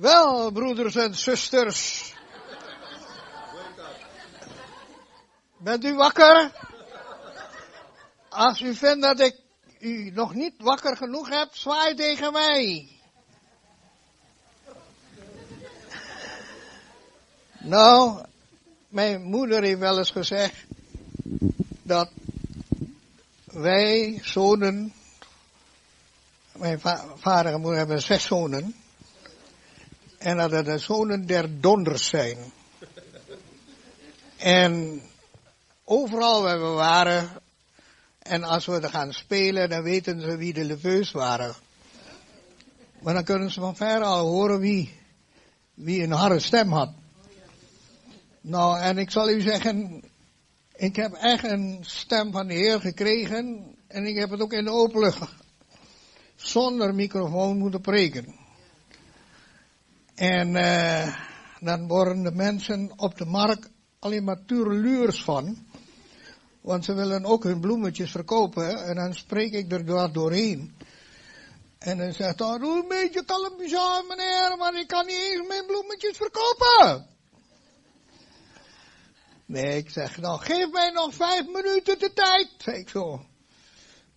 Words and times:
Wel, 0.00 0.50
broeders 0.50 0.96
en 0.96 1.14
zusters. 1.14 2.12
Bent 5.58 5.84
u 5.84 5.94
wakker? 5.94 6.52
Als 8.28 8.60
u 8.60 8.74
vindt 8.74 9.02
dat 9.02 9.20
ik 9.20 9.36
u 9.78 10.10
nog 10.10 10.34
niet 10.34 10.54
wakker 10.58 10.96
genoeg 10.96 11.28
heb, 11.28 11.54
zwaai 11.54 11.94
tegen 11.94 12.32
mij. 12.32 12.88
Nou, 17.58 18.24
mijn 18.88 19.22
moeder 19.22 19.62
heeft 19.62 19.78
wel 19.78 19.98
eens 19.98 20.10
gezegd 20.10 20.64
dat 21.82 22.10
wij 23.44 24.20
zonen, 24.22 24.92
mijn 26.52 26.80
vader 27.16 27.52
en 27.52 27.60
moeder 27.60 27.78
hebben 27.78 28.02
zes 28.02 28.24
zonen, 28.24 28.79
en 30.20 30.36
dat 30.36 30.50
het 30.50 30.64
de 30.64 30.78
zonen 30.78 31.26
der 31.26 31.60
donders 31.60 32.06
zijn. 32.06 32.36
En 34.36 35.02
overal 35.84 36.42
waar 36.42 36.60
we 36.60 36.66
waren, 36.66 37.30
en 38.18 38.42
als 38.42 38.66
we 38.66 38.80
er 38.80 38.90
gaan 38.90 39.12
spelen, 39.12 39.68
dan 39.68 39.82
weten 39.82 40.20
ze 40.20 40.36
wie 40.36 40.52
de 40.52 40.64
leveus 40.64 41.12
waren. 41.12 41.54
Maar 43.00 43.14
dan 43.14 43.24
kunnen 43.24 43.50
ze 43.50 43.60
van 43.60 43.76
ver 43.76 44.02
al 44.02 44.26
horen 44.26 44.60
wie, 44.60 44.98
wie 45.74 46.02
een 46.02 46.12
harde 46.12 46.40
stem 46.40 46.72
had. 46.72 46.92
Nou, 48.40 48.80
en 48.80 48.98
ik 48.98 49.10
zal 49.10 49.30
u 49.30 49.40
zeggen, 49.40 50.02
ik 50.74 50.96
heb 50.96 51.12
echt 51.12 51.44
een 51.44 51.78
stem 51.80 52.32
van 52.32 52.46
de 52.46 52.54
Heer 52.54 52.80
gekregen 52.80 53.74
en 53.86 54.04
ik 54.04 54.16
heb 54.16 54.30
het 54.30 54.40
ook 54.40 54.52
in 54.52 54.64
de 54.64 54.70
open 54.70 55.00
lucht 55.00 55.32
zonder 56.36 56.94
microfoon 56.94 57.58
moeten 57.58 57.80
preken. 57.80 58.39
En 60.20 60.48
uh, 60.54 61.16
dan 61.60 61.88
worden 61.88 62.22
de 62.22 62.32
mensen 62.32 62.92
op 62.96 63.18
de 63.18 63.24
markt 63.24 63.70
alleen 63.98 64.24
maar 64.24 64.44
tureluurs 64.46 65.24
van. 65.24 65.66
Want 66.60 66.84
ze 66.84 66.94
willen 66.94 67.24
ook 67.24 67.44
hun 67.44 67.60
bloemetjes 67.60 68.10
verkopen. 68.10 68.84
En 68.84 68.94
dan 68.94 69.14
spreek 69.14 69.52
ik 69.52 69.72
er 69.72 70.12
doorheen. 70.12 70.76
En 71.78 71.98
dan 71.98 72.12
zegt 72.12 72.38
hij, 72.38 72.58
doe 72.58 72.82
een 72.82 72.88
beetje 72.88 73.24
aan 73.78 74.06
meneer, 74.06 74.56
maar 74.58 74.78
ik 74.78 74.86
kan 74.86 75.06
niet 75.06 75.16
eens 75.16 75.48
mijn 75.48 75.66
bloemetjes 75.66 76.16
verkopen. 76.16 77.06
Nee, 79.46 79.76
ik 79.76 79.90
zeg, 79.90 80.18
nou 80.18 80.40
geef 80.40 80.70
mij 80.70 80.90
nog 80.90 81.14
vijf 81.14 81.46
minuten 81.46 81.98
de 81.98 82.12
tijd, 82.12 82.48
zeg 82.58 82.74
ik 82.74 82.88
zo. 82.88 83.24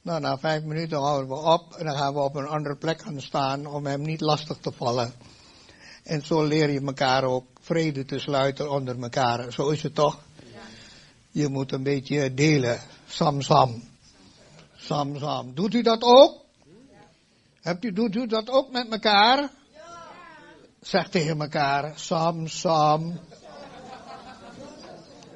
Nou, 0.01 0.19
na 0.19 0.37
vijf 0.37 0.63
minuten 0.63 0.97
houden 0.97 1.27
we 1.27 1.35
op 1.35 1.73
en 1.73 1.85
dan 1.85 1.97
gaan 1.97 2.13
we 2.13 2.19
op 2.19 2.35
een 2.35 2.47
andere 2.47 2.75
plek 2.75 3.01
gaan 3.01 3.21
staan 3.21 3.65
om 3.65 3.85
hem 3.85 4.01
niet 4.01 4.21
lastig 4.21 4.57
te 4.57 4.71
vallen. 4.71 5.13
En 6.03 6.21
zo 6.21 6.43
leer 6.43 6.69
je 6.69 6.81
elkaar 6.81 7.23
ook 7.23 7.45
vrede 7.59 8.05
te 8.05 8.19
sluiten 8.19 8.71
onder 8.71 9.01
elkaar. 9.01 9.51
Zo 9.51 9.69
is 9.69 9.83
het 9.83 9.95
toch? 9.95 10.19
Je 11.31 11.47
moet 11.47 11.71
een 11.71 11.83
beetje 11.83 12.33
delen. 12.33 12.79
Sam, 13.07 13.41
sam. 13.41 13.83
Sam, 14.75 15.17
sam. 15.17 15.53
Doet 15.53 15.73
u 15.73 15.81
dat 15.81 16.01
ook? 16.01 16.41
Hebt 17.61 17.85
u, 17.85 17.93
doet 17.93 18.15
u 18.15 18.27
dat 18.27 18.49
ook 18.49 18.71
met 18.71 18.91
elkaar? 18.91 19.51
Zeg 20.81 21.09
tegen 21.09 21.41
elkaar, 21.41 21.91
sam, 21.95 22.47
sam. 22.47 23.19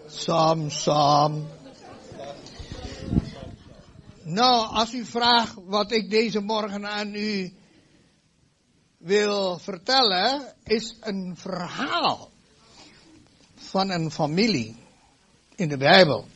Sam, 0.08 0.70
sam. 0.70 1.48
Nou, 4.24 4.76
als 4.76 4.94
u 4.94 5.06
vraagt 5.06 5.54
wat 5.66 5.92
ik 5.92 6.10
deze 6.10 6.40
morgen 6.40 6.88
aan 6.88 7.16
u 7.16 7.57
wil 8.98 9.60
vertellen, 9.60 10.54
is 10.64 10.96
een 11.00 11.36
verhaal 11.38 12.32
van 13.56 13.90
een 13.90 14.12
familie 14.12 14.76
in 15.56 15.70
de 15.70 15.78
Bijbel. 15.78 16.28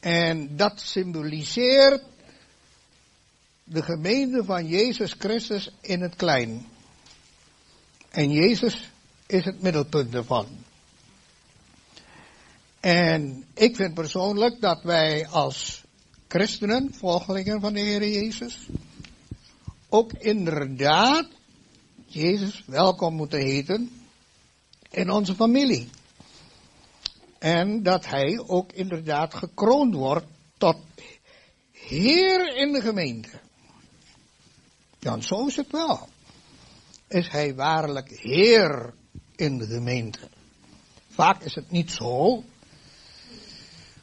En 0.00 0.56
dat 0.56 0.80
symboliseert 0.80 2.02
de 3.64 3.82
gemeente 3.82 4.44
van 4.44 4.66
Jezus 4.66 5.14
Christus 5.18 5.70
in 5.80 6.00
het 6.00 6.16
klein. 6.16 6.66
En 8.10 8.30
Jezus 8.30 8.90
is 9.26 9.44
het 9.44 9.62
middelpunt 9.62 10.14
ervan. 10.14 10.46
En 12.80 13.44
ik 13.54 13.76
vind 13.76 13.94
persoonlijk 13.94 14.60
dat 14.60 14.82
wij 14.82 15.26
als 15.28 15.82
christenen, 16.28 16.94
volgelingen 16.94 17.60
van 17.60 17.72
de 17.72 17.80
Heer 17.80 18.08
Jezus, 18.08 18.68
ook 19.96 20.12
inderdaad 20.12 21.26
Jezus 22.06 22.62
welkom 22.66 23.14
moeten 23.14 23.40
heten 23.40 23.90
in 24.90 25.10
onze 25.10 25.34
familie. 25.34 25.88
En 27.38 27.82
dat 27.82 28.06
hij 28.06 28.42
ook 28.46 28.72
inderdaad 28.72 29.34
gekroond 29.34 29.94
wordt 29.94 30.26
tot 30.58 30.76
Heer 31.72 32.56
in 32.56 32.72
de 32.72 32.80
gemeente. 32.80 33.30
Ja, 34.98 35.20
zo 35.20 35.46
is 35.46 35.56
het 35.56 35.70
wel. 35.70 36.08
Is 37.08 37.28
hij 37.28 37.54
waarlijk 37.54 38.10
Heer 38.10 38.94
in 39.36 39.58
de 39.58 39.66
gemeente? 39.66 40.28
Vaak 41.08 41.42
is 41.42 41.54
het 41.54 41.70
niet 41.70 41.90
zo. 41.90 42.44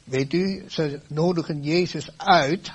Weet 0.04 0.32
u, 0.32 0.64
ze 0.68 1.00
nodigen 1.08 1.62
Jezus 1.62 2.18
uit 2.18 2.72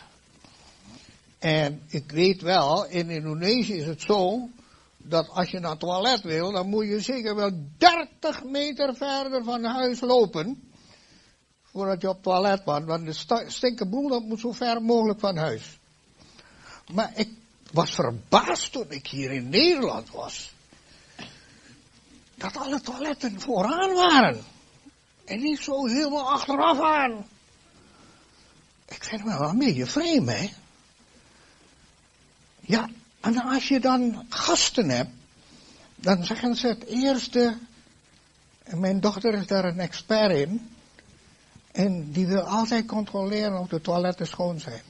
en 1.40 1.82
ik 1.88 2.12
weet 2.12 2.42
wel, 2.42 2.86
in 2.86 3.10
Indonesië 3.10 3.74
is 3.74 3.86
het 3.86 4.02
zo, 4.02 4.50
dat 4.98 5.30
als 5.30 5.50
je 5.50 5.60
naar 5.60 5.72
het 5.72 5.80
toilet 5.80 6.22
wil, 6.22 6.52
dan 6.52 6.70
moet 6.70 6.86
je 6.86 7.00
zeker 7.00 7.36
wel 7.36 7.52
30 7.78 8.44
meter 8.44 8.96
verder 8.96 9.44
van 9.44 9.64
huis 9.64 10.00
lopen, 10.00 10.72
voordat 11.64 12.02
je 12.02 12.08
op 12.10 12.14
het 12.14 12.24
toilet 12.24 12.64
bent, 12.64 12.86
want 12.86 13.06
de 13.06 13.46
stinkenboel 13.48 14.10
dat 14.10 14.24
moet 14.24 14.40
zo 14.40 14.52
ver 14.52 14.82
mogelijk 14.82 15.20
van 15.20 15.38
huis. 15.38 15.80
Maar 16.94 17.12
ik 17.16 17.30
was 17.72 17.96
verbaasd 17.96 18.72
toen 18.72 18.92
ik 18.92 19.08
hier 19.08 19.32
in 19.32 19.50
Nederland 19.50 20.12
was, 20.12 20.54
dat 22.36 22.58
alle 22.58 22.82
toiletten 22.82 23.42
vooraan 23.42 23.94
waren. 23.94 24.44
En 25.26 25.40
niet 25.40 25.60
zo 25.60 25.88
helemaal 25.88 26.30
achteraf 26.30 26.80
aan. 26.80 27.26
Ik 28.88 29.04
vind 29.04 29.24
wel 29.24 29.42
een 29.42 29.58
beetje 29.58 29.86
vreemd, 29.86 30.30
hè. 30.30 30.50
Ja, 32.70 32.90
en 33.20 33.38
als 33.38 33.68
je 33.68 33.80
dan 33.80 34.26
gasten 34.30 34.90
hebt, 34.90 35.12
dan 35.96 36.26
zeggen 36.26 36.56
ze 36.56 36.68
het 36.68 36.86
eerste, 36.86 37.58
en 38.64 38.80
mijn 38.80 39.00
dochter 39.00 39.34
is 39.34 39.48
daar 39.48 39.66
een 39.66 39.80
expert 39.80 40.32
in, 40.32 40.70
en 41.72 42.12
die 42.12 42.28
wil 42.28 42.42
altijd 42.42 42.86
controleren 42.86 43.60
of 43.60 43.68
de 43.68 43.82
toiletten 43.82 44.28
schoon 44.28 44.60
zijn. 44.60 44.82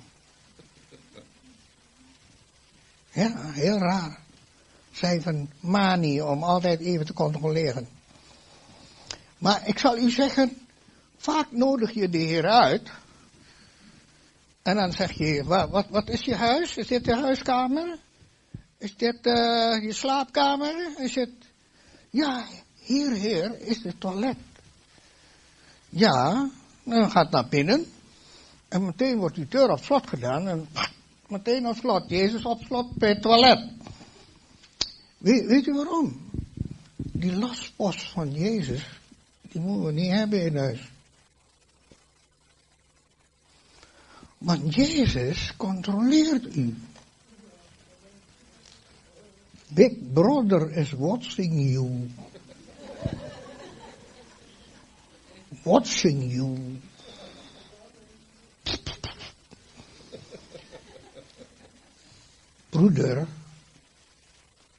Ja, 3.12 3.52
heel 3.52 3.78
raar. 3.78 4.20
Zij 4.92 5.22
van 5.22 5.50
manie 5.60 6.26
om 6.26 6.44
altijd 6.44 6.80
even 6.80 7.06
te 7.06 7.14
controleren. 7.14 7.88
Maar 9.38 9.68
ik 9.68 9.80
zal 9.80 9.98
u 9.98 10.10
zeggen, 10.10 10.58
vaak 11.18 11.52
nodig 11.52 11.94
je 11.94 12.10
de 12.10 12.18
Heer 12.18 12.48
uit 12.50 12.92
en 14.70 14.76
dan 14.76 14.92
zeg 14.92 15.12
je, 15.12 15.44
wat, 15.44 15.70
wat, 15.70 15.86
wat 15.90 16.10
is 16.10 16.22
je 16.22 16.36
huis? 16.36 16.78
Is 16.78 16.88
dit 16.88 17.06
de 17.06 17.16
huiskamer? 17.16 17.98
Is 18.78 18.96
dit 18.96 19.26
uh, 19.26 19.84
je 19.84 19.94
slaapkamer? 19.94 20.92
Is 20.98 21.16
het... 21.16 21.32
Ja, 22.10 22.46
hier, 22.80 23.12
heer, 23.12 23.60
is 23.60 23.84
het 23.84 24.00
toilet. 24.00 24.38
Ja, 25.90 26.50
dan 26.84 27.12
gaat 27.12 27.32
naar 27.32 27.48
binnen. 27.48 27.86
En 28.68 28.86
meteen 28.86 29.18
wordt 29.18 29.36
die 29.36 29.48
deur 29.48 29.70
op 29.70 29.84
slot 29.84 30.08
gedaan. 30.08 30.48
En 30.48 30.68
meteen 31.28 31.68
op 31.68 31.76
slot. 31.76 32.10
Jezus 32.10 32.46
op 32.46 32.62
slot 32.62 32.96
bij 32.96 33.10
het 33.10 33.22
toilet. 33.22 33.70
Weet, 35.18 35.46
weet 35.46 35.68
u 35.68 35.74
waarom? 35.74 36.30
Die 36.96 37.36
lastpost 37.36 38.12
van 38.12 38.32
Jezus, 38.32 38.86
die 39.42 39.62
moeten 39.62 39.86
we 39.86 39.92
niet 39.92 40.12
hebben 40.12 40.46
in 40.46 40.58
huis. 40.58 40.92
Want 44.40 44.76
Jezus 44.76 45.54
controleert 45.58 46.56
u. 46.56 46.76
Big 49.68 50.14
Brother 50.14 50.72
is 50.72 50.92
watching 50.94 51.60
you. 51.60 52.10
Watching 55.64 56.32
you. 56.32 56.80
Broeder, 62.70 63.28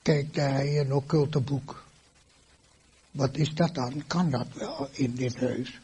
kijk 0.03 0.35
naar 0.35 0.65
een 0.65 0.93
occulte 0.93 1.41
boek. 1.41 1.85
Wat 3.11 3.37
is 3.37 3.55
dat 3.55 3.75
dan? 3.75 4.07
Kan 4.07 4.31
dat 4.31 4.47
wel 4.55 4.89
in 4.93 5.15
dit 5.15 5.41
huis? 5.41 5.81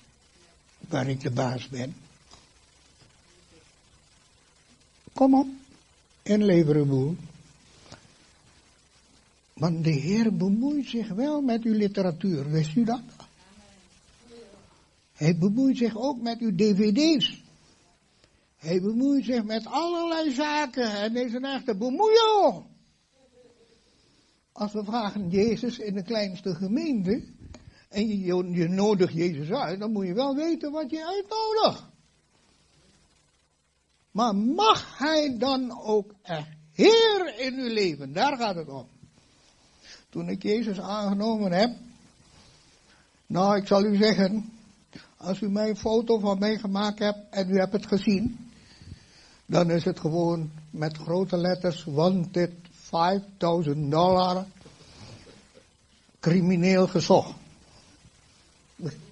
Waar 0.89 1.09
ik 1.09 1.21
de 1.21 1.31
baas 1.31 1.69
ben? 1.69 2.06
Kom 5.17 5.35
op, 5.35 5.47
inleveren 6.23 6.89
boel. 6.89 7.17
Want 9.53 9.85
de 9.85 9.91
Heer 9.91 10.37
bemoeit 10.37 10.87
zich 10.87 11.09
wel 11.09 11.41
met 11.41 11.63
uw 11.63 11.73
literatuur, 11.73 12.51
wist 12.51 12.77
u 12.77 12.85
dat? 12.85 13.03
Hij 15.13 15.39
bemoeit 15.39 15.77
zich 15.77 15.97
ook 15.97 16.21
met 16.21 16.41
uw 16.41 16.55
dvd's. 16.55 17.43
Hij 18.57 18.81
bemoeit 18.81 19.25
zich 19.25 19.45
met 19.45 19.67
allerlei 19.67 20.33
zaken 20.33 20.91
en 20.91 21.17
is 21.17 21.33
een 21.33 21.45
echte 21.45 21.77
bemoeier. 21.77 22.63
Als 24.53 24.73
we 24.73 24.85
vragen 24.85 25.31
Jezus 25.31 25.79
in 25.79 25.95
de 25.95 26.03
kleinste 26.03 26.55
gemeente 26.55 27.23
en 27.89 28.09
je, 28.09 28.35
je 28.51 28.69
nodigt 28.69 29.13
Jezus 29.13 29.51
uit, 29.51 29.81
dan 29.81 29.93
moet 29.93 30.07
je 30.07 30.15
wel 30.15 30.35
weten 30.35 30.73
wat 30.73 30.91
je 30.91 31.07
uitnodigt. 31.07 31.96
Maar 34.17 34.37
mag 34.37 34.99
Hij 34.99 35.37
dan 35.39 35.81
ook 35.81 36.15
echt 36.23 36.49
Heer 36.73 37.35
in 37.39 37.55
uw 37.55 37.73
leven? 37.73 38.13
Daar 38.13 38.37
gaat 38.37 38.55
het 38.55 38.69
om. 38.69 38.87
Toen 40.11 40.29
ik 40.29 40.43
Jezus 40.43 40.81
aangenomen 40.81 41.53
heb, 41.53 41.71
nou 43.27 43.57
ik 43.57 43.67
zal 43.67 43.85
u 43.85 43.97
zeggen, 43.97 44.53
als 45.17 45.41
u 45.41 45.51
mij 45.51 45.69
een 45.69 45.77
foto 45.77 46.19
van 46.19 46.39
mij 46.39 46.59
gemaakt 46.59 46.99
hebt 46.99 47.19
en 47.31 47.51
u 47.51 47.59
hebt 47.59 47.73
het 47.73 47.87
gezien, 47.87 48.51
dan 49.47 49.71
is 49.71 49.85
het 49.85 50.01
gewoon 50.01 50.51
met 50.71 50.97
grote 50.97 51.37
letters 51.37 51.85
wanted 51.85 52.53
5000 52.71 53.91
dollar 53.91 54.47
crimineel 56.21 56.87
gezocht. 56.87 57.35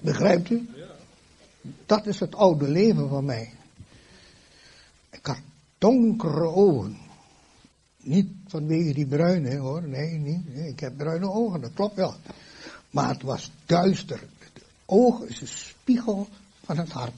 Begrijpt 0.01 0.51
u? 0.51 0.69
Dat 1.87 2.07
is 2.07 2.21
het 2.21 2.35
oude 2.35 2.69
leven 2.69 3.09
van 3.09 3.25
mij. 3.25 3.53
Donkere 5.79 6.47
ogen. 6.47 6.97
Niet 7.97 8.29
vanwege 8.47 8.95
die 8.95 9.07
bruine 9.07 9.57
hoor, 9.57 9.89
nee, 9.89 10.19
niet. 10.19 10.55
Nee, 10.55 10.69
ik 10.69 10.81
heb 10.81 10.97
bruine 10.97 11.31
ogen, 11.31 11.61
dat 11.61 11.73
klopt 11.75 11.95
wel. 11.95 12.15
Maar 12.91 13.09
het 13.09 13.23
was 13.23 13.51
duister. 13.67 14.21
Het 14.39 14.63
oog 14.85 15.23
is 15.23 15.41
een 15.41 15.47
spiegel 15.47 16.29
van 16.65 16.79
het 16.79 16.91
hart. 16.91 17.13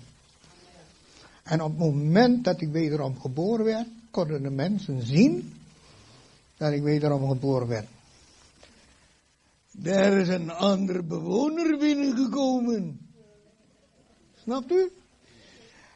En 1.42 1.62
op 1.62 1.70
het 1.70 1.78
moment 1.78 2.44
dat 2.44 2.60
ik 2.60 2.68
wederom 2.68 3.20
geboren 3.20 3.64
werd, 3.64 3.86
konden 4.10 4.42
de 4.42 4.50
mensen 4.50 5.02
zien 5.02 5.54
dat 6.56 6.72
ik 6.72 6.82
wederom 6.82 7.28
geboren 7.28 7.68
werd. 7.68 7.86
Er 9.82 10.18
is 10.18 10.28
een 10.28 10.50
ander 10.50 11.06
bewoner 11.06 11.78
binnengekomen. 11.78 12.98
Snapt 14.42 14.70
u? 14.70 14.90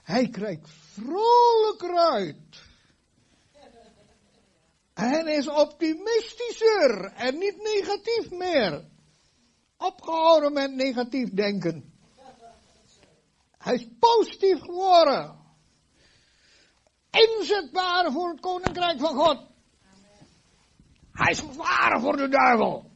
Hij 0.02 0.28
kijkt 0.28 0.68
vrolijker 0.92 1.96
uit. 1.96 2.68
En 4.94 5.28
is 5.28 5.48
optimistischer 5.48 7.04
en 7.04 7.38
niet 7.38 7.56
negatief 7.56 8.30
meer. 8.30 8.84
Opgehouden 9.76 10.52
met 10.52 10.74
negatief 10.74 11.30
denken. 11.30 11.92
Hij 13.58 13.74
is 13.74 13.86
positief 13.98 14.60
geworden. 14.60 15.38
Inzetbaar 17.10 18.12
voor 18.12 18.28
het 18.28 18.40
koninkrijk 18.40 19.00
van 19.00 19.14
God. 19.14 19.38
Hij 21.12 21.30
is 21.30 21.42
waar 21.56 22.00
voor 22.00 22.16
de 22.16 22.28
duivel. 22.28 22.90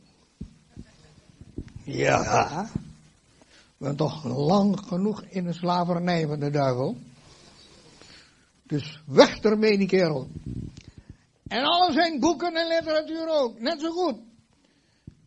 Ja. 1.85 2.69
We 3.77 3.85
zijn 3.85 3.97
toch 3.97 4.25
lang 4.25 4.81
genoeg 4.81 5.23
in 5.23 5.45
de 5.45 5.53
slavernij 5.53 6.27
van 6.27 6.39
de 6.39 6.51
duivel. 6.51 6.97
Dus 8.75 9.03
weg 9.07 9.39
ermee 9.41 9.79
die 9.79 9.87
kerel. 9.87 10.29
En 11.49 11.65
al 11.65 11.93
zijn 11.93 12.21
boeken 12.21 12.55
en 12.55 12.69
literatuur 12.69 13.29
ook, 13.29 13.61
net 13.61 13.81
zo 13.81 13.91
goed. 13.91 14.17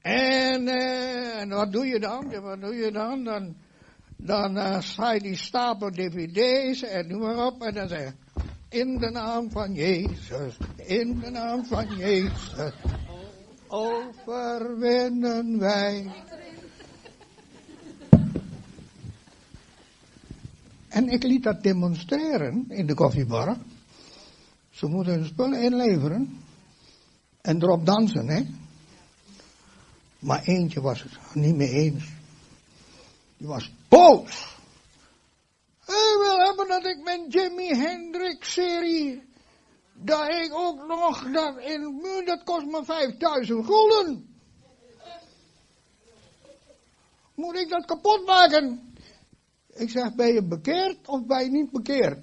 En, 0.01 0.67
en 0.67 1.49
wat 1.49 1.71
doe 1.71 1.85
je 1.85 1.99
dan? 1.99 2.41
Wat 2.41 2.61
doe 2.61 2.75
je 2.75 2.91
dan? 2.91 3.23
Dan, 3.23 3.55
dan 4.17 4.57
uh, 4.57 4.81
sta 4.81 5.11
je 5.11 5.19
die 5.19 5.35
stapel 5.35 5.91
dvd's 5.91 6.83
en 6.83 7.07
noem 7.07 7.19
maar 7.19 7.45
op. 7.45 7.61
En 7.61 7.73
dan 7.73 7.87
zeg 7.87 7.99
je, 7.99 8.13
in 8.69 8.97
de 8.97 9.11
naam 9.11 9.51
van 9.51 9.73
Jezus, 9.73 10.57
in 10.75 11.19
de 11.19 11.29
naam 11.29 11.65
van 11.65 11.95
Jezus, 11.95 12.53
overwinnen 13.67 15.59
wij. 15.59 16.11
En 20.87 21.09
ik 21.09 21.23
liet 21.23 21.43
dat 21.43 21.63
demonstreren 21.63 22.65
in 22.67 22.87
de 22.87 22.93
koffiebar. 22.93 23.57
Ze 24.69 24.87
moeten 24.87 25.13
hun 25.13 25.25
spullen 25.25 25.61
inleveren. 25.61 26.43
En 27.41 27.61
erop 27.61 27.85
dansen, 27.85 28.27
hè. 28.27 28.45
Maar 30.19 30.43
eentje 30.43 30.81
was 30.81 31.03
het 31.03 31.11
niet 31.33 31.55
mee 31.55 31.69
eens. 31.69 32.03
Die 33.37 33.47
was 33.47 33.71
boos. 33.87 34.55
Hij 35.85 36.17
wil 36.19 36.37
hebben 36.37 36.67
dat 36.67 36.85
ik 36.85 37.03
mijn 37.03 37.27
Jimi 37.29 37.67
Hendrix 37.67 38.53
serie, 38.53 39.23
dat 39.93 40.29
ik 40.29 40.53
ook 40.53 40.87
nog, 40.87 41.31
dat, 41.31 41.57
in, 41.57 42.01
dat 42.25 42.43
kost 42.43 42.65
me 42.65 42.83
5000 42.83 43.65
gulden. 43.65 44.35
Moet 47.35 47.55
ik 47.55 47.69
dat 47.69 47.85
kapot 47.85 48.25
maken? 48.25 48.86
Ik 49.77 49.89
zeg, 49.89 50.13
ben 50.13 50.33
je 50.33 50.43
bekeerd 50.43 51.07
of 51.07 51.25
ben 51.25 51.43
je 51.43 51.49
niet 51.49 51.71
bekeerd? 51.71 52.19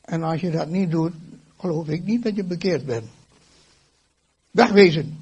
En 0.00 0.22
als 0.22 0.40
je 0.40 0.50
dat 0.50 0.68
niet 0.68 0.90
doet, 0.90 1.12
geloof 1.58 1.88
ik 1.88 2.04
niet 2.04 2.22
dat 2.22 2.36
je 2.36 2.44
bekeerd 2.44 2.86
bent. 2.86 3.06
Wegwezen. 4.50 5.18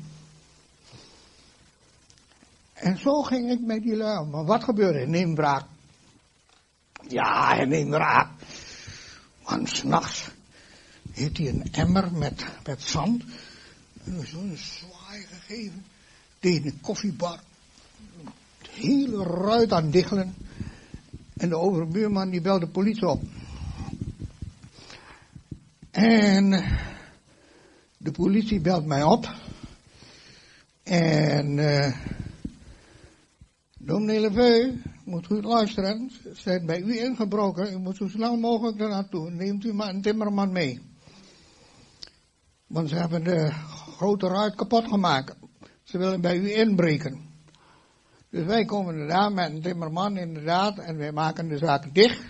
En 2.72 2.98
zo 2.98 3.22
ging 3.22 3.50
ik 3.50 3.60
met 3.60 3.82
die 3.82 3.96
lui. 3.96 4.26
Maar 4.26 4.44
wat 4.44 4.64
gebeurde? 4.64 5.06
Neem 5.06 5.34
wraak. 5.34 5.64
Ja, 7.08 7.54
hij 7.54 7.64
neemt 7.64 7.90
wraak. 7.90 8.30
Want 9.42 9.68
s'nachts 9.68 10.30
heeft 11.12 11.36
hij 11.36 11.48
een 11.48 11.72
emmer 11.72 12.12
met, 12.12 12.44
met 12.64 12.82
zand. 12.82 13.24
Zo'n 14.04 14.56
zwaai 14.56 15.26
gegeven. 15.26 15.84
Tegen 16.38 16.66
een 16.66 16.80
koffiebar. 16.80 17.40
Hele 18.76 19.22
ruit 19.22 19.72
aan 19.72 19.90
diggelen. 19.90 20.34
En 21.36 21.48
de 21.48 21.56
overbuurman 21.56 22.30
die 22.30 22.40
belde 22.40 22.64
de 22.64 22.70
politie 22.70 23.08
op. 23.08 23.22
En 25.90 26.64
de 27.96 28.10
politie 28.10 28.60
belt 28.60 28.86
mij 28.86 29.02
op. 29.02 29.34
En 30.82 31.56
uh, 31.56 31.96
dominee 33.78 34.20
Leveu, 34.20 34.72
moet 35.04 35.26
goed 35.26 35.44
luisteren, 35.44 36.10
ze 36.22 36.30
zijn 36.34 36.66
bij 36.66 36.80
u 36.80 36.98
ingebroken. 36.98 37.72
U 37.72 37.78
moet 37.78 37.96
zo 37.96 38.08
snel 38.08 38.36
mogelijk 38.36 38.78
naartoe. 38.78 39.30
Neemt 39.30 39.64
u 39.64 39.72
maar 39.72 39.88
een 39.88 40.02
timmerman 40.02 40.52
mee. 40.52 40.80
Want 42.66 42.88
ze 42.88 42.94
hebben 42.94 43.24
de 43.24 43.50
grote 43.96 44.28
ruit 44.28 44.54
kapot 44.54 44.88
gemaakt. 44.88 45.36
Ze 45.82 45.98
willen 45.98 46.20
bij 46.20 46.36
u 46.36 46.52
inbreken. 46.52 47.25
Dus 48.30 48.44
wij 48.44 48.64
komen 48.64 48.92
inderdaad 48.92 49.32
met 49.32 49.50
een 49.50 49.62
timmerman 49.62 50.16
inderdaad 50.16 50.78
en 50.78 50.96
wij 50.96 51.12
maken 51.12 51.48
de 51.48 51.58
zaak 51.58 51.94
dicht. 51.94 52.24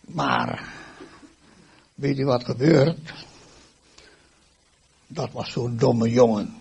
Maar 0.00 0.72
Weet 1.94 2.16
je 2.16 2.24
wat 2.24 2.44
gebeurt? 2.44 3.12
Dat 5.06 5.32
was 5.32 5.52
zo'n 5.52 5.76
domme 5.76 6.10
jongen. 6.10 6.54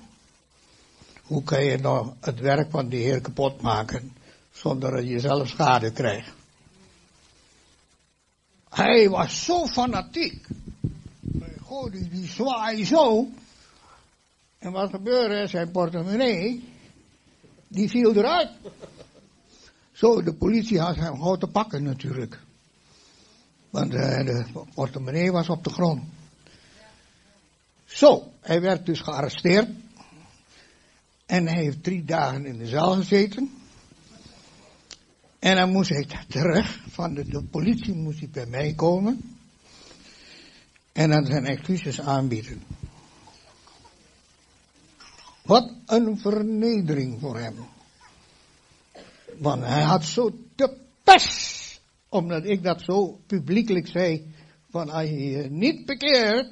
Hoe 1.21 1.43
kan 1.43 1.63
je 1.63 1.77
nou 1.77 2.11
het 2.19 2.39
werk 2.39 2.71
van 2.71 2.89
die 2.89 3.03
Heer 3.03 3.21
kapot 3.21 3.61
maken 3.61 4.13
zonder 4.51 4.91
dat 4.91 5.07
je 5.07 5.19
zelf 5.19 5.47
schade 5.47 5.91
krijgt? 5.91 6.33
Hij 8.69 9.09
was 9.09 9.45
zo 9.45 9.65
fanatiek. 9.65 10.47
Goh, 11.61 11.91
die, 11.91 12.09
die 12.09 12.27
zwaai 12.27 12.85
zo. 12.85 13.27
En 14.57 14.71
wat 14.71 14.89
gebeurde? 14.89 15.47
Zijn 15.47 15.71
portemonnee, 15.71 16.72
die 17.73 17.89
viel 17.89 18.15
eruit. 18.15 18.49
Zo, 19.91 20.21
de 20.21 20.33
politie 20.33 20.79
had 20.79 20.95
hem 20.95 21.13
gewoon 21.15 21.39
te 21.39 21.47
pakken 21.47 21.83
natuurlijk. 21.83 22.39
Want 23.69 23.93
uh, 23.93 24.25
de 24.25 24.45
portemonnee 24.73 25.31
was 25.31 25.49
op 25.49 25.63
de 25.63 25.69
grond. 25.69 26.03
Zo, 27.85 28.31
hij 28.41 28.61
werd 28.61 28.85
dus 28.85 28.99
gearresteerd. 28.99 29.69
En 31.25 31.47
hij 31.47 31.63
heeft 31.63 31.83
drie 31.83 32.05
dagen 32.05 32.45
in 32.45 32.57
de 32.57 32.67
zaal 32.67 32.95
gezeten. 32.95 33.51
En 35.39 35.55
dan 35.55 35.71
moest 35.71 35.89
hij 35.89 36.07
terug, 36.27 36.83
van 36.89 37.13
de, 37.13 37.25
de 37.25 37.43
politie 37.43 37.93
moest 37.93 38.19
hij 38.19 38.29
bij 38.29 38.45
mij 38.45 38.73
komen. 38.73 39.37
En 40.91 41.09
dan 41.09 41.25
zijn 41.25 41.45
excuses 41.45 42.01
aanbieden. 42.01 42.61
Wat 45.45 45.73
een 45.85 46.17
vernedering 46.17 47.19
voor 47.19 47.37
hem. 47.37 47.55
Want 49.37 49.63
hij 49.63 49.83
had 49.83 50.03
zo 50.03 50.31
de 50.55 50.77
pest 51.03 51.63
omdat 52.13 52.45
ik 52.45 52.63
dat 52.63 52.81
zo 52.81 53.19
publiekelijk 53.27 53.87
zei, 53.87 54.33
van 54.69 54.89
als 54.89 55.09
je 55.09 55.29
je 55.29 55.49
niet 55.49 55.85
bekeert, 55.85 56.51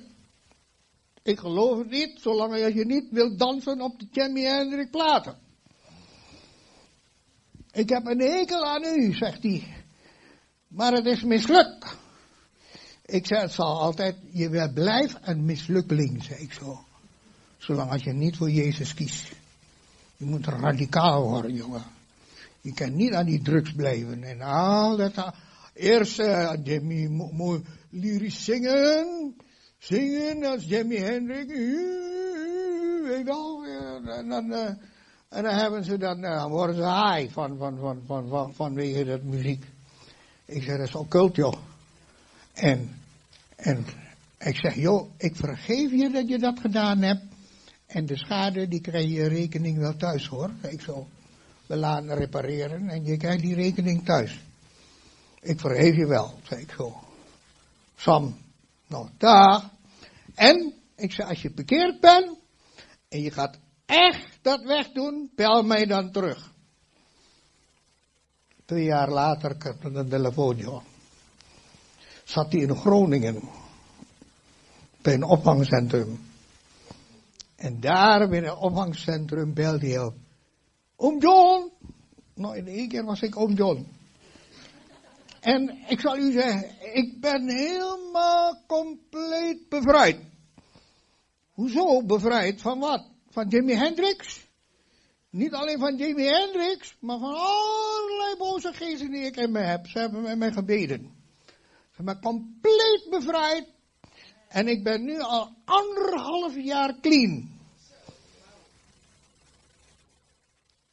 Ik 1.24 1.40
geloof 1.40 1.78
het 1.78 1.90
niet, 1.90 2.20
zolang 2.22 2.56
je 2.56 2.86
niet 2.86 3.08
wilt 3.12 3.40
dansen 3.40 3.82
op 3.82 4.00
de 4.00 4.08
Jimi 4.12 4.42
Hendrix 4.44 4.90
platen. 4.90 5.38
Ik 7.72 7.90
heb 7.90 8.06
een 8.06 8.20
hekel 8.20 8.66
aan 8.66 8.84
u, 8.84 9.14
zegt 9.14 9.44
hij. 9.44 9.64
Maar 10.68 10.94
het 10.94 11.06
is 11.06 11.24
mislukt. 11.24 11.98
Ik 13.06 13.26
zeg, 13.26 13.42
het 13.42 13.52
zal 13.52 13.82
altijd, 13.82 14.16
je 14.32 14.72
blijft 14.74 15.18
een 15.22 15.46
mislukkeling, 15.46 16.24
zeg 16.24 16.40
ik 16.40 16.54
zo. 16.54 16.86
Zolang 17.62 17.92
als 17.92 18.04
je 18.04 18.14
niet 18.14 18.38
voor 18.38 18.50
Jezus 18.50 18.94
kiest. 18.94 19.32
Je 20.18 20.26
moet 20.26 20.46
radicaal 20.46 21.24
worden, 21.24 21.54
jongen. 21.54 21.84
Je 22.62 22.74
kan 22.74 22.96
niet 22.96 23.14
aan 23.14 23.26
die 23.26 23.42
drugs 23.42 23.72
blijven. 23.72 24.24
En 24.24 24.42
al 24.42 24.98
dat, 24.98 25.34
eerst 25.74 26.20
uh, 26.20 26.54
Jimmy 26.64 27.08
mooi 27.32 27.64
lyrisch 27.90 28.44
zingen. 28.44 29.36
Zingen 29.78 30.44
als 30.44 30.64
Jimi 30.64 30.98
Hendrix. 30.98 31.54
Weet 33.04 33.30
al. 33.30 33.66
En 34.06 34.30
dan, 34.30 34.52
uh, 34.52 34.66
en 35.30 35.44
dan 35.44 35.54
hebben 35.54 35.84
ze 35.84 35.98
dan, 35.98 36.24
uh, 36.24 36.46
worden 36.46 36.76
ze 36.76 36.82
high 36.82 37.34
van, 37.34 37.58
van, 37.58 37.78
van, 37.78 38.02
van, 38.06 38.28
van, 38.30 38.54
vanwege 38.54 39.04
dat 39.04 39.24
muziek. 39.24 39.66
Ik 40.46 40.64
zeg, 40.64 40.78
dat 40.78 40.88
is 40.88 40.96
occult, 40.96 41.36
joh. 41.36 41.58
En, 42.54 42.90
en 43.56 43.86
ik 44.40 44.56
zeg, 44.56 44.76
joh, 44.76 45.10
ik 45.18 45.36
vergeef 45.36 45.92
je 45.92 46.10
dat 46.10 46.28
je 46.28 46.40
dat 46.40 46.60
gedaan 46.60 47.02
hebt. 47.02 47.31
En 47.92 48.06
de 48.06 48.18
schade, 48.18 48.68
die 48.68 48.82
krijg 48.82 49.10
je 49.10 49.28
rekening 49.28 49.78
wel 49.78 49.96
thuis, 49.96 50.28
hoor. 50.28 50.52
Ik 50.62 50.82
zo, 50.82 51.08
we 51.66 51.76
laten 51.76 52.16
repareren 52.16 52.90
en 52.90 53.06
je 53.06 53.18
krijgt 53.18 53.42
die 53.42 53.56
rekening 53.56 54.06
thuis. 54.06 54.40
Ik 55.40 55.60
vergeef 55.60 55.96
je 55.96 56.08
wel, 56.08 56.40
zei 56.44 56.62
ik 56.62 56.72
zo. 56.78 57.00
Sam, 57.96 58.38
nou, 58.88 59.10
daar. 59.18 59.70
En, 60.36 60.74
ik 60.96 61.12
zei, 61.12 61.30
als 61.30 61.42
je 61.42 61.52
bekeerd 61.52 62.00
bent, 62.00 62.38
en 63.10 63.22
je 63.22 63.32
gaat 63.32 63.60
echt 63.86 64.40
dat 64.42 64.64
wegdoen, 64.64 65.32
bel 65.36 65.64
mij 65.64 65.86
dan 65.86 66.12
terug. 66.12 66.52
Twee 68.66 68.84
jaar 68.84 69.10
later 69.10 69.58
kreeg 69.58 69.74
ik 69.74 69.84
een 69.84 70.10
telefoon, 70.10 70.84
Zat 72.24 72.52
hij 72.52 72.62
in 72.62 72.76
Groningen. 72.76 73.42
Bij 75.02 75.14
een 75.14 75.24
opvangcentrum. 75.24 76.31
En 77.62 77.80
daar 77.80 78.30
bij 78.30 78.40
het 78.40 78.58
opvangcentrum 78.58 79.54
belde 79.54 79.88
hij 79.88 80.00
op. 80.00 80.16
Oom 80.96 81.20
John! 81.20 81.72
Nou, 82.36 82.58
in 82.58 82.68
één 82.68 82.88
keer 82.88 83.04
was 83.04 83.22
ik 83.22 83.38
oom 83.38 83.54
John. 83.54 83.88
En 85.40 85.78
ik 85.88 86.00
zal 86.00 86.18
u 86.18 86.32
zeggen, 86.32 86.94
ik 86.94 87.22
ben 87.22 87.50
helemaal 87.50 88.64
compleet 88.68 89.70
bevrijd. 89.70 90.18
Hoezo 91.52 92.06
bevrijd? 92.06 92.62
Van 92.62 92.80
wat? 92.80 93.06
Van 93.30 93.48
Jimi 93.48 93.74
Hendrix? 93.74 94.48
Niet 95.30 95.54
alleen 95.54 95.80
van 95.80 95.98
Jimi 95.98 96.24
Hendrix, 96.24 96.98
maar 97.00 97.20
van 97.20 97.34
allerlei 97.34 98.36
boze 98.38 98.74
geesten 98.74 99.12
die 99.12 99.26
ik 99.26 99.36
in 99.36 99.52
me 99.52 99.60
heb. 99.60 99.88
Ze 99.88 100.00
hebben 100.00 100.22
met 100.22 100.38
mij 100.38 100.52
gebeden. 100.52 101.00
Ze 101.46 101.96
hebben 101.96 102.16
me 102.16 102.22
compleet 102.22 103.08
bevrijd. 103.10 103.68
En 104.48 104.68
ik 104.68 104.84
ben 104.84 105.04
nu 105.04 105.20
al 105.20 105.50
anderhalf 105.66 106.56
jaar 106.56 107.00
clean. 107.02 107.51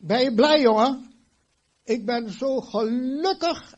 Ben 0.00 0.22
je 0.22 0.34
blij, 0.34 0.60
jongen? 0.60 1.12
Ik 1.84 2.04
ben 2.04 2.30
zo 2.30 2.60
gelukkig. 2.60 3.74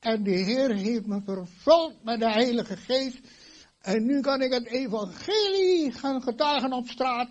En 0.00 0.22
de 0.22 0.30
Heer 0.30 0.74
heeft 0.74 1.06
me 1.06 1.20
vervuld 1.24 2.04
met 2.04 2.20
de 2.20 2.30
Heilige 2.30 2.76
Geest. 2.76 3.18
En 3.80 4.04
nu 4.06 4.20
kan 4.20 4.42
ik 4.42 4.52
het 4.52 4.66
evangelie 4.66 5.92
gaan 5.92 6.22
getuigen 6.22 6.72
op 6.72 6.88
straat 6.88 7.30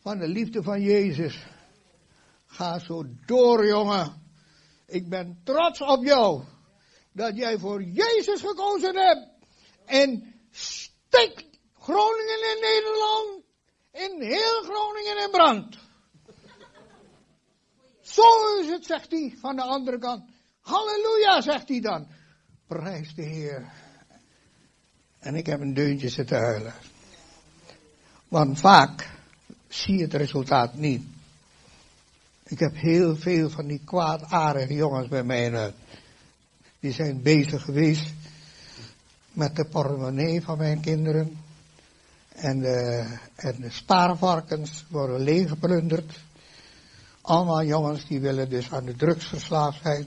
van 0.00 0.18
de 0.18 0.28
liefde 0.28 0.62
van 0.62 0.80
Jezus. 0.80 1.46
Ga 2.46 2.78
zo 2.78 3.04
door, 3.26 3.66
jongen. 3.66 4.22
Ik 4.86 5.08
ben 5.08 5.40
trots 5.44 5.80
op 5.80 6.04
jou. 6.04 6.42
Dat 7.12 7.36
jij 7.36 7.58
voor 7.58 7.82
Jezus 7.82 8.40
gekozen 8.40 8.96
hebt. 8.96 9.28
En 9.84 10.34
stik 10.50 11.44
Groningen 11.78 12.54
in 12.54 12.60
Nederland. 12.60 13.42
In 13.92 14.28
heel 14.28 14.62
Groningen 14.62 15.22
in 15.24 15.30
brand. 15.30 15.87
Zo 18.18 18.60
is 18.60 18.68
het, 18.68 18.86
zegt 18.86 19.10
hij 19.10 19.34
van 19.40 19.56
de 19.56 19.62
andere 19.62 19.98
kant. 19.98 20.22
Halleluja, 20.60 21.40
zegt 21.40 21.68
hij 21.68 21.80
dan. 21.80 22.06
Prijs 22.66 23.14
de 23.14 23.22
Heer. 23.22 23.72
En 25.18 25.34
ik 25.34 25.46
heb 25.46 25.60
een 25.60 25.74
deuntje 25.74 26.08
zitten 26.08 26.38
huilen. 26.38 26.74
Want 28.28 28.60
vaak 28.60 29.10
zie 29.68 29.96
je 29.96 30.02
het 30.02 30.14
resultaat 30.14 30.74
niet. 30.74 31.02
Ik 32.44 32.58
heb 32.58 32.74
heel 32.74 33.16
veel 33.16 33.50
van 33.50 33.66
die 33.66 33.80
kwaadaardige 33.84 34.74
jongens 34.74 35.08
bij 35.08 35.24
mij. 35.24 35.72
Die 36.80 36.92
zijn 36.92 37.22
bezig 37.22 37.62
geweest 37.62 38.12
met 39.32 39.56
de 39.56 39.64
portemonnee 39.64 40.42
van 40.42 40.58
mijn 40.58 40.80
kinderen. 40.80 41.38
En 42.28 42.64
en 43.34 43.60
de 43.60 43.70
spaarvarkens 43.70 44.84
worden 44.88 45.20
leeggeplunderd. 45.20 46.26
Allemaal 47.28 47.64
jongens 47.64 48.06
die 48.06 48.20
willen 48.20 48.48
dus 48.48 48.70
aan 48.70 48.84
de 48.84 48.96
drugs 48.96 49.26
verslaafd 49.26 49.82
zijn. 49.82 50.06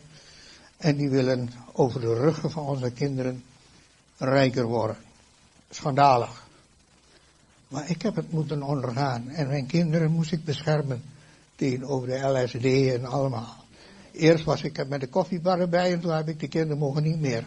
En 0.77 0.95
die 0.95 1.09
willen 1.09 1.49
over 1.71 2.01
de 2.01 2.13
ruggen 2.13 2.51
van 2.51 2.63
onze 2.63 2.91
kinderen 2.91 3.43
rijker 4.17 4.65
worden. 4.65 4.95
Schandalig. 5.69 6.47
Maar 7.67 7.89
ik 7.89 8.01
heb 8.01 8.15
het 8.15 8.31
moeten 8.31 8.61
ondergaan. 8.63 9.29
En 9.29 9.47
mijn 9.47 9.65
kinderen 9.65 10.11
moest 10.11 10.31
ik 10.31 10.43
beschermen. 10.43 11.03
Tegenover 11.55 12.07
de 12.07 12.17
LSD 12.17 12.65
en 12.95 13.05
allemaal. 13.05 13.55
Eerst 14.11 14.43
was 14.43 14.63
ik 14.63 14.87
met 14.87 14.99
de 14.99 15.07
koffiebar 15.07 15.59
erbij 15.59 15.93
en 15.93 16.01
toen 16.01 16.11
heb 16.11 16.27
ik 16.27 16.39
de 16.39 16.47
kinderen 16.47 16.77
mogen 16.77 17.03
niet 17.03 17.19
meer. 17.19 17.45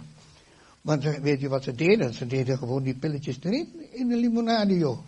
Want 0.80 1.02
weet 1.02 1.40
je 1.40 1.48
wat 1.48 1.62
ze 1.62 1.74
deden? 1.74 2.14
Ze 2.14 2.26
deden 2.26 2.58
gewoon 2.58 2.82
die 2.82 2.94
pilletjes 2.94 3.38
erin 3.42 3.68
in 3.90 4.08
de 4.08 4.16
limonade, 4.16 4.78
joh. 4.78 4.98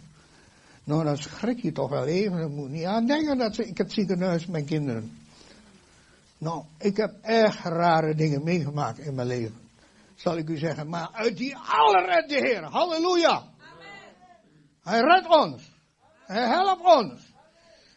Nou, 0.86 1.04
dan 1.04 1.16
schrik 1.16 1.62
je 1.62 1.72
toch 1.72 1.90
wel 1.90 2.04
even. 2.04 2.38
Dan 2.38 2.54
moet 2.54 2.70
niet 2.70 2.84
aan 2.84 3.06
denken 3.06 3.38
dat 3.38 3.54
ze, 3.54 3.66
ik 3.66 3.78
heb 3.78 3.92
ziekenhuis 3.92 4.46
mijn 4.46 4.64
kinderen. 4.64 5.18
Nou, 6.38 6.64
ik 6.78 6.96
heb 6.96 7.14
echt 7.22 7.64
rare 7.64 8.14
dingen 8.14 8.44
meegemaakt 8.44 8.98
in 8.98 9.14
mijn 9.14 9.26
leven. 9.26 9.60
Zal 10.14 10.36
ik 10.36 10.48
u 10.48 10.56
zeggen. 10.56 10.88
Maar 10.88 11.08
uit 11.12 11.36
die 11.36 11.56
alle 11.56 12.04
redt 12.06 12.28
de 12.28 12.34
Heer. 12.34 12.62
Halleluja. 12.62 13.44
Hij 14.82 15.00
redt 15.00 15.28
ons. 15.28 15.72
Hij 16.26 16.46
helpt 16.46 16.84
ons. 16.84 17.34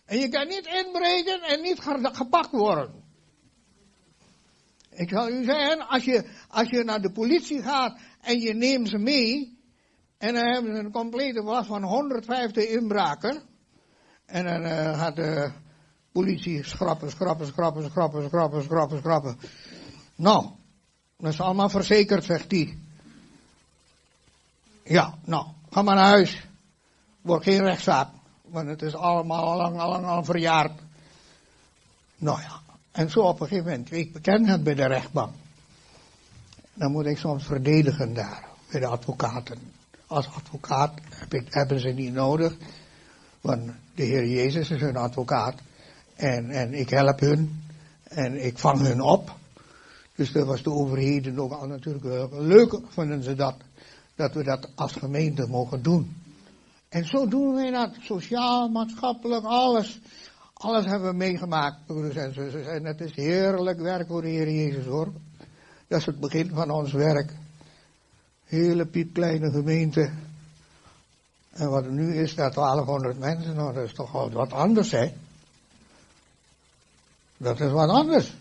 En 0.06 0.18
je 0.18 0.30
kan 0.30 0.48
niet 0.48 0.66
inbreken 0.66 1.42
en 1.42 1.62
niet 1.62 1.80
gepakt 2.02 2.52
worden. 2.52 3.04
Ik 4.90 5.10
zal 5.10 5.30
u 5.30 5.44
zeggen, 5.44 5.88
als 5.88 6.04
je, 6.04 6.30
als 6.48 6.70
je 6.70 6.84
naar 6.84 7.02
de 7.02 7.12
politie 7.12 7.62
gaat 7.62 8.00
en 8.22 8.40
je 8.40 8.54
neemt 8.54 8.90
ze 8.90 8.98
mee, 8.98 9.59
en 10.20 10.34
dan 10.34 10.46
hebben 10.46 10.76
ze 10.76 10.80
een 10.80 10.92
complete 10.92 11.44
was 11.44 11.66
van 11.66 11.84
150 11.84 12.68
inbraken. 12.68 13.42
En 14.26 14.46
dan 14.46 14.62
uh, 14.62 15.00
gaat 15.00 15.16
de 15.16 15.52
politie 16.12 16.64
schrappen, 16.64 17.12
schrappen, 17.12 17.48
schrappen, 17.48 17.84
schrappen, 17.84 18.30
schrappen, 18.30 18.64
schrappen, 18.64 19.00
schrappen. 19.00 19.40
Nou, 20.16 20.50
dat 21.18 21.34
is 21.34 21.42
allemaal 21.42 21.70
verzekerd, 21.70 22.24
zegt 22.24 22.52
hij. 22.52 22.78
Ja, 24.84 25.18
nou, 25.24 25.46
ga 25.70 25.82
maar 25.82 25.96
naar 25.96 26.10
huis. 26.10 26.48
Wordt 27.22 27.44
geen 27.44 27.64
rechtszaak. 27.64 28.10
Want 28.42 28.68
het 28.68 28.82
is 28.82 28.96
allemaal 28.96 29.44
al 29.44 29.58
lang, 29.58 29.80
al 29.80 29.90
lang 29.90 30.06
al 30.06 30.24
verjaard. 30.24 30.82
Nou 32.18 32.42
ja, 32.42 32.60
en 32.92 33.10
zo 33.10 33.20
op 33.20 33.40
een 33.40 33.48
gegeven 33.48 33.70
moment, 33.70 33.92
ik 33.92 34.14
bekend 34.14 34.48
het 34.48 34.64
bij 34.64 34.76
de 34.76 34.88
rechtbank. 34.88 35.34
Dan 36.74 36.92
moet 36.92 37.06
ik 37.06 37.18
soms 37.18 37.46
verdedigen 37.46 38.14
daar, 38.14 38.48
bij 38.72 38.80
de 38.80 38.88
advocaten 38.88 39.78
als 40.10 40.28
advocaat 40.28 40.94
heb 41.10 41.34
ik, 41.34 41.54
hebben 41.54 41.80
ze 41.80 41.90
niet 41.90 42.14
nodig. 42.14 42.56
Want 43.42 43.72
de 43.96 44.04
Heer 44.04 44.28
Jezus 44.28 44.70
is 44.70 44.82
hun 44.82 44.98
advocaat. 44.98 45.56
En, 46.16 46.50
en 46.50 46.74
ik 46.74 46.90
help 46.90 47.20
hun. 47.20 47.64
En 48.04 48.46
ik 48.46 48.58
vang 48.58 48.82
hun 48.82 49.02
op. 49.02 49.36
Dus 50.16 50.32
dat 50.32 50.46
was 50.46 50.64
de 50.64 50.72
overheden 50.72 51.40
ook 51.40 51.52
al 51.52 51.68
natuurlijk 51.68 52.32
leuk 52.32 52.80
vinden 52.90 53.24
ze 53.24 53.36
dat. 53.36 53.56
Dat 54.16 54.34
we 54.34 54.44
dat 54.44 54.70
als 54.76 54.92
gemeente 54.92 55.48
mogen 55.48 55.82
doen. 55.84 56.16
En 56.90 57.06
zo 57.06 57.28
doen 57.28 57.54
wij 57.54 57.72
dat. 57.72 57.92
Sociaal, 58.02 58.70
maatschappelijk, 58.70 59.44
alles. 59.44 60.00
Alles 60.54 60.86
hebben 60.86 61.10
we 61.10 61.16
meegemaakt, 61.16 61.86
broeders 61.86 62.16
en 62.16 62.34
zusters. 62.34 62.68
En 62.68 62.86
het 62.86 63.02
is 63.02 63.16
heerlijk 63.16 63.80
werk 63.80 64.08
voor 64.08 64.22
de 64.22 64.30
Heer 64.30 64.52
Jezus 64.52 64.86
hoor. 64.86 65.12
Dat 65.88 66.00
is 66.00 66.06
het 66.06 66.20
begin 66.20 66.50
van 66.54 66.72
ons 66.72 66.92
werk. 66.92 67.34
Hele 68.50 68.86
piepkleine 68.86 69.52
gemeente. 69.52 70.12
En 71.50 71.70
wat 71.70 71.86
er 71.86 71.92
nu 71.92 72.16
is, 72.16 72.36
daar 72.36 72.54
1200 72.54 73.20
mensen, 73.20 73.56
nou 73.56 73.74
dat 73.74 73.84
is 73.84 73.94
toch 73.94 74.12
wat 74.12 74.54
anders, 74.54 74.92
hè? 74.92 75.14
Dat 77.38 77.60
is 77.60 77.72
wat 77.72 77.90
anders. 77.90 78.34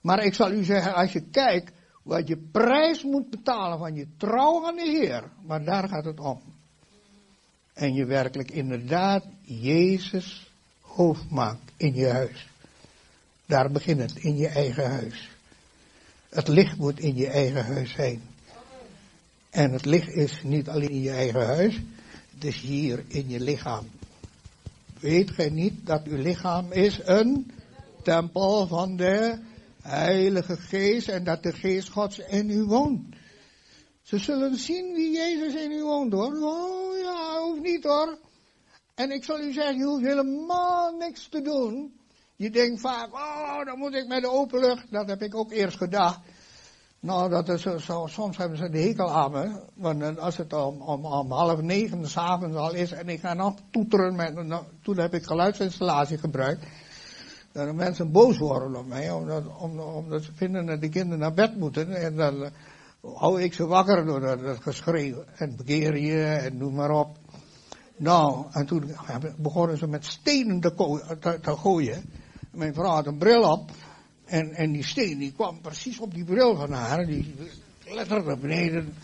Maar 0.00 0.24
ik 0.24 0.34
zal 0.34 0.52
u 0.52 0.64
zeggen, 0.64 0.94
als 0.94 1.12
je 1.12 1.20
kijkt 1.20 1.72
wat 2.02 2.28
je 2.28 2.36
prijs 2.36 3.02
moet 3.02 3.30
betalen 3.30 3.78
van 3.78 3.94
je 3.94 4.06
trouw 4.16 4.66
aan 4.66 4.76
de 4.76 4.98
Heer, 5.00 5.24
maar 5.42 5.64
daar 5.64 5.88
gaat 5.88 6.04
het 6.04 6.20
om. 6.20 6.40
En 7.72 7.94
je 7.94 8.04
werkelijk 8.04 8.50
inderdaad 8.50 9.24
Jezus 9.42 10.52
hoofd 10.80 11.30
maakt 11.30 11.72
in 11.76 11.94
je 11.94 12.08
huis. 12.08 12.48
Daar 13.46 13.70
begint 13.70 14.00
het, 14.00 14.16
in 14.16 14.36
je 14.36 14.48
eigen 14.48 14.90
huis. 14.90 15.30
Het 16.28 16.48
licht 16.48 16.76
moet 16.76 16.98
in 16.98 17.16
je 17.16 17.28
eigen 17.28 17.64
huis 17.64 17.92
zijn. 17.92 18.22
En 19.56 19.72
het 19.72 19.84
licht 19.84 20.08
is 20.08 20.42
niet 20.42 20.68
alleen 20.68 20.88
in 20.88 21.00
je 21.00 21.10
eigen 21.10 21.46
huis, 21.46 21.80
het 22.34 22.44
is 22.44 22.60
hier 22.60 23.04
in 23.08 23.28
je 23.28 23.40
lichaam. 23.40 23.90
Weet 25.00 25.30
gij 25.30 25.50
niet 25.50 25.86
dat 25.86 26.04
uw 26.04 26.16
lichaam 26.16 26.72
is 26.72 27.00
een 27.04 27.52
tempel 28.02 28.66
van 28.66 28.96
de 28.96 29.38
Heilige 29.82 30.56
Geest 30.56 31.08
en 31.08 31.24
dat 31.24 31.42
de 31.42 31.52
Geest 31.52 31.88
Gods 31.88 32.18
in 32.18 32.50
u 32.50 32.62
woont? 32.64 33.14
Ze 34.02 34.18
zullen 34.18 34.56
zien 34.56 34.94
wie 34.94 35.12
Jezus 35.12 35.62
in 35.62 35.70
u 35.70 35.82
woont 35.82 36.12
hoor. 36.12 36.34
Oh 36.34 36.98
ja, 36.98 37.40
hoeft 37.40 37.62
niet 37.62 37.84
hoor. 37.84 38.18
En 38.94 39.10
ik 39.10 39.24
zal 39.24 39.40
u 39.40 39.52
zeggen, 39.52 39.76
je 39.76 39.84
hoeft 39.84 40.04
helemaal 40.04 40.96
niks 40.96 41.28
te 41.28 41.42
doen. 41.42 41.92
Je 42.36 42.50
denkt 42.50 42.80
vaak, 42.80 43.12
oh, 43.14 43.64
dan 43.64 43.78
moet 43.78 43.94
ik 43.94 44.06
met 44.06 44.22
de 44.22 44.30
open 44.30 44.60
lucht. 44.60 44.86
Dat 44.90 45.08
heb 45.08 45.22
ik 45.22 45.34
ook 45.34 45.52
eerst 45.52 45.76
gedacht. 45.76 46.20
Nou, 47.06 47.30
dat 47.30 47.48
is 47.48 47.62
zo, 47.62 48.06
soms 48.06 48.36
hebben 48.36 48.58
ze 48.58 48.70
de 48.70 48.78
hekel 48.78 49.10
aan 49.10 49.30
me. 49.30 49.60
Want 49.74 50.18
als 50.18 50.36
het 50.36 50.52
om, 50.52 50.80
om, 50.80 51.04
om 51.04 51.32
half 51.32 51.60
negen 51.60 52.08
s'avonds 52.08 52.56
al 52.56 52.74
is 52.74 52.92
en 52.92 53.08
ik 53.08 53.20
ga 53.20 53.34
nog 53.34 53.54
toeteren 53.70 54.16
met, 54.16 54.46
nou, 54.46 54.64
toen 54.82 54.98
heb 54.98 55.14
ik 55.14 55.24
geluidsinstallatie 55.24 56.18
gebruikt. 56.18 56.66
Dat 57.52 57.74
mensen 57.74 58.12
boos 58.12 58.38
worden 58.38 58.76
op 58.76 58.86
mij, 58.86 59.10
omdat, 59.10 59.42
omdat 59.94 60.22
ze 60.22 60.32
vinden 60.34 60.66
dat 60.66 60.80
de 60.80 60.88
kinderen 60.88 61.18
naar 61.18 61.34
bed 61.34 61.56
moeten. 61.56 61.94
En 61.94 62.16
dan 62.16 62.42
uh, 62.42 62.48
hou 63.14 63.42
ik 63.42 63.54
ze 63.54 63.66
wakker 63.66 64.04
door 64.04 64.20
dat, 64.20 64.40
dat 64.40 64.60
geschreeuw. 64.60 65.24
En 65.36 65.56
begeer 65.56 65.96
je 65.98 66.24
en 66.24 66.56
noem 66.56 66.74
maar 66.74 66.90
op. 66.90 67.18
Nou, 67.96 68.46
en 68.50 68.66
toen 68.66 68.90
begonnen 69.36 69.78
ze 69.78 69.86
met 69.86 70.04
stenen 70.04 70.60
te, 70.60 70.74
te, 71.20 71.38
te 71.40 71.56
gooien. 71.56 72.04
Mijn 72.50 72.74
vrouw 72.74 72.90
had 72.90 73.06
een 73.06 73.18
bril 73.18 73.52
op. 73.52 73.70
En, 74.26 74.52
en 74.52 74.72
die 74.72 74.84
steen 74.84 75.18
die 75.18 75.32
kwam 75.32 75.60
precies 75.60 75.98
op 75.98 76.14
die 76.14 76.24
bril 76.24 76.56
van 76.56 76.72
haar. 76.72 77.06
Die 77.06 77.34
kletterde 77.84 78.36
beneden. 78.36 78.94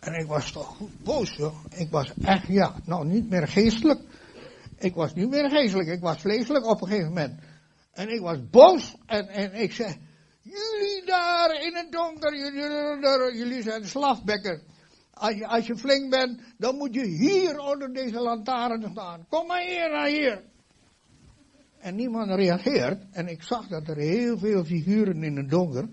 En 0.00 0.14
ik 0.14 0.26
was 0.26 0.52
toch 0.52 0.76
boos, 1.02 1.36
joh. 1.36 1.64
Ik 1.76 1.90
was 1.90 2.12
echt, 2.22 2.46
ja, 2.46 2.74
nou 2.84 3.06
niet 3.06 3.30
meer 3.30 3.48
geestelijk. 3.48 4.00
Ik 4.78 4.94
was 4.94 5.14
niet 5.14 5.28
meer 5.28 5.50
geestelijk, 5.50 5.88
ik 5.88 6.00
was 6.00 6.20
vleeselijk 6.20 6.66
op 6.66 6.82
een 6.82 6.88
gegeven 6.88 7.08
moment. 7.08 7.40
En 7.92 8.08
ik 8.08 8.20
was 8.20 8.50
boos 8.50 8.94
en, 9.06 9.28
en 9.28 9.54
ik 9.54 9.72
zei, 9.72 9.96
jullie 10.42 11.02
daar 11.04 11.62
in 11.62 11.74
het 11.74 11.92
donker, 11.92 12.36
jullie, 12.36 13.36
jullie 13.36 13.62
zijn 13.62 13.86
slafbekken. 13.86 14.62
Als 15.12 15.34
je, 15.34 15.46
als 15.46 15.66
je 15.66 15.76
flink 15.76 16.10
bent, 16.10 16.40
dan 16.58 16.76
moet 16.76 16.94
je 16.94 17.06
hier 17.06 17.58
onder 17.58 17.92
deze 17.92 18.20
lantaarn 18.20 18.88
staan. 18.90 19.26
Kom 19.28 19.46
maar 19.46 19.62
hier 19.62 19.90
naar 19.90 20.08
hier. 20.08 20.42
En 21.86 21.94
niemand 21.94 22.30
reageert. 22.30 23.02
En 23.10 23.28
ik 23.28 23.42
zag 23.42 23.66
dat 23.66 23.88
er 23.88 23.96
heel 23.96 24.38
veel 24.38 24.64
figuren 24.64 25.22
in 25.22 25.36
het 25.36 25.50
donker. 25.50 25.88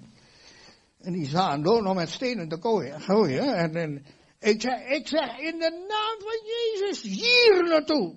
En 0.99 1.13
die 1.13 1.27
zaten 1.27 1.63
door 1.63 1.83
nog 1.83 1.95
met 1.95 2.09
stenen 2.09 2.49
te 2.49 2.57
gooien. 2.99 3.55
En, 3.55 3.75
en 3.75 4.05
ik, 4.39 4.61
zeg, 4.61 4.87
ik 4.87 5.07
zeg 5.07 5.37
in 5.37 5.59
de 5.59 5.85
naam 5.87 6.19
van 6.19 6.39
Jezus 6.45 7.01
hier 7.01 7.63
naartoe. 7.63 8.15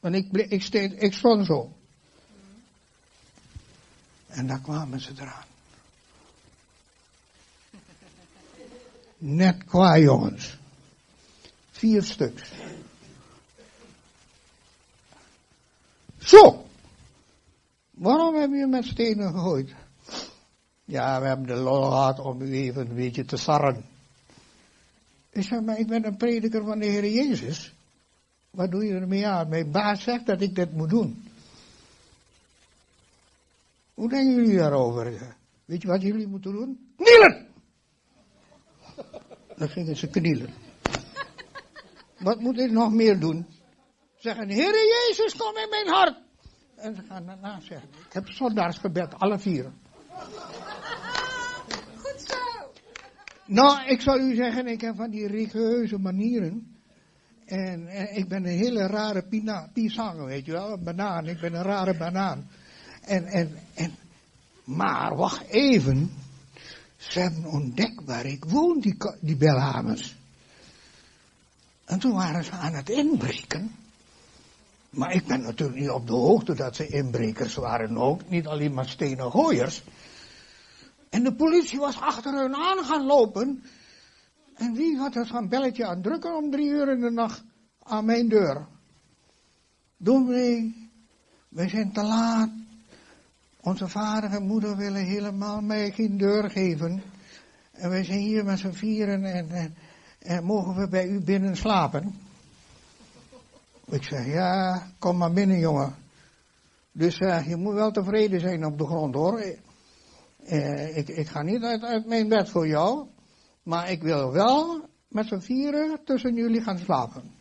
En 0.00 0.14
ik, 0.14 0.32
ik, 0.32 0.62
steed, 0.62 1.02
ik 1.02 1.12
stond 1.12 1.46
zo. 1.46 1.76
En 4.26 4.46
daar 4.46 4.60
kwamen 4.60 5.00
ze 5.00 5.12
eraan. 5.16 5.46
Net 9.18 9.64
qua 9.64 9.98
jongens. 9.98 10.58
Vier 11.70 12.02
stuks. 12.02 12.52
Zo! 16.26 16.66
Waarom 17.90 18.34
heb 18.34 18.50
je 18.50 18.66
met 18.66 18.84
stenen 18.84 19.32
gegooid? 19.32 19.74
Ja, 20.84 21.20
we 21.20 21.26
hebben 21.26 21.46
de 21.46 21.54
lol 21.54 21.82
gehad 21.82 22.18
om 22.18 22.40
u 22.40 22.52
even 22.52 22.88
een 22.88 22.94
beetje 22.94 23.24
te 23.24 23.36
sarren. 23.36 23.84
Ik 25.30 25.42
zeg, 25.42 25.60
maar 25.60 25.78
ik 25.78 25.86
ben 25.86 26.06
een 26.06 26.16
prediker 26.16 26.64
van 26.64 26.78
de 26.78 26.86
Heer 26.86 27.06
Jezus. 27.08 27.74
Wat 28.50 28.70
doe 28.70 28.84
je 28.84 28.94
ermee 28.94 29.26
aan? 29.26 29.48
Mijn 29.48 29.70
baas 29.70 30.02
zegt 30.02 30.26
dat 30.26 30.40
ik 30.40 30.54
dit 30.54 30.72
moet 30.72 30.90
doen. 30.90 31.24
Hoe 33.94 34.08
denken 34.08 34.34
jullie 34.34 34.56
daarover? 34.56 35.36
Weet 35.64 35.82
je 35.82 35.88
wat 35.88 36.02
jullie 36.02 36.26
moeten 36.26 36.52
doen? 36.52 36.92
Knielen! 36.96 37.46
Dan 39.56 39.68
gingen 39.68 39.96
ze 39.96 40.06
knielen. 40.08 40.54
Wat 42.18 42.40
moet 42.40 42.58
ik 42.58 42.70
nog 42.70 42.92
meer 42.92 43.18
doen? 43.18 43.46
Zeggen, 44.18 44.48
Heere 44.48 45.08
Jezus, 45.08 45.36
kom 45.36 45.56
in 45.56 45.68
mijn 45.68 45.88
hart. 45.88 46.16
En 46.76 46.94
ze 46.94 47.02
gaan 47.08 47.26
daarna 47.26 47.60
zeggen, 47.60 47.88
ik 48.06 48.12
heb 48.12 48.28
zondaarsgebed, 48.28 49.14
alle 49.14 49.38
vier. 49.38 49.72
Goed 51.96 52.22
zo. 52.26 52.36
Nou, 53.46 53.86
ik 53.86 54.00
zal 54.00 54.18
u 54.18 54.34
zeggen, 54.34 54.66
ik 54.66 54.80
heb 54.80 54.96
van 54.96 55.10
die 55.10 55.26
religieuze 55.26 55.98
manieren. 55.98 56.76
En, 57.44 57.86
en, 57.86 58.16
ik 58.16 58.28
ben 58.28 58.44
een 58.44 58.58
hele 58.58 58.86
rare 58.86 59.22
pina, 59.22 59.70
pisanger, 59.72 60.24
weet 60.24 60.44
je 60.44 60.52
wel, 60.52 60.72
een 60.72 60.84
banaan. 60.84 61.26
Ik 61.26 61.40
ben 61.40 61.54
een 61.54 61.62
rare 61.62 61.96
banaan. 61.96 62.48
En, 63.00 63.24
en, 63.24 63.58
en, 63.74 63.94
maar 64.64 65.16
wacht 65.16 65.46
even. 65.48 66.10
Ze 66.96 67.20
hebben 67.20 67.44
ontdekt 67.44 68.04
waar 68.04 68.26
ik 68.26 68.44
woon, 68.44 68.80
die, 68.80 68.96
die 69.20 69.36
Belhamers. 69.36 70.16
En 71.84 71.98
toen 71.98 72.12
waren 72.12 72.44
ze 72.44 72.50
aan 72.50 72.74
het 72.74 72.88
inbreken. 72.88 73.74
Maar 74.96 75.14
ik 75.14 75.26
ben 75.26 75.40
natuurlijk 75.40 75.78
niet 75.78 75.90
op 75.90 76.06
de 76.06 76.12
hoogte 76.12 76.54
dat 76.54 76.76
ze 76.76 76.86
inbrekers 76.86 77.54
waren 77.54 77.96
ook. 77.96 78.28
Niet 78.28 78.46
alleen 78.46 78.74
maar 78.74 78.88
stenen 78.88 79.30
gooiers. 79.30 79.82
En 81.10 81.22
de 81.22 81.34
politie 81.34 81.78
was 81.78 82.00
achter 82.00 82.32
hun 82.32 82.54
aan 82.54 82.84
gaan 82.84 83.06
lopen. 83.06 83.62
En 84.54 84.72
wie 84.72 84.96
had 84.96 85.14
er 85.14 85.26
zo'n 85.26 85.48
belletje 85.48 85.86
aan 85.86 86.02
drukken 86.02 86.36
om 86.36 86.50
drie 86.50 86.68
uur 86.68 86.88
in 86.88 87.00
de 87.00 87.10
nacht 87.10 87.44
aan 87.82 88.04
mijn 88.04 88.28
deur? 88.28 88.66
Dominee, 89.96 90.88
we 91.48 91.68
zijn 91.68 91.92
te 91.92 92.02
laat. 92.02 92.50
Onze 93.60 93.88
vader 93.88 94.30
en 94.30 94.46
moeder 94.46 94.76
willen 94.76 95.04
helemaal 95.04 95.60
mij 95.60 95.92
geen 95.92 96.18
deur 96.18 96.50
geven. 96.50 97.02
En 97.72 97.90
wij 97.90 98.04
zijn 98.04 98.18
hier 98.18 98.44
met 98.44 98.58
z'n 98.58 98.72
vieren 98.72 99.24
en, 99.24 99.50
en, 99.50 99.76
en 100.18 100.44
mogen 100.44 100.74
we 100.74 100.88
bij 100.88 101.08
u 101.08 101.20
binnen 101.20 101.56
slapen? 101.56 102.25
Ik 103.90 104.02
zeg, 104.02 104.26
ja, 104.26 104.82
kom 104.98 105.16
maar 105.16 105.32
binnen 105.32 105.58
jongen. 105.58 105.94
Dus 106.92 107.18
uh, 107.18 107.48
je 107.48 107.56
moet 107.56 107.74
wel 107.74 107.90
tevreden 107.90 108.40
zijn 108.40 108.64
op 108.64 108.78
de 108.78 108.86
grond 108.86 109.14
hoor. 109.14 109.40
Uh, 109.40 110.96
ik, 110.96 111.08
ik 111.08 111.28
ga 111.28 111.42
niet 111.42 111.62
uit, 111.62 112.06
mijn 112.06 112.28
bed 112.28 112.50
voor 112.50 112.66
jou. 112.66 113.06
Maar 113.62 113.90
ik 113.90 114.02
wil 114.02 114.32
wel 114.32 114.88
met 115.08 115.26
z'n 115.26 115.38
vieren 115.38 116.00
tussen 116.04 116.34
jullie 116.34 116.62
gaan 116.62 116.78
slapen. 116.78 117.34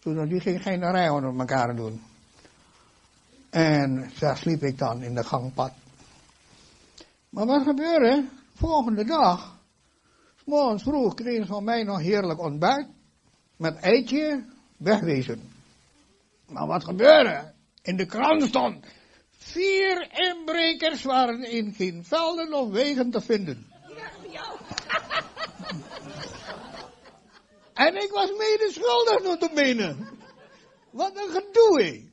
Toen 0.00 0.28
die 0.28 0.40
ging 0.40 0.62
geen 0.62 0.90
rij 0.90 1.08
onder 1.08 1.38
elkaar 1.38 1.76
doen. 1.76 2.00
En 3.50 4.10
daar 4.18 4.36
sliep 4.36 4.62
ik 4.62 4.78
dan 4.78 5.02
in 5.02 5.14
de 5.14 5.24
gangpad. 5.24 5.72
Maar 7.28 7.46
wat 7.46 7.62
gebeurde? 7.62 8.28
Volgende 8.54 9.04
dag, 9.04 9.58
morgens 10.44 10.82
vroeg, 10.82 11.14
kregen 11.14 11.46
ze 11.46 11.52
van 11.52 11.64
mij 11.64 11.82
nog 11.82 12.00
heerlijk 12.00 12.40
ontbijt. 12.40 12.88
Met 13.56 13.76
eitje, 13.76 14.44
wegwezen. 14.78 15.50
Maar 16.48 16.66
wat 16.66 16.84
gebeurde? 16.84 17.52
In 17.82 17.96
de 17.96 18.06
krant 18.06 18.42
stond, 18.42 18.86
vier 19.28 20.08
inbrekers 20.12 21.02
waren 21.02 21.50
in 21.50 21.72
geen 21.72 22.04
velden 22.04 22.52
of 22.52 22.70
wegen 22.70 23.10
te 23.10 23.20
vinden. 23.20 23.66
en 27.74 27.96
ik 27.96 28.10
was 28.10 28.30
mede 28.30 28.70
schuldig 28.72 29.22
door 29.22 29.38
te 29.38 29.50
menen. 29.54 30.08
Wat 30.90 31.16
een 31.16 31.30
gedoe. 31.30 32.04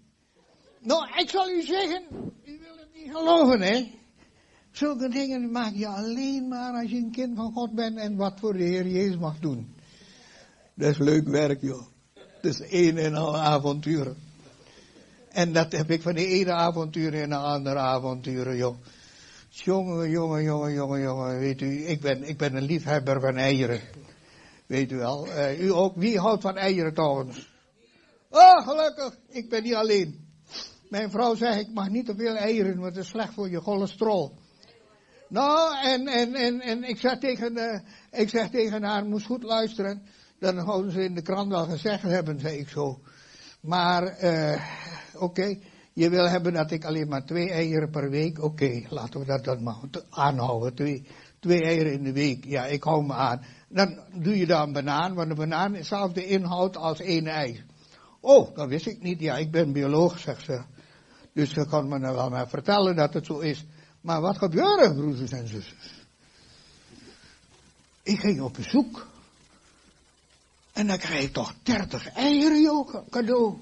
Nou, 0.79 1.07
ik 1.15 1.29
zal 1.29 1.49
u 1.49 1.61
zeggen, 1.61 2.03
u 2.45 2.59
wil 2.59 2.77
het 2.77 2.93
niet 2.93 3.11
geloven, 3.11 3.61
hè. 3.61 4.01
Zulke 4.71 5.09
dingen 5.09 5.51
maak 5.51 5.73
je 5.73 5.87
alleen 5.87 6.47
maar 6.47 6.73
als 6.73 6.89
je 6.89 6.97
een 6.97 7.11
kind 7.11 7.35
van 7.35 7.53
God 7.53 7.71
bent 7.71 7.97
en 7.97 8.15
wat 8.15 8.39
voor 8.39 8.53
de 8.53 8.63
Heer 8.63 8.87
Jezus 8.87 9.17
mag 9.17 9.39
doen. 9.39 9.75
Dat 10.73 10.89
is 10.89 10.97
leuk 10.97 11.27
werk, 11.27 11.61
joh. 11.61 11.92
Is 12.43 12.61
een 12.69 12.97
en 12.97 13.15
al 13.15 13.37
avonturen. 13.37 14.17
En 15.29 15.53
dat 15.53 15.71
heb 15.71 15.91
ik 15.91 16.01
van 16.01 16.13
de 16.13 16.25
ene 16.25 16.51
avontuur 16.51 17.13
in 17.13 17.29
de 17.29 17.35
andere 17.35 17.79
avonturen, 17.79 18.55
joh. 18.55 18.77
Jongen, 19.49 20.09
jongen, 20.09 20.43
jongen, 20.43 20.73
jongen, 20.73 21.01
jongen, 21.01 21.39
weet 21.39 21.61
u, 21.61 21.85
ik 21.85 22.01
ben, 22.01 22.23
ik 22.23 22.37
ben 22.37 22.55
een 22.55 22.63
liefhebber 22.63 23.19
van 23.19 23.37
eieren. 23.37 23.81
Weet 24.65 24.91
u 24.91 24.95
wel. 24.95 25.27
Uh, 25.27 25.61
u 25.61 25.71
ook, 25.71 25.95
wie 25.95 26.19
houdt 26.19 26.41
van 26.41 26.57
eieren 26.57 26.93
trouwens? 26.93 27.49
Oh, 28.29 28.67
gelukkig, 28.67 29.17
ik 29.29 29.49
ben 29.49 29.63
niet 29.63 29.75
alleen. 29.75 30.27
Mijn 30.89 31.11
vrouw 31.11 31.35
zegt, 31.35 31.59
ik 31.59 31.73
mag 31.73 31.89
niet 31.89 32.05
te 32.05 32.15
veel 32.15 32.35
eieren, 32.35 32.79
want 32.79 32.95
het 32.95 33.03
is 33.03 33.09
slecht 33.09 33.33
voor 33.33 33.49
je 33.49 33.61
cholesterol. 33.61 34.37
Nou, 35.29 35.77
en, 35.83 36.07
en, 36.07 36.35
en, 36.35 36.61
en 36.61 36.83
ik 36.83 36.99
zeg 36.99 37.17
tegen, 37.17 37.57
uh, 37.57 37.79
ik 38.11 38.29
zeg 38.29 38.49
tegen 38.49 38.83
haar, 38.83 39.05
moest 39.05 39.25
goed 39.25 39.43
luisteren. 39.43 40.07
Dan 40.43 40.57
houden 40.57 40.91
ze 40.91 41.03
in 41.03 41.15
de 41.15 41.21
krant 41.21 41.51
wel 41.51 41.65
gezegd 41.65 42.01
hebben, 42.01 42.39
zei 42.39 42.57
ik 42.57 42.69
zo. 42.69 42.99
Maar, 43.61 44.03
eh, 44.03 44.61
oké, 45.13 45.57
je 45.93 46.09
wil 46.09 46.29
hebben 46.29 46.53
dat 46.53 46.71
ik 46.71 46.85
alleen 46.85 47.07
maar 47.07 47.25
twee 47.25 47.49
eieren 47.51 47.89
per 47.89 48.09
week. 48.09 48.43
Oké, 48.43 48.81
laten 48.89 49.19
we 49.19 49.25
dat 49.25 49.43
dan 49.43 49.63
maar 49.63 49.75
aanhouden. 50.09 50.75
Twee, 50.75 51.07
twee 51.39 51.63
eieren 51.63 51.93
in 51.93 52.03
de 52.03 52.13
week. 52.13 52.45
Ja, 52.45 52.65
ik 52.65 52.83
hou 52.83 53.05
me 53.05 53.13
aan. 53.13 53.41
Dan 53.69 53.99
doe 54.13 54.37
je 54.37 54.45
daar 54.45 54.63
een 54.63 54.73
banaan, 54.73 55.13
want 55.13 55.29
een 55.29 55.35
banaan 55.35 55.73
is 55.73 55.77
dezelfde 55.77 56.25
inhoud 56.25 56.77
als 56.77 56.99
één 56.99 57.27
ei. 57.27 57.63
Oh, 58.19 58.55
dat 58.55 58.67
wist 58.67 58.85
ik 58.85 59.01
niet. 59.01 59.19
Ja, 59.19 59.37
ik 59.37 59.51
ben 59.51 59.71
bioloog, 59.71 60.19
zegt 60.19 60.45
ze. 60.45 60.61
Dus 61.33 61.53
ze 61.53 61.65
kan 61.67 61.87
me 61.87 61.99
nou 61.99 62.15
wel 62.15 62.29
maar 62.29 62.47
vertellen 62.47 62.95
dat 62.95 63.13
het 63.13 63.25
zo 63.25 63.39
is. 63.39 63.65
Maar 64.01 64.21
wat 64.21 64.37
gebeurde, 64.37 64.93
broeders 64.93 65.31
en 65.31 65.47
zusters? 65.47 66.05
Ik 68.03 68.19
ging 68.19 68.41
op 68.41 68.53
bezoek. 68.53 69.11
En 70.73 70.87
dan 70.87 70.97
krijg 70.97 71.23
ik 71.23 71.33
toch 71.33 71.55
30 71.63 72.09
eieren 72.09 72.61
joh, 72.61 73.09
cadeau. 73.09 73.57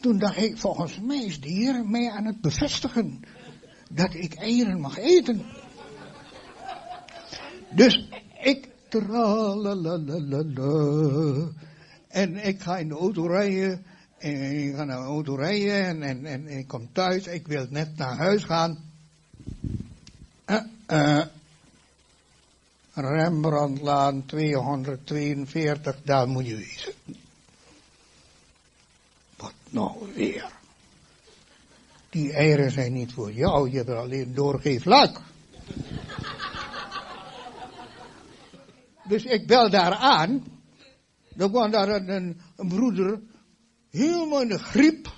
Toen 0.00 0.18
dacht 0.18 0.36
ik, 0.36 0.58
volgens 0.58 1.00
mij 1.00 1.24
is 1.24 1.40
de 1.40 1.48
Heer 1.48 1.84
mij 1.86 2.10
aan 2.10 2.24
het 2.24 2.40
bevestigen 2.40 3.20
dat 3.90 4.14
ik 4.14 4.34
eieren 4.34 4.80
mag 4.80 4.98
eten. 4.98 5.42
Dus 7.70 8.08
ik. 8.42 8.68
En 12.08 12.46
ik 12.46 12.60
ga 12.60 12.78
in 12.78 12.88
de 12.88 12.94
auto 12.94 13.26
rijden. 13.26 13.84
En 14.18 14.66
ik 14.66 14.74
ga 14.74 14.84
naar 14.84 14.98
de 14.98 15.04
auto 15.04 15.34
rijden 15.34 16.02
en, 16.02 16.26
en, 16.26 16.46
ik 16.48 16.66
kom 16.66 16.88
thuis. 16.92 17.26
Ik 17.26 17.46
wil 17.46 17.66
net 17.70 17.96
naar 17.96 18.16
huis 18.16 18.44
gaan. 18.44 18.78
Uh, 20.86 21.24
Rembrandtlaan 22.94 24.26
242, 24.26 25.96
daar 26.04 26.28
moet 26.28 26.46
je 26.46 26.56
wezen. 26.56 26.92
Wat 29.36 29.54
nou 29.68 30.12
weer? 30.14 30.52
Die 32.10 32.32
eieren 32.32 32.70
zijn 32.70 32.92
niet 32.92 33.12
voor 33.12 33.32
jou, 33.32 33.70
je 33.70 33.76
hebt 33.76 33.88
er 33.88 33.96
alleen 33.96 34.34
doorgeefluik. 34.34 35.20
dus 39.10 39.24
ik 39.24 39.46
bel 39.46 39.70
daar 39.70 39.94
aan. 39.94 40.44
Dan 41.34 41.50
kwam 41.50 41.70
daar 41.70 41.88
een, 41.88 42.40
broeder, 42.56 43.20
helemaal 43.90 44.42
in 44.42 44.48
de 44.48 44.58
griep. 44.58 45.12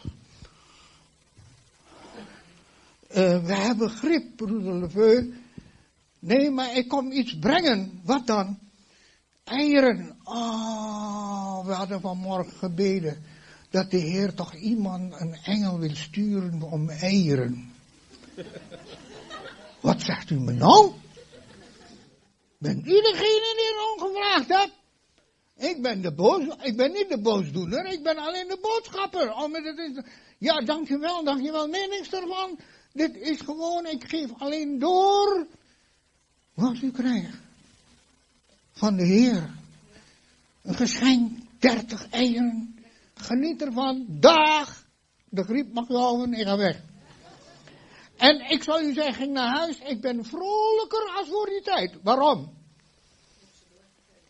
Uh, 3.09 3.45
we 3.45 3.55
hebben 3.55 3.91
griep, 3.91 4.37
broeder 4.37 4.75
Lefeu. 4.75 5.33
Nee, 6.23 6.51
maar 6.51 6.77
ik 6.77 6.89
kom 6.89 7.13
iets 7.13 7.39
brengen. 7.39 8.01
Wat 8.05 8.27
dan? 8.27 8.59
Eieren. 9.45 10.17
Oh, 10.25 11.67
we 11.67 11.73
hadden 11.73 12.01
vanmorgen 12.01 12.53
gebeden 12.53 13.23
dat 13.71 13.91
de 13.91 13.97
Heer 13.97 14.35
toch 14.35 14.55
iemand, 14.55 15.21
een 15.21 15.35
engel 15.45 15.79
wil 15.79 15.95
sturen 15.95 16.63
om 16.63 16.89
eieren. 16.89 17.73
Wat 19.81 20.03
zegt 20.03 20.31
u 20.31 20.41
me 20.41 20.53
nou? 20.53 20.93
Ben 22.59 22.79
u 22.79 23.01
degene 23.01 23.55
die 23.57 23.67
het 23.67 24.03
ongevraagd 24.03 24.49
hebt? 24.49 24.73
Ik 25.57 25.83
ben, 25.83 26.03
de 26.03 26.15
boos, 26.15 26.45
ik 26.63 26.77
ben 26.77 26.93
niet 26.93 27.09
de 27.09 27.21
boosdoener, 27.21 27.87
ik 27.87 28.03
ben 28.03 28.19
alleen 28.19 28.49
de 28.49 28.59
boodschapper. 28.61 29.51
Met 29.51 29.65
het 29.65 30.05
ja, 30.39 30.61
dankjewel, 30.61 31.25
dankjewel. 31.25 31.67
Nee, 31.67 31.89
niks 31.89 32.13
ervan. 32.13 32.59
Dit 32.93 33.17
is 33.17 33.41
gewoon, 33.41 33.87
ik 33.87 34.05
geef 34.09 34.31
alleen 34.39 34.79
door 34.79 35.47
wat 36.55 36.83
u 36.83 36.91
krijgt 36.91 37.39
van 38.73 38.97
de 38.97 39.05
Heer. 39.07 39.51
Een 40.63 40.75
geschenk, 40.75 41.39
dertig 41.59 42.09
eieren. 42.09 42.79
Geniet 43.15 43.63
ervan, 43.63 44.07
dag. 44.09 44.87
De 45.29 45.45
griep 45.45 45.73
mag 45.73 45.89
houden, 45.89 46.33
ik 46.33 46.47
ga 46.47 46.57
weg. 46.57 46.81
En 48.17 48.51
ik 48.51 48.63
zal 48.63 48.83
u 48.83 48.93
zeggen, 48.93 49.15
ging 49.15 49.33
naar 49.33 49.57
huis, 49.57 49.79
ik 49.79 50.01
ben 50.01 50.25
vrolijker 50.25 51.13
als 51.17 51.29
voor 51.29 51.47
die 51.47 51.63
tijd. 51.63 51.99
Waarom? 52.03 52.53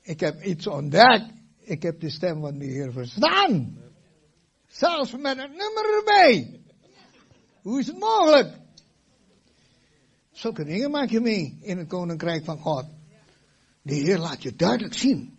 Ik 0.03 0.21
heb 0.21 0.43
iets 0.43 0.67
ontdekt. 0.67 1.31
Ik 1.61 1.83
heb 1.83 2.01
de 2.01 2.11
stem 2.11 2.41
van 2.41 2.59
de 2.59 2.65
Heer 2.65 2.93
verstaan. 2.93 3.79
Zelfs 4.69 5.13
met 5.17 5.37
het 5.37 5.51
nummer 5.51 5.97
erbij. 5.99 6.61
Hoe 7.63 7.81
is 7.81 7.87
het 7.87 7.99
mogelijk? 7.99 8.62
Zulke 10.43 10.65
dingen 10.65 10.91
maak 10.91 11.11
je 11.11 11.21
mee 11.21 11.59
in 11.61 11.79
het 11.79 11.89
koninkrijk 11.89 12.45
van 12.45 12.59
God. 12.59 12.85
De 13.83 13.95
Heer 13.95 14.19
laat 14.19 14.43
je 14.43 14.57
duidelijk 14.57 14.95
zien. 14.95 15.39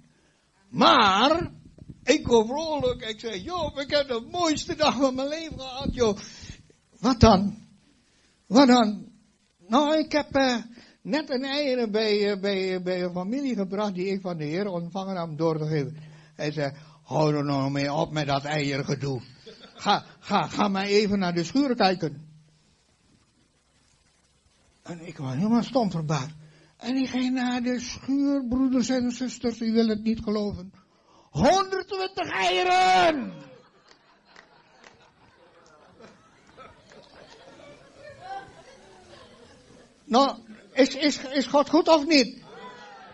Maar, 0.70 1.52
ik 2.04 2.24
kom 2.24 2.48
vrolijk. 2.48 3.02
Ik 3.02 3.20
zeg, 3.20 3.44
joh, 3.44 3.80
ik 3.80 3.90
heb 3.90 4.08
de 4.08 4.28
mooiste 4.32 4.76
dag 4.76 4.96
van 4.96 5.16
mijn 5.16 5.28
leven 5.28 5.60
gehad, 5.60 5.94
joh. 5.94 6.18
Wat 7.00 7.20
dan? 7.20 7.58
Wat 8.48 8.68
dan? 8.68 9.12
Nou, 9.68 9.98
ik 9.98 10.12
heb 10.12 10.36
uh, 10.36 10.58
net 11.02 11.30
een 11.30 11.44
eieren 11.44 11.92
bij, 11.92 12.32
uh, 12.32 12.42
bij, 12.42 12.82
bij 12.82 13.04
een 13.04 13.14
familie 13.14 13.56
gebracht 13.56 13.94
die 13.94 14.08
ik 14.08 14.22
van 14.22 14.38
de 14.38 14.46
Heer 14.46 14.68
ontvangen 14.68 15.16
heb 15.16 15.38
door 15.38 15.58
te 15.58 15.66
geven. 15.66 15.96
Hij 16.36 16.52
zei, 16.52 16.74
hou 17.04 17.36
er 17.36 17.44
nou 17.44 17.72
mee 17.72 17.94
op 17.94 18.12
met 18.12 18.28
dat 18.28 18.44
eiergedoe. 18.44 19.22
Ga, 19.74 20.06
ga, 20.20 20.48
ga 20.48 20.68
maar 20.68 20.86
even 20.86 21.20
naar 21.20 21.34
de 21.34 21.44
schuur 21.44 21.76
kijken. 21.76 22.33
En 24.84 25.08
ik 25.08 25.18
was 25.18 25.34
helemaal 25.34 25.64
stom 25.64 25.92
verbaasd. 25.92 26.36
En 26.78 26.96
ik 26.96 27.10
ging 27.10 27.34
naar 27.34 27.62
de 27.62 27.80
schuur, 27.80 28.48
broeders 28.48 28.90
en 28.90 29.12
zusters, 29.12 29.60
u 29.60 29.72
wil 29.72 29.88
het 29.88 30.04
niet 30.04 30.20
geloven. 30.24 30.74
120 31.30 32.30
eieren! 32.30 33.34
Nou, 40.04 40.38
is, 40.74 40.96
is, 40.96 41.24
is 41.24 41.48
God 41.48 41.70
goed 41.70 41.88
of 41.88 42.06
niet? 42.06 42.44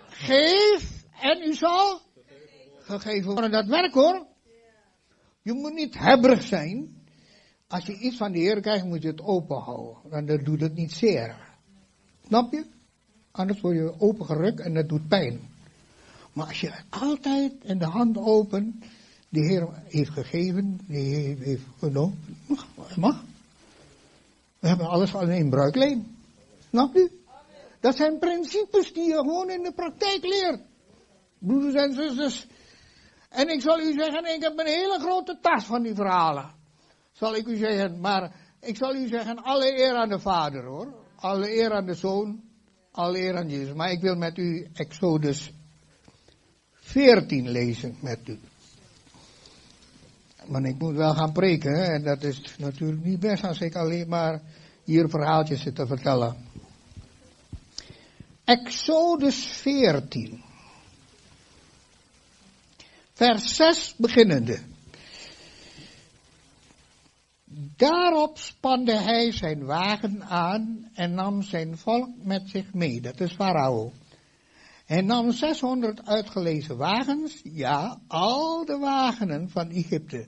Geef 0.09 1.03
en 1.21 1.41
u 1.47 1.53
zal 1.53 2.01
gegeven 2.79 3.31
worden. 3.31 3.51
Dat 3.51 3.65
werkt 3.65 3.93
hoor. 3.93 4.27
Je 5.41 5.53
moet 5.53 5.73
niet 5.73 5.97
hebberig 5.97 6.41
zijn. 6.41 6.97
Als 7.67 7.85
je 7.85 7.97
iets 7.97 8.17
van 8.17 8.31
de 8.31 8.39
Heer 8.39 8.61
krijgt, 8.61 8.85
moet 8.85 9.01
je 9.01 9.07
het 9.07 9.21
open 9.21 9.57
houden. 9.57 10.25
Dan 10.25 10.43
doet 10.43 10.61
het 10.61 10.73
niet 10.73 10.91
zeer. 10.91 11.48
Snap 12.29 12.51
je? 12.51 12.65
Anders 13.31 13.61
word 13.61 13.75
je 13.75 13.93
opengerukt 13.99 14.59
en 14.59 14.73
dat 14.73 14.89
doet 14.89 15.07
pijn. 15.07 15.39
Maar 16.33 16.47
als 16.47 16.61
je 16.61 16.73
altijd 16.89 17.53
in 17.61 17.77
de 17.77 17.85
hand 17.85 18.17
open, 18.17 18.83
de 19.29 19.39
Heer 19.39 19.69
heeft 19.83 20.09
gegeven, 20.09 20.79
de 20.87 20.97
Heer 20.97 21.37
heeft 21.37 21.63
genomen, 21.79 22.19
mag. 22.95 23.23
We 24.59 24.67
hebben 24.67 24.87
alles 24.87 25.15
alleen 25.15 25.49
bruikleen. 25.49 26.17
Snap 26.69 26.93
je? 26.93 27.11
Dat 27.79 27.95
zijn 27.95 28.19
principes 28.19 28.93
die 28.93 29.07
je 29.07 29.15
gewoon 29.15 29.49
in 29.49 29.63
de 29.63 29.73
praktijk 29.73 30.23
leert. 30.23 30.61
Broeders 31.39 31.73
en 31.73 31.93
zusters. 31.93 32.47
En 33.29 33.49
ik 33.49 33.61
zal 33.61 33.79
u 33.79 33.93
zeggen, 33.93 34.35
ik 34.35 34.41
heb 34.41 34.59
een 34.59 34.67
hele 34.67 34.99
grote 34.99 35.37
tas 35.41 35.63
van 35.63 35.83
die 35.83 35.95
verhalen. 35.95 36.51
Zal 37.11 37.35
ik 37.35 37.47
u 37.47 37.55
zeggen, 37.55 37.99
maar 37.99 38.35
ik 38.61 38.77
zal 38.77 38.95
u 38.95 39.07
zeggen, 39.07 39.43
alle 39.43 39.79
eer 39.79 39.95
aan 39.95 40.09
de 40.09 40.19
Vader 40.19 40.65
hoor. 40.65 41.07
Alle 41.19 41.55
eer 41.55 41.71
aan 41.71 41.85
de 41.85 41.93
Zoon, 41.93 42.41
alle 42.91 43.19
eer 43.19 43.37
aan 43.37 43.49
Jezus. 43.49 43.73
Maar 43.73 43.91
ik 43.91 44.01
wil 44.01 44.15
met 44.15 44.37
u 44.37 44.67
Exodus 44.73 45.51
14 46.73 47.49
lezen 47.49 47.95
met 48.01 48.19
u. 48.27 48.39
Maar 50.45 50.63
ik 50.63 50.77
moet 50.79 50.95
wel 50.95 51.13
gaan 51.13 51.31
preken, 51.31 51.71
hè? 51.71 51.83
en 51.83 52.03
dat 52.03 52.23
is 52.23 52.55
natuurlijk 52.57 53.03
niet 53.03 53.19
best 53.19 53.43
als 53.43 53.59
ik 53.59 53.75
alleen 53.75 54.07
maar 54.07 54.41
hier 54.83 55.09
verhaaltjes 55.09 55.61
zit 55.61 55.75
te 55.75 55.87
vertellen. 55.87 56.35
Exodus 58.43 59.45
14. 59.45 60.43
Vers 63.13 63.55
6 63.55 63.93
beginnende. 63.97 64.59
Daarop 67.79 68.37
spande 68.37 68.95
hij 68.95 69.31
zijn 69.31 69.65
wagen 69.65 70.23
aan 70.23 70.89
en 70.93 71.13
nam 71.13 71.41
zijn 71.41 71.77
volk 71.77 72.09
met 72.23 72.49
zich 72.49 72.73
mee. 72.73 73.01
Dat 73.01 73.19
is 73.19 73.33
Farao. 73.33 73.91
Hij 74.85 75.01
nam 75.01 75.31
600 75.31 76.05
uitgelezen 76.05 76.77
wagens, 76.77 77.41
ja, 77.43 77.99
al 78.07 78.65
de 78.65 78.77
wagenen 78.77 79.49
van 79.49 79.69
Egypte, 79.69 80.27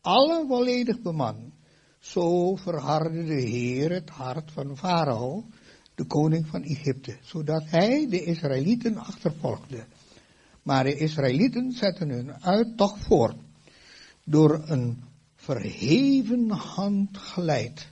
alle 0.00 0.44
volledig 0.48 1.00
beman. 1.00 1.52
Zo 1.98 2.56
verhardde 2.56 3.24
de 3.24 3.40
Heer 3.40 3.90
het 3.90 4.10
hart 4.10 4.52
van 4.52 4.76
Farao, 4.76 5.44
de 5.94 6.04
koning 6.04 6.46
van 6.46 6.62
Egypte, 6.62 7.16
zodat 7.22 7.62
hij 7.66 8.06
de 8.08 8.24
Israëlieten 8.24 8.96
achtervolgde. 8.96 9.84
Maar 10.62 10.84
de 10.84 10.96
Israëlieten 10.96 11.72
zetten 11.72 12.08
hun 12.08 12.42
uittocht 12.42 13.04
voort 13.04 13.36
door 14.24 14.62
een 14.66 15.10
verheven 15.42 16.50
hand 16.50 17.18
geleid. 17.18 17.88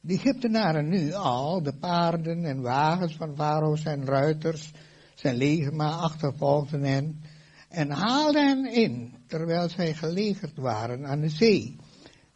De 0.00 0.12
Egyptenaren 0.14 0.88
nu 0.88 1.12
al, 1.12 1.62
de 1.62 1.74
paarden 1.74 2.44
en 2.44 2.60
wagens 2.60 3.16
van 3.16 3.36
Farao, 3.36 3.76
zijn 3.76 4.04
ruiters, 4.04 4.72
zijn 5.14 5.36
legermaar 5.36 5.92
achtervolgden 5.92 6.82
hen. 6.82 7.20
en 7.68 7.90
haalde 7.90 8.38
hen 8.38 8.72
in, 8.72 9.14
terwijl 9.26 9.68
zij 9.68 9.94
gelegerd 9.94 10.56
waren 10.56 11.06
aan 11.06 11.20
de 11.20 11.28
zee, 11.28 11.76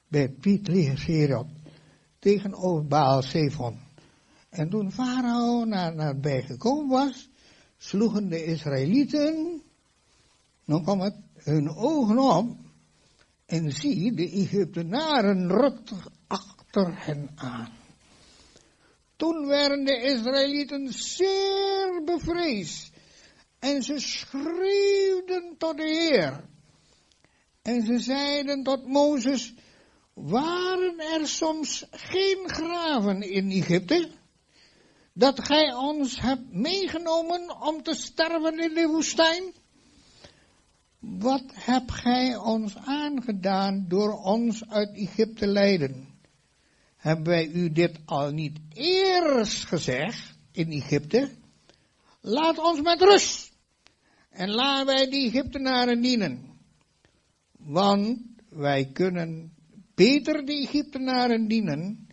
bij 0.08 0.28
Piet 0.28 0.70
Serot, 0.94 1.46
tegenover 2.18 2.86
Baal 2.86 3.22
Zephon. 3.22 3.78
En 4.50 4.70
toen 4.70 4.92
Farao 4.92 5.64
naar, 5.64 5.94
nabij 5.94 6.42
gekomen 6.42 6.88
was, 6.88 7.28
sloegen 7.76 8.28
de 8.28 8.44
Israëlieten, 8.44 9.62
nog 10.64 10.82
kwam 10.82 11.00
het, 11.00 11.16
hun 11.34 11.68
ogen 11.68 12.18
op, 12.18 12.59
en 13.50 13.72
zie, 13.72 14.14
de 14.14 14.30
Egyptenaren 14.30 15.48
rukten 15.48 16.02
achter 16.26 17.04
hen 17.04 17.30
aan. 17.34 17.72
Toen 19.16 19.46
werden 19.46 19.84
de 19.84 20.02
Israëlieten 20.02 20.92
zeer 20.92 22.02
bevreesd 22.04 22.90
en 23.58 23.82
ze 23.82 23.98
schreeuwden 23.98 25.54
tot 25.58 25.76
de 25.76 25.88
Heer. 25.88 26.44
En 27.62 27.82
ze 27.86 27.98
zeiden 27.98 28.62
tot 28.62 28.86
Mozes, 28.86 29.54
waren 30.14 30.98
er 30.98 31.28
soms 31.28 31.86
geen 31.90 32.42
graven 32.46 33.22
in 33.22 33.50
Egypte? 33.50 34.10
Dat 35.12 35.44
gij 35.44 35.74
ons 35.74 36.20
hebt 36.20 36.52
meegenomen 36.52 37.60
om 37.60 37.82
te 37.82 37.94
sterven 37.94 38.58
in 38.58 38.74
de 38.74 38.86
woestijn? 38.86 39.54
Wat 41.00 41.44
hebt 41.54 41.92
gij 41.92 42.36
ons 42.36 42.76
aangedaan 42.76 43.84
door 43.88 44.12
ons 44.22 44.68
uit 44.68 44.96
Egypte 44.96 45.46
leiden? 45.46 46.08
Hebben 46.96 47.24
wij 47.26 47.46
u 47.46 47.72
dit 47.72 47.98
al 48.04 48.30
niet 48.30 48.58
eerst 48.74 49.64
gezegd 49.64 50.36
in 50.52 50.70
Egypte? 50.70 51.30
Laat 52.20 52.58
ons 52.58 52.80
met 52.80 53.00
rust 53.00 53.52
en 54.30 54.50
laten 54.50 54.86
wij 54.86 55.10
die 55.10 55.26
Egyptenaren 55.26 56.00
dienen. 56.00 56.58
Want 57.56 58.18
wij 58.48 58.90
kunnen 58.92 59.52
beter 59.94 60.44
de 60.44 60.52
Egyptenaren 60.52 61.48
dienen 61.48 62.08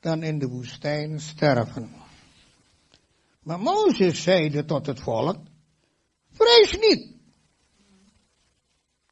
dan 0.00 0.22
in 0.22 0.38
de 0.38 0.48
woestijn 0.48 1.20
sterven. 1.20 1.90
Maar 3.42 3.60
Mozes 3.60 4.22
zeide 4.22 4.64
tot 4.64 4.86
het 4.86 5.00
volk, 5.00 5.36
vrees 6.30 6.78
niet. 6.78 7.13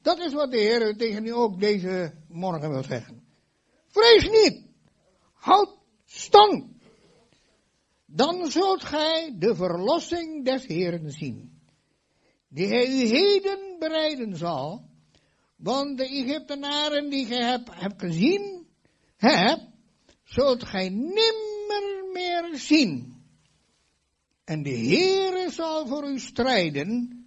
Dat 0.03 0.19
is 0.19 0.33
wat 0.33 0.51
de 0.51 0.59
Heer 0.59 0.97
tegen 0.97 1.27
u 1.27 1.31
ook 1.31 1.61
deze 1.61 2.15
morgen 2.29 2.71
wil 2.71 2.83
zeggen. 2.83 3.23
Vrees 3.89 4.29
niet. 4.29 4.67
Houd 5.33 5.79
stand. 6.05 6.65
Dan 8.07 8.51
zult 8.51 8.85
gij 8.85 9.35
de 9.39 9.55
verlossing 9.55 10.45
des 10.45 10.67
Heeren 10.67 11.11
zien. 11.11 11.61
Die 12.49 12.67
hij 12.67 12.87
u 12.87 13.07
heden 13.07 13.77
bereiden 13.79 14.37
zal. 14.37 14.91
Want 15.57 15.99
de 15.99 16.09
Egyptenaren 16.09 17.11
die 17.11 17.27
gij 17.27 17.45
hebt, 17.45 17.71
hebt 17.73 18.01
gezien, 18.01 18.67
hebt, 19.17 19.67
zult 20.25 20.65
gij 20.65 20.89
nimmer 20.89 22.05
meer 22.13 22.51
zien. 22.53 23.23
En 24.45 24.63
de 24.63 24.71
Heere 24.71 25.51
zal 25.51 25.87
voor 25.87 26.11
u 26.11 26.19
strijden. 26.19 27.21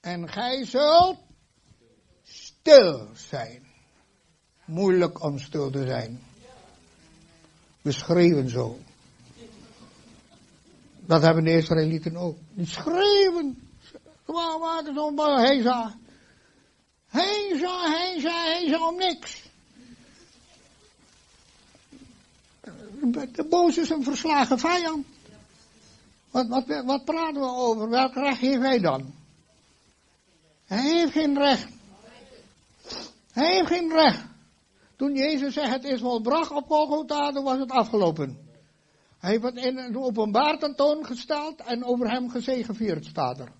En 0.00 0.28
gij 0.28 0.64
zult 0.64 1.18
stil 2.62 3.08
zijn. 3.14 3.62
Moeilijk 4.64 5.22
om 5.22 5.38
stil 5.38 5.70
te 5.70 5.86
zijn. 5.86 6.22
We 7.82 7.92
schreeuwen 7.92 8.48
zo. 8.48 8.78
Dat 11.00 11.22
hebben 11.22 11.44
de 11.44 11.56
Israëlieten 11.56 12.16
ook. 12.16 12.38
Die 12.52 12.66
schreeuwen. 12.66 13.70
Waar 14.24 14.58
maken 14.58 14.94
zo'n 14.94 15.18
heisa. 15.18 15.94
Heisa, 17.06 17.90
heisa, 17.90 18.44
heisa 18.44 18.88
om 18.88 18.96
niks. 18.96 19.42
De 23.32 23.46
boos 23.50 23.78
is 23.78 23.90
een 23.90 24.04
verslagen 24.04 24.58
vijand. 24.58 25.06
Wat, 26.30 26.48
wat, 26.48 26.82
wat 26.84 27.04
praten 27.04 27.40
we 27.40 27.48
over? 27.48 27.88
Welk 27.88 28.14
recht 28.14 28.40
heeft 28.40 28.62
hij 28.62 28.80
dan? 28.80 29.14
Hij 30.64 30.82
heeft 30.82 31.12
geen 31.12 31.38
recht. 31.38 31.80
Hij 33.32 33.54
heeft 33.54 33.68
geen 33.68 33.92
recht. 33.92 34.24
Toen 34.96 35.14
Jezus 35.14 35.54
zei 35.54 35.68
het 35.68 35.84
is 35.84 36.00
volbracht 36.00 36.50
op 36.50 36.66
Golgotha, 36.66 37.32
dan 37.32 37.44
was 37.44 37.58
het 37.58 37.70
afgelopen. 37.70 38.38
Hij 39.18 39.30
heeft 39.30 39.42
het 39.42 39.56
in 39.56 39.78
een 39.78 39.96
openbaar 39.96 40.58
tentoongesteld 40.58 41.60
en 41.60 41.84
over 41.84 42.10
hem 42.10 42.30
gezegevierd 42.30 43.04
staat 43.04 43.38
er. 43.38 43.52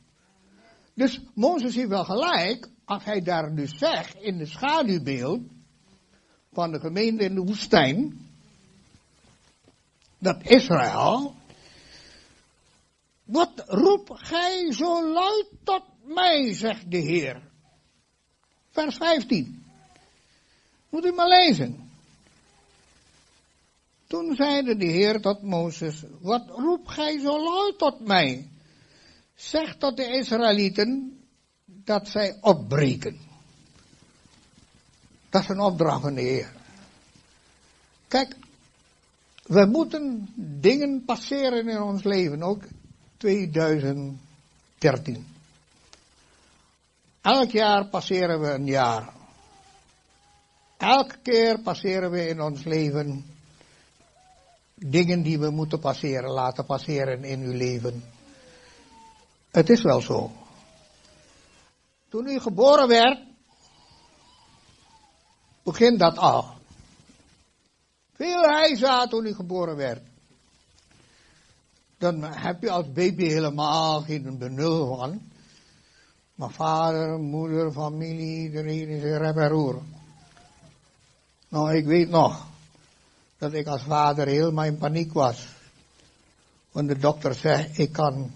Dus 0.94 1.20
Mozes 1.34 1.74
heeft 1.74 1.88
wel 1.88 2.04
gelijk, 2.04 2.68
als 2.84 3.04
hij 3.04 3.22
daar 3.22 3.54
dus 3.54 3.78
zegt, 3.78 4.14
in 4.14 4.38
de 4.38 4.46
schaduwbeeld 4.46 5.40
van 6.52 6.72
de 6.72 6.80
gemeente 6.80 7.24
in 7.24 7.34
de 7.34 7.40
woestijn, 7.40 8.20
dat 10.18 10.42
Israël, 10.42 11.34
wat 13.24 13.64
roep 13.66 14.10
gij 14.12 14.72
zo 14.72 15.12
luid 15.12 15.46
tot 15.64 15.82
mij, 16.04 16.54
zegt 16.54 16.90
de 16.90 16.98
Heer. 16.98 17.50
Vers 18.70 18.96
15. 18.96 19.61
Moet 20.92 21.04
u 21.04 21.12
maar 21.12 21.28
lezen. 21.28 21.90
Toen 24.06 24.34
zeide 24.34 24.76
de 24.76 24.86
Heer 24.86 25.20
tot 25.20 25.42
Mozes, 25.42 26.04
wat 26.20 26.48
roep 26.48 26.86
gij 26.86 27.20
zo 27.20 27.44
luid 27.44 27.78
tot 27.78 28.06
mij? 28.06 28.48
Zeg 29.34 29.76
tot 29.76 29.96
de 29.96 30.06
Israëlieten 30.06 31.20
dat 31.64 32.08
zij 32.08 32.38
opbreken. 32.40 33.18
Dat 35.30 35.42
is 35.42 35.48
een 35.48 35.60
opdracht 35.60 36.00
van 36.00 36.14
de 36.14 36.20
Heer. 36.20 36.52
Kijk, 38.08 38.36
we 39.42 39.64
moeten 39.64 40.28
dingen 40.36 41.04
passeren 41.04 41.68
in 41.68 41.82
ons 41.82 42.02
leven, 42.02 42.42
ook 42.42 42.62
2013. 43.16 45.26
Elk 47.20 47.50
jaar 47.50 47.88
passeren 47.88 48.40
we 48.40 48.50
een 48.50 48.66
jaar. 48.66 49.20
Elke 50.82 51.18
keer 51.22 51.58
passeren 51.62 52.10
we 52.10 52.28
in 52.28 52.40
ons 52.40 52.64
leven 52.64 53.24
dingen 54.74 55.22
die 55.22 55.38
we 55.38 55.50
moeten 55.50 55.78
passeren, 55.78 56.30
laten 56.30 56.64
passeren 56.64 57.24
in 57.24 57.40
uw 57.40 57.52
leven. 57.52 58.04
Het 59.50 59.70
is 59.70 59.82
wel 59.82 60.00
zo. 60.00 60.30
Toen 62.08 62.26
u 62.26 62.40
geboren 62.40 62.88
werd, 62.88 63.18
begint 65.62 65.98
dat 65.98 66.18
al. 66.18 66.44
Veel 68.14 68.42
heisa 68.42 69.06
toen 69.06 69.26
u 69.26 69.34
geboren 69.34 69.76
werd. 69.76 70.02
Dan 71.98 72.22
heb 72.22 72.62
je 72.62 72.70
als 72.70 72.92
baby 72.92 73.24
helemaal 73.24 74.00
geen 74.00 74.38
benul 74.38 74.96
van. 74.96 75.20
Maar 76.34 76.50
vader, 76.50 77.18
moeder, 77.18 77.72
familie, 77.72 78.42
iedereen 78.42 78.88
is 78.88 79.02
er 79.02 79.22
en 79.22 79.48
roer. 79.48 79.82
Nou, 81.52 81.74
ik 81.74 81.84
weet 81.84 82.08
nog 82.08 82.46
dat 83.38 83.52
ik 83.52 83.66
als 83.66 83.82
vader 83.82 84.26
helemaal 84.26 84.64
in 84.64 84.78
paniek 84.78 85.12
was. 85.12 85.46
Want 86.70 86.88
de 86.88 86.98
dokter 86.98 87.34
zei, 87.34 87.70
ik 87.72 87.92
kan 87.92 88.30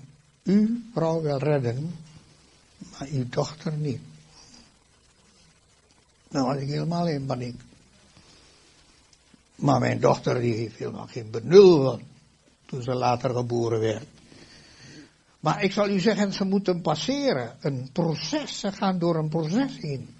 uw 0.45 0.69
vrouw 0.93 1.23
wel 1.23 1.39
redden, 1.39 1.95
maar 2.79 3.09
uw 3.09 3.29
dochter 3.29 3.73
niet. 3.73 4.01
Nou 6.29 6.47
was 6.47 6.57
ik 6.57 6.69
helemaal 6.69 7.09
in 7.09 7.27
paniek. 7.27 7.61
Maar 9.55 9.81
mijn 9.81 10.01
dochter 10.01 10.41
die 10.41 10.55
heeft 10.55 10.77
helemaal 10.77 11.07
geen 11.07 11.31
benul 11.31 12.01
toen 12.67 12.83
ze 12.83 12.95
later 12.95 13.31
geboren 13.31 13.81
werd. 13.81 14.07
Maar 15.41 15.63
ik 15.63 15.73
zal 15.73 15.89
u 15.89 16.01
zeggen, 16.01 16.33
ze 16.33 16.45
moeten 16.45 16.81
passeren. 16.81 17.57
Een 17.61 17.89
proces, 17.93 18.59
ze 18.59 18.73
gaan 18.73 18.99
door 18.99 19.17
een 19.17 19.29
proces 19.29 19.77
heen. 19.81 20.16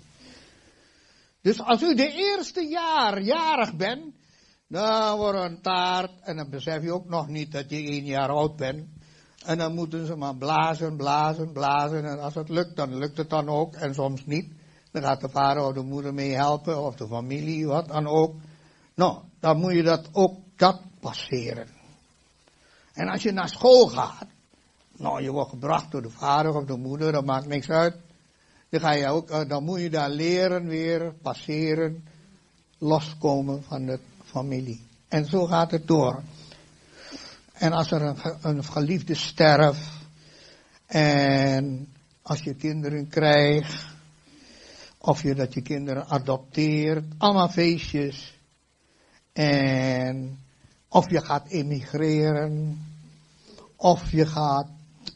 Dus 1.47 1.61
als 1.61 1.83
u 1.83 1.95
de 1.95 2.13
eerste 2.13 2.61
jaar 2.61 3.23
jarig 3.23 3.77
bent, 3.77 4.15
dan 4.69 5.17
wordt 5.17 5.39
een 5.39 5.61
taart 5.61 6.11
en 6.21 6.37
dan 6.37 6.51
besef 6.51 6.83
je 6.83 6.93
ook 6.93 7.09
nog 7.09 7.29
niet 7.29 7.53
dat 7.53 7.71
je 7.71 7.77
één 7.77 8.05
jaar 8.05 8.29
oud 8.29 8.57
bent. 8.57 8.87
En 9.45 9.59
dan 9.59 9.75
moeten 9.75 10.07
ze 10.07 10.17
maar 10.17 10.37
blazen, 10.37 10.97
blazen, 10.97 11.53
blazen. 11.53 12.05
En 12.05 12.21
als 12.21 12.35
het 12.35 12.49
lukt, 12.49 12.77
dan 12.77 12.97
lukt 12.97 13.17
het 13.17 13.31
dan 13.31 13.49
ook. 13.49 13.75
En 13.75 13.95
soms 13.95 14.27
niet. 14.27 14.53
Dan 14.91 15.03
gaat 15.03 15.21
de 15.21 15.29
vader 15.29 15.63
of 15.63 15.73
de 15.73 15.83
moeder 15.83 16.15
mee 16.15 16.35
helpen, 16.35 16.85
of 16.85 16.95
de 16.95 17.07
familie, 17.07 17.67
wat 17.67 17.89
dan 17.89 18.07
ook. 18.07 18.35
Nou, 18.95 19.19
dan 19.41 19.57
moet 19.61 19.75
je 19.75 19.83
dat 19.83 20.09
ook, 20.13 20.39
dat 20.57 20.81
passeren. 21.01 21.69
En 22.93 23.09
als 23.09 23.23
je 23.23 23.33
naar 23.33 23.49
school 23.49 23.87
gaat, 23.87 24.27
nou, 24.97 25.23
je 25.23 25.31
wordt 25.31 25.51
gebracht 25.51 25.91
door 25.91 26.03
de 26.03 26.11
vader 26.11 26.55
of 26.55 26.65
de 26.65 26.77
moeder, 26.77 27.13
dat 27.13 27.25
maakt 27.25 27.47
niks 27.47 27.71
uit. 27.71 28.06
Dan, 28.81 28.91
ga 28.91 28.97
je 28.97 29.09
ook, 29.09 29.31
eh, 29.31 29.49
dan 29.49 29.65
moet 29.65 29.81
je 29.81 29.91
daar 29.91 30.11
leren 30.11 30.67
weer, 30.67 31.13
passeren, 31.23 32.05
loskomen 32.79 33.63
van 33.63 33.87
de 33.87 33.99
familie. 34.25 34.87
En 35.09 35.25
zo 35.25 35.47
gaat 35.47 35.71
het 35.71 35.87
door. 35.87 36.23
En 37.53 37.73
als 37.73 37.91
er 37.91 38.03
een, 38.03 38.17
een 38.41 38.65
geliefde 38.65 39.15
sterft, 39.15 39.89
en 40.87 41.89
als 42.23 42.43
je 42.43 42.55
kinderen 42.55 43.09
krijgt, 43.09 43.87
of 44.99 45.23
je 45.23 45.35
dat 45.35 45.55
je 45.55 45.63
kinderen 45.63 46.09
adopteert, 46.09 47.05
allemaal 47.19 47.49
feestjes. 47.49 48.39
En 49.33 50.39
of 50.89 51.11
je 51.11 51.21
gaat 51.21 51.49
emigreren, 51.49 52.85
of 53.77 54.11
je 54.11 54.27
gaat 54.27 54.69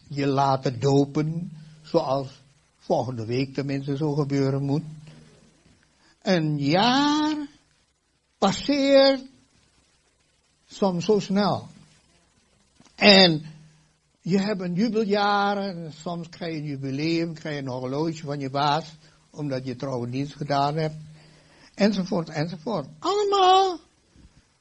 je 0.09 0.27
laten 0.27 0.81
dopen, 0.81 1.53
zoals 1.83 2.40
volgende 2.91 3.25
week 3.25 3.55
tenminste 3.55 3.97
zo 3.97 4.15
gebeuren 4.15 4.63
moet. 4.63 4.83
Een 6.23 6.59
jaar 6.59 7.47
passeert 8.39 9.23
soms 10.67 11.05
zo 11.05 11.19
snel. 11.19 11.69
En 12.95 13.43
je 14.21 14.39
hebt 14.39 14.61
een 14.61 14.75
jubeljaar, 14.75 15.75
soms 16.03 16.29
krijg 16.29 16.53
je 16.53 16.59
een 16.59 16.67
jubileum, 16.67 17.35
krijg 17.35 17.55
je 17.55 17.63
een 17.63 17.69
horloge 17.69 18.25
van 18.25 18.41
je 18.41 18.51
baas, 18.51 18.95
omdat 19.31 19.67
je 19.67 19.77
trouwe 19.77 20.11
dienst 20.11 20.35
gedaan 20.35 20.77
hebt, 20.77 20.97
enzovoort, 21.75 22.29
enzovoort. 22.29 22.87
Allemaal 22.99 23.79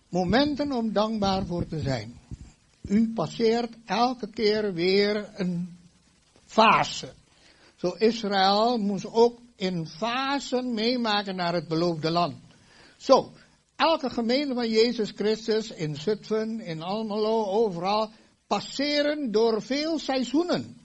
momenten 0.09 0.71
om 0.71 0.93
dankbaar 0.93 1.45
voor 1.45 1.67
te 1.67 1.79
zijn. 1.79 2.19
U 2.81 3.13
passeert 3.13 3.73
elke 3.85 4.29
keer 4.29 4.73
weer 4.73 5.29
een 5.35 5.77
fase. 6.45 7.17
Zo 7.79 7.95
Israël 7.97 8.77
moest 8.77 9.05
ook 9.05 9.39
in 9.55 9.87
fasen 9.87 10.73
meemaken 10.73 11.35
naar 11.35 11.53
het 11.53 11.67
beloofde 11.67 12.11
land. 12.11 12.35
Zo, 12.97 13.31
elke 13.75 14.09
gemeente 14.09 14.53
van 14.53 14.69
Jezus 14.69 15.11
Christus 15.15 15.71
in 15.71 15.95
Zutphen, 15.95 16.59
in 16.59 16.81
Almelo, 16.81 17.45
overal, 17.45 18.11
passeren 18.47 19.31
door 19.31 19.61
veel 19.61 19.99
seizoenen. 19.99 20.77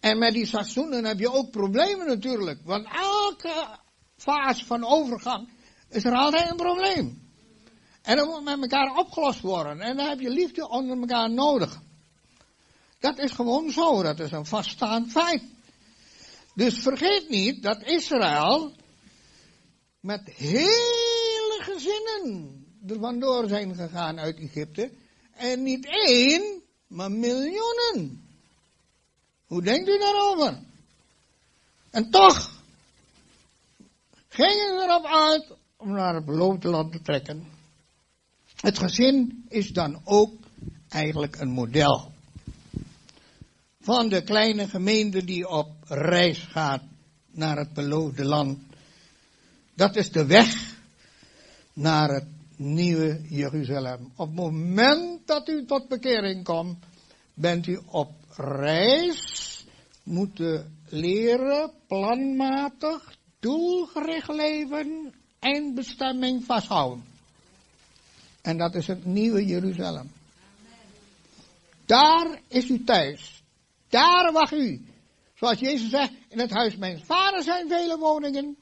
En 0.00 0.18
met 0.18 0.32
die 0.32 0.46
seizoenen 0.46 1.04
heb 1.04 1.18
je 1.18 1.32
ook 1.32 1.50
problemen 1.50 2.06
natuurlijk. 2.06 2.60
Want 2.64 2.86
elke 2.92 3.78
fase 4.16 4.66
van 4.66 4.84
overgang 4.84 5.48
is 5.88 6.04
er 6.04 6.14
altijd 6.14 6.50
een 6.50 6.56
probleem. 6.56 7.28
En 8.02 8.16
dat 8.16 8.26
moet 8.26 8.44
met 8.44 8.60
elkaar 8.60 8.96
opgelost 8.96 9.40
worden. 9.40 9.80
En 9.80 9.96
dan 9.96 10.08
heb 10.08 10.20
je 10.20 10.30
liefde 10.30 10.68
onder 10.68 10.98
elkaar 10.98 11.30
nodig. 11.30 11.80
Dat 13.00 13.18
is 13.18 13.32
gewoon 13.32 13.70
zo. 13.70 14.02
Dat 14.02 14.20
is 14.20 14.30
een 14.30 14.46
vaststaand 14.46 15.10
feit. 15.10 15.42
Dus 16.54 16.78
vergeet 16.78 17.28
niet 17.28 17.62
dat 17.62 17.82
Israël 17.82 18.72
met 20.00 20.20
hele 20.36 21.58
gezinnen 21.60 22.64
er 22.86 22.98
vandoor 22.98 23.48
zijn 23.48 23.74
gegaan 23.74 24.18
uit 24.18 24.38
Egypte. 24.38 24.90
En 25.32 25.62
niet 25.62 25.86
één, 25.86 26.62
maar 26.86 27.10
miljoenen. 27.10 28.28
Hoe 29.46 29.62
denkt 29.62 29.88
u 29.88 29.98
daarover? 29.98 30.58
En 31.90 32.10
toch 32.10 32.62
gingen 34.28 34.80
ze 34.80 34.86
erop 34.88 35.04
uit 35.04 35.52
om 35.76 35.92
naar 35.92 36.14
het 36.14 36.24
beloofde 36.24 36.68
land 36.68 36.92
te 36.92 37.02
trekken. 37.02 37.48
Het 38.56 38.78
gezin 38.78 39.44
is 39.48 39.68
dan 39.68 40.00
ook 40.04 40.32
eigenlijk 40.88 41.40
een 41.40 41.50
model 41.50 42.12
van 43.80 44.08
de 44.08 44.22
kleine 44.22 44.68
gemeente 44.68 45.24
die 45.24 45.48
op 45.48 45.70
reis 45.88 46.38
gaat 46.38 46.82
naar 47.30 47.56
het 47.56 47.72
beloofde 47.72 48.24
land. 48.24 48.58
Dat 49.74 49.96
is 49.96 50.10
de 50.10 50.26
weg 50.26 50.76
naar 51.72 52.08
het 52.08 52.26
nieuwe 52.56 53.20
Jeruzalem. 53.28 54.12
Op 54.16 54.26
het 54.26 54.36
moment 54.36 55.26
dat 55.26 55.48
u 55.48 55.64
tot 55.66 55.88
bekering 55.88 56.44
komt, 56.44 56.84
bent 57.34 57.66
u 57.66 57.80
op 57.86 58.12
reis, 58.36 59.64
moeten 60.02 60.78
leren, 60.88 61.70
planmatig, 61.86 63.16
doelgericht 63.40 64.28
leven, 64.28 65.14
eindbestemming 65.38 66.44
vasthouden. 66.44 67.04
En 68.42 68.58
dat 68.58 68.74
is 68.74 68.86
het 68.86 69.04
nieuwe 69.04 69.46
Jeruzalem. 69.46 70.10
Daar 71.86 72.40
is 72.48 72.68
u 72.68 72.84
thuis. 72.84 73.39
Daar 73.90 74.32
wacht 74.32 74.52
u. 74.52 74.84
Zoals 75.34 75.58
Jezus 75.58 75.90
zegt, 75.90 76.12
in 76.28 76.38
het 76.38 76.50
huis 76.50 76.76
mijn 76.76 77.04
vader 77.04 77.42
zijn 77.42 77.68
vele 77.68 77.98
woningen. 77.98 78.56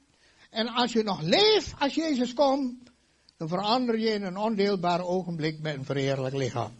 En 0.51 0.69
als 0.69 0.93
je 0.93 1.03
nog 1.03 1.23
leeft, 1.23 1.75
als 1.79 1.95
Jezus 1.95 2.35
komt, 2.35 2.91
dan 3.37 3.49
verander 3.49 3.99
je 3.99 4.11
in 4.11 4.23
een 4.23 4.37
ondeelbaar 4.37 5.05
ogenblik 5.05 5.61
met 5.61 5.75
een 5.75 5.85
verheerlijk 5.85 6.35
lichaam. 6.35 6.73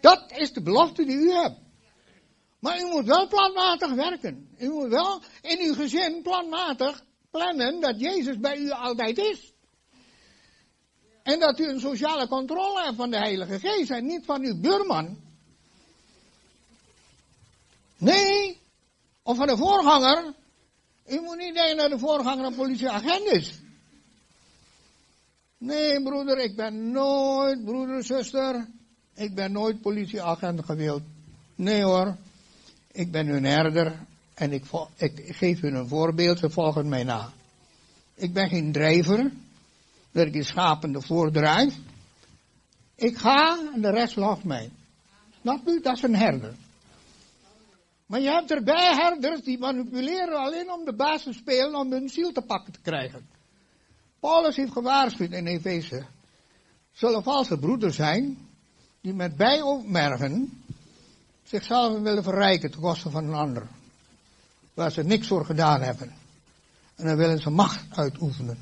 Dat 0.00 0.32
is 0.36 0.52
de 0.52 0.62
belofte 0.62 1.04
die 1.04 1.16
u 1.16 1.30
hebt. 1.30 1.58
Maar 2.58 2.80
u 2.80 2.84
moet 2.84 3.04
wel 3.04 3.28
planmatig 3.28 3.94
werken. 3.94 4.48
U 4.58 4.68
moet 4.68 4.88
wel 4.88 5.22
in 5.40 5.58
uw 5.60 5.74
gezin 5.74 6.22
planmatig 6.22 7.04
plannen 7.30 7.80
dat 7.80 8.00
Jezus 8.00 8.38
bij 8.38 8.58
u 8.58 8.70
altijd 8.70 9.18
is. 9.18 9.52
En 11.22 11.40
dat 11.40 11.58
u 11.58 11.68
een 11.68 11.80
sociale 11.80 12.28
controle 12.28 12.82
hebt 12.82 12.96
van 12.96 13.10
de 13.10 13.16
Heilige 13.16 13.58
Geest 13.58 13.90
en 13.90 14.06
niet 14.06 14.24
van 14.24 14.42
uw 14.42 14.60
buurman. 14.60 15.23
Nee, 18.04 18.60
of 19.22 19.36
van 19.36 19.46
de 19.46 19.56
voorganger. 19.56 20.34
U 21.06 21.20
moet 21.20 21.36
niet 21.36 21.54
denken 21.54 21.76
dat 21.76 21.90
de 21.90 21.98
voorganger 21.98 22.44
een 22.44 22.54
politieagent 22.54 23.26
is. 23.26 23.58
Nee, 25.58 26.02
broeder, 26.02 26.38
ik 26.38 26.56
ben 26.56 26.90
nooit, 26.90 27.64
broeder, 27.64 28.04
zuster, 28.04 28.66
ik 29.14 29.34
ben 29.34 29.52
nooit 29.52 29.80
politieagent 29.80 30.64
gewild. 30.64 31.02
Nee 31.54 31.82
hoor, 31.82 32.16
ik 32.92 33.10
ben 33.10 33.26
hun 33.26 33.44
herder 33.44 33.98
en 34.34 34.52
ik, 34.52 34.64
geef 35.28 35.60
hun 35.60 35.74
een 35.74 35.88
voorbeeld, 35.88 36.38
ze 36.38 36.50
volgen 36.50 36.88
mij 36.88 37.04
na. 37.04 37.32
Ik 38.14 38.32
ben 38.32 38.48
geen 38.48 38.72
drijver, 38.72 39.30
dat 40.12 40.26
ik 40.26 40.32
die 40.32 40.42
schapen 40.42 40.94
ervoor 40.94 41.30
drijf. 41.32 41.74
Ik 42.94 43.16
ga 43.16 43.58
en 43.74 43.80
de 43.80 43.90
rest 43.90 44.16
loopt 44.16 44.44
mij. 44.44 44.70
U? 45.66 45.80
Dat 45.80 45.96
is 45.96 46.02
een 46.02 46.16
herder. 46.16 46.54
Maar 48.06 48.20
je 48.20 48.30
hebt 48.30 48.50
erbij 48.50 48.94
herders 48.94 49.42
die 49.42 49.58
manipuleren 49.58 50.38
alleen 50.38 50.72
om 50.72 50.84
de 50.84 50.94
baas 50.94 51.22
te 51.22 51.32
spelen 51.32 51.74
om 51.74 51.92
hun 51.92 52.08
ziel 52.08 52.32
te 52.32 52.42
pakken 52.42 52.72
te 52.72 52.80
krijgen. 52.80 53.26
Paulus 54.20 54.56
heeft 54.56 54.72
gewaarschuwd 54.72 55.32
in 55.32 55.46
Efeze. 55.46 56.04
Zullen 56.92 57.22
valse 57.22 57.58
broeders 57.58 57.96
zijn 57.96 58.38
die 59.00 59.14
met 59.14 59.36
bijopmerken 59.36 60.62
zichzelf 61.44 62.00
willen 62.00 62.22
verrijken 62.22 62.70
ten 62.70 62.80
koste 62.80 63.10
van 63.10 63.24
een 63.24 63.34
ander. 63.34 63.66
Waar 64.74 64.90
ze 64.90 65.02
niks 65.02 65.26
voor 65.26 65.44
gedaan 65.44 65.80
hebben. 65.80 66.12
En 66.94 67.06
dan 67.06 67.16
willen 67.16 67.38
ze 67.38 67.50
macht 67.50 67.84
uitoefenen. 67.90 68.58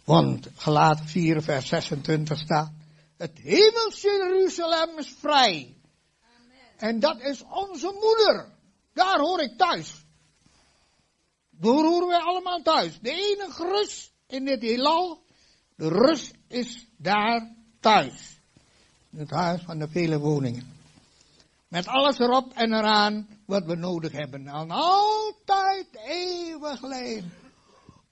Want 0.04 0.48
gelaten 0.56 1.08
4 1.08 1.42
vers 1.42 1.68
26 1.68 2.40
staat. 2.40 2.72
Het 3.18 3.38
hemelse 3.38 4.08
Jeruzalem 4.08 4.98
is 4.98 5.16
vrij. 5.20 5.76
Amen. 6.22 6.78
En 6.78 7.00
dat 7.00 7.22
is 7.22 7.44
onze 7.50 7.92
moeder. 8.02 8.46
Daar 8.94 9.20
hoor 9.20 9.42
ik 9.42 9.58
thuis. 9.58 10.05
Horen 11.62 12.08
wij 12.08 12.20
allemaal 12.20 12.62
thuis. 12.62 13.00
De 13.02 13.12
enige 13.12 13.64
rust 13.64 14.12
in 14.28 14.46
dit 14.46 14.62
heelal, 14.62 15.24
de 15.76 15.88
rust 15.88 16.34
is 16.48 16.88
daar 16.98 17.56
thuis. 17.80 18.40
In 19.12 19.20
het 19.20 19.30
huis 19.30 19.62
van 19.62 19.80
de 19.80 19.88
vele 19.88 20.20
woningen. 20.20 20.74
Met 21.68 21.88
alles 21.88 22.20
erop 22.20 22.54
en 22.54 22.74
eraan 22.74 23.28
wat 23.46 23.66
we 23.66 23.76
nodig 23.76 24.12
hebben. 24.12 24.48
En 24.48 24.72
altijd 24.72 25.88
eeuwig 26.08 26.82
leven. 26.82 27.32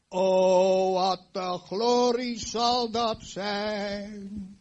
Oh, 0.10 0.94
wat 0.94 1.26
een 1.32 1.60
glorie 1.60 2.40
zal 2.40 2.92
dat 2.92 3.18
zijn. 3.20 4.60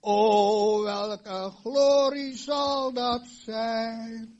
Oh, 0.00 0.82
welke 0.82 1.52
glorie 1.62 2.36
zal 2.36 2.92
dat 2.92 3.26
zijn. 3.26 4.33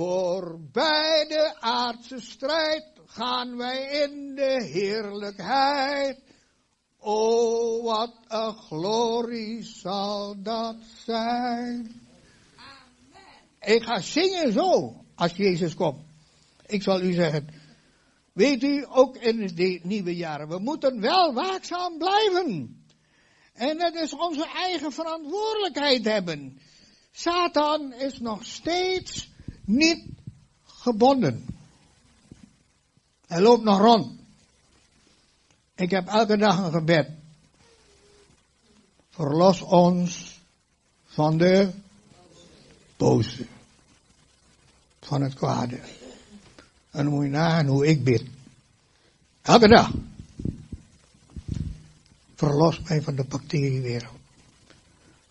Voorbij 0.00 1.26
de 1.28 1.54
aardse 1.60 2.20
strijd 2.20 2.84
gaan 3.06 3.56
wij 3.56 4.02
in 4.02 4.34
de 4.34 4.64
heerlijkheid. 4.72 6.18
Oh, 6.98 7.84
wat 7.84 8.14
een 8.28 8.54
glorie 8.54 9.62
zal 9.62 10.42
dat 10.42 10.76
zijn. 11.04 12.02
Amen. 12.56 13.74
Ik 13.76 13.82
ga 13.82 14.00
zingen 14.00 14.52
zo, 14.52 14.96
als 15.14 15.32
Jezus 15.32 15.74
komt. 15.74 16.04
Ik 16.66 16.82
zal 16.82 17.00
u 17.00 17.12
zeggen, 17.12 17.48
weet 18.32 18.62
u, 18.62 18.86
ook 18.88 19.16
in 19.16 19.46
de 19.54 19.80
nieuwe 19.82 20.16
jaren, 20.16 20.48
we 20.48 20.58
moeten 20.58 21.00
wel 21.00 21.34
waakzaam 21.34 21.98
blijven. 21.98 22.84
En 23.52 23.80
het 23.82 23.94
is 23.94 24.12
onze 24.12 24.46
eigen 24.46 24.92
verantwoordelijkheid 24.92 26.04
hebben. 26.04 26.58
Satan 27.10 27.92
is 27.92 28.18
nog 28.18 28.44
steeds 28.44 29.29
niet 29.64 30.04
gebonden. 30.64 31.46
Hij 33.26 33.40
loopt 33.40 33.64
nog 33.64 33.78
rond. 33.78 34.20
Ik 35.74 35.90
heb 35.90 36.06
elke 36.06 36.36
dag 36.36 36.58
een 36.58 36.72
gebed. 36.72 37.10
Verlos 39.10 39.60
ons 39.60 40.40
van 41.04 41.38
de 41.38 41.70
boze. 42.96 43.46
Van 45.00 45.22
het 45.22 45.34
kwade. 45.34 45.80
En 46.90 47.04
dan 47.04 47.12
moet 47.12 47.24
je 47.24 47.30
nagaan 47.30 47.66
hoe 47.66 47.86
ik 47.86 48.04
bid. 48.04 48.24
Elke 49.42 49.68
dag. 49.68 49.92
Verlos 52.34 52.80
mij 52.80 53.02
van 53.02 53.14
de 53.14 53.24
bacteriewereld. 53.24 54.18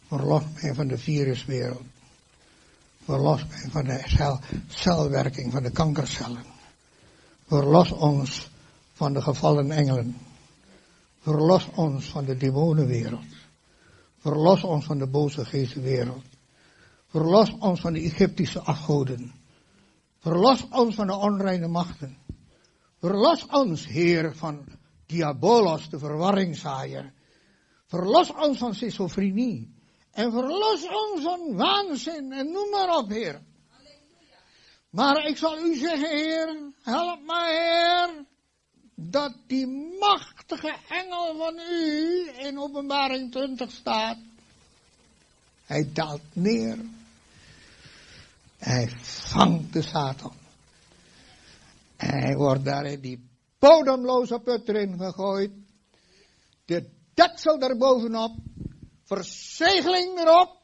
Verlos 0.08 0.44
mij 0.62 0.74
van 0.74 0.88
de 0.88 0.98
viruswereld. 0.98 1.89
Verlos 3.10 3.46
mij 3.48 3.70
van 3.70 3.84
de 3.84 4.04
cel, 4.06 4.40
celwerking 4.68 5.52
van 5.52 5.64
de 5.64 5.72
kankercellen. 5.72 6.44
Verlos 7.48 7.92
ons 7.92 8.50
van 8.94 9.14
de 9.14 9.22
gevallen 9.22 9.72
engelen. 9.72 10.18
Verlos 11.20 11.68
ons 11.76 12.06
van 12.06 12.26
de 12.26 12.38
demonenwereld. 12.38 13.34
Verlos 14.18 14.64
ons 14.64 14.86
van 14.86 14.98
de 14.98 15.08
boze 15.08 15.46
geestenwereld. 15.46 16.26
Verlos 17.08 17.56
ons 17.60 17.80
van 17.80 17.94
de 17.94 18.00
Egyptische 18.00 18.60
afgoden. 18.60 19.34
Verlos 20.20 20.68
ons 20.70 20.96
van 20.96 21.08
de 21.08 21.16
onreine 21.16 21.68
machten. 21.68 22.18
Verlos 23.00 23.46
ons, 23.52 23.88
Heer, 23.88 24.36
van 24.36 24.62
diabolos, 25.06 25.90
de 25.90 26.00
verwarringzaaier. 26.00 27.14
Verlos 27.88 28.32
ons 28.34 28.58
van 28.58 28.74
schizofrenie. 28.74 29.79
En 30.20 30.32
verlos 30.32 30.82
ons 30.84 31.22
van 31.24 31.56
waanzin. 31.56 32.32
En 32.32 32.52
noem 32.52 32.70
maar 32.70 32.98
op, 32.98 33.10
Heer. 33.10 33.42
Maar 34.90 35.26
ik 35.26 35.38
zal 35.38 35.58
u 35.58 35.76
zeggen, 35.76 36.10
Heer, 36.10 36.74
help 36.82 37.22
mij, 37.26 37.52
Heer, 37.52 38.26
dat 38.96 39.34
die 39.48 39.68
machtige 40.00 40.76
engel 40.90 41.36
van 41.38 41.60
u 41.60 42.30
in 42.38 42.60
openbaring 42.60 43.32
20 43.32 43.72
staat. 43.72 44.18
Hij 45.66 45.90
daalt 45.94 46.22
neer. 46.34 46.78
Hij 48.58 48.90
vangt 49.02 49.74
de 49.74 49.82
Satan. 49.82 50.34
En 51.96 52.20
hij 52.20 52.36
wordt 52.36 52.66
daar 52.66 52.86
in 52.86 53.00
die 53.00 53.30
bodemloze 53.60 54.40
put 54.40 54.70
erin 54.70 54.98
gegooid. 54.98 55.52
De 56.66 56.90
deksel 57.14 57.60
erbovenop. 57.60 58.36
Verzegeling 59.10 60.20
erop. 60.20 60.58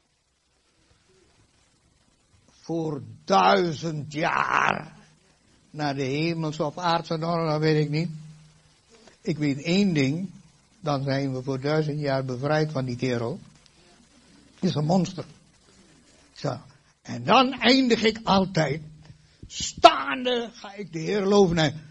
Voor 2.50 3.04
duizend 3.24 4.14
jaar. 4.14 4.98
Naar 5.70 5.96
de 5.96 6.04
hemels 6.04 6.60
of 6.60 6.78
aardse 6.78 7.18
normen, 7.18 7.60
weet 7.60 7.84
ik 7.84 7.90
niet. 7.90 8.10
Ik 9.22 9.38
weet 9.38 9.62
één 9.62 9.94
ding. 9.94 10.30
Dan 10.80 11.04
zijn 11.04 11.34
we 11.34 11.44
voor 11.44 11.60
duizend 11.60 12.00
jaar 12.00 12.26
bevrijd 12.26 12.72
van 12.72 12.86
die 12.86 12.96
kerel. 12.96 13.40
Is 14.60 14.76
een 14.76 14.86
monster. 14.86 15.26
Zo. 16.34 16.60
En 17.02 17.24
dan 17.24 17.54
eindig 17.54 18.04
ik 18.04 18.20
altijd. 18.24 18.82
Staande 19.48 20.50
ga 20.54 20.74
ik 20.74 20.94
de 20.94 21.00
Heer 21.00 21.26
loven. 21.26 21.82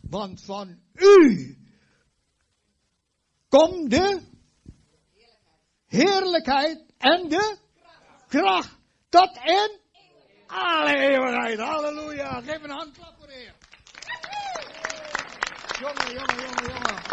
Want 0.00 0.40
van 0.40 0.78
u 0.94 1.56
komt 3.48 3.90
de 3.90 4.20
heerlijkheid 5.88 6.78
en 6.98 7.28
de 7.28 7.56
kracht. 8.28 8.76
Tot 9.08 9.30
in 9.44 9.70
alle 10.46 10.96
eeuwigheid. 10.96 11.58
Halleluja. 11.58 12.40
Geef 12.40 12.62
een 12.62 12.70
handklap 12.70 13.14
voor 13.18 13.26
de 13.26 13.32
Heer. 13.32 13.54
Jongen, 15.80 16.14
jongen, 16.14 16.44
jongen, 16.44 16.64
jongen. 16.64 17.08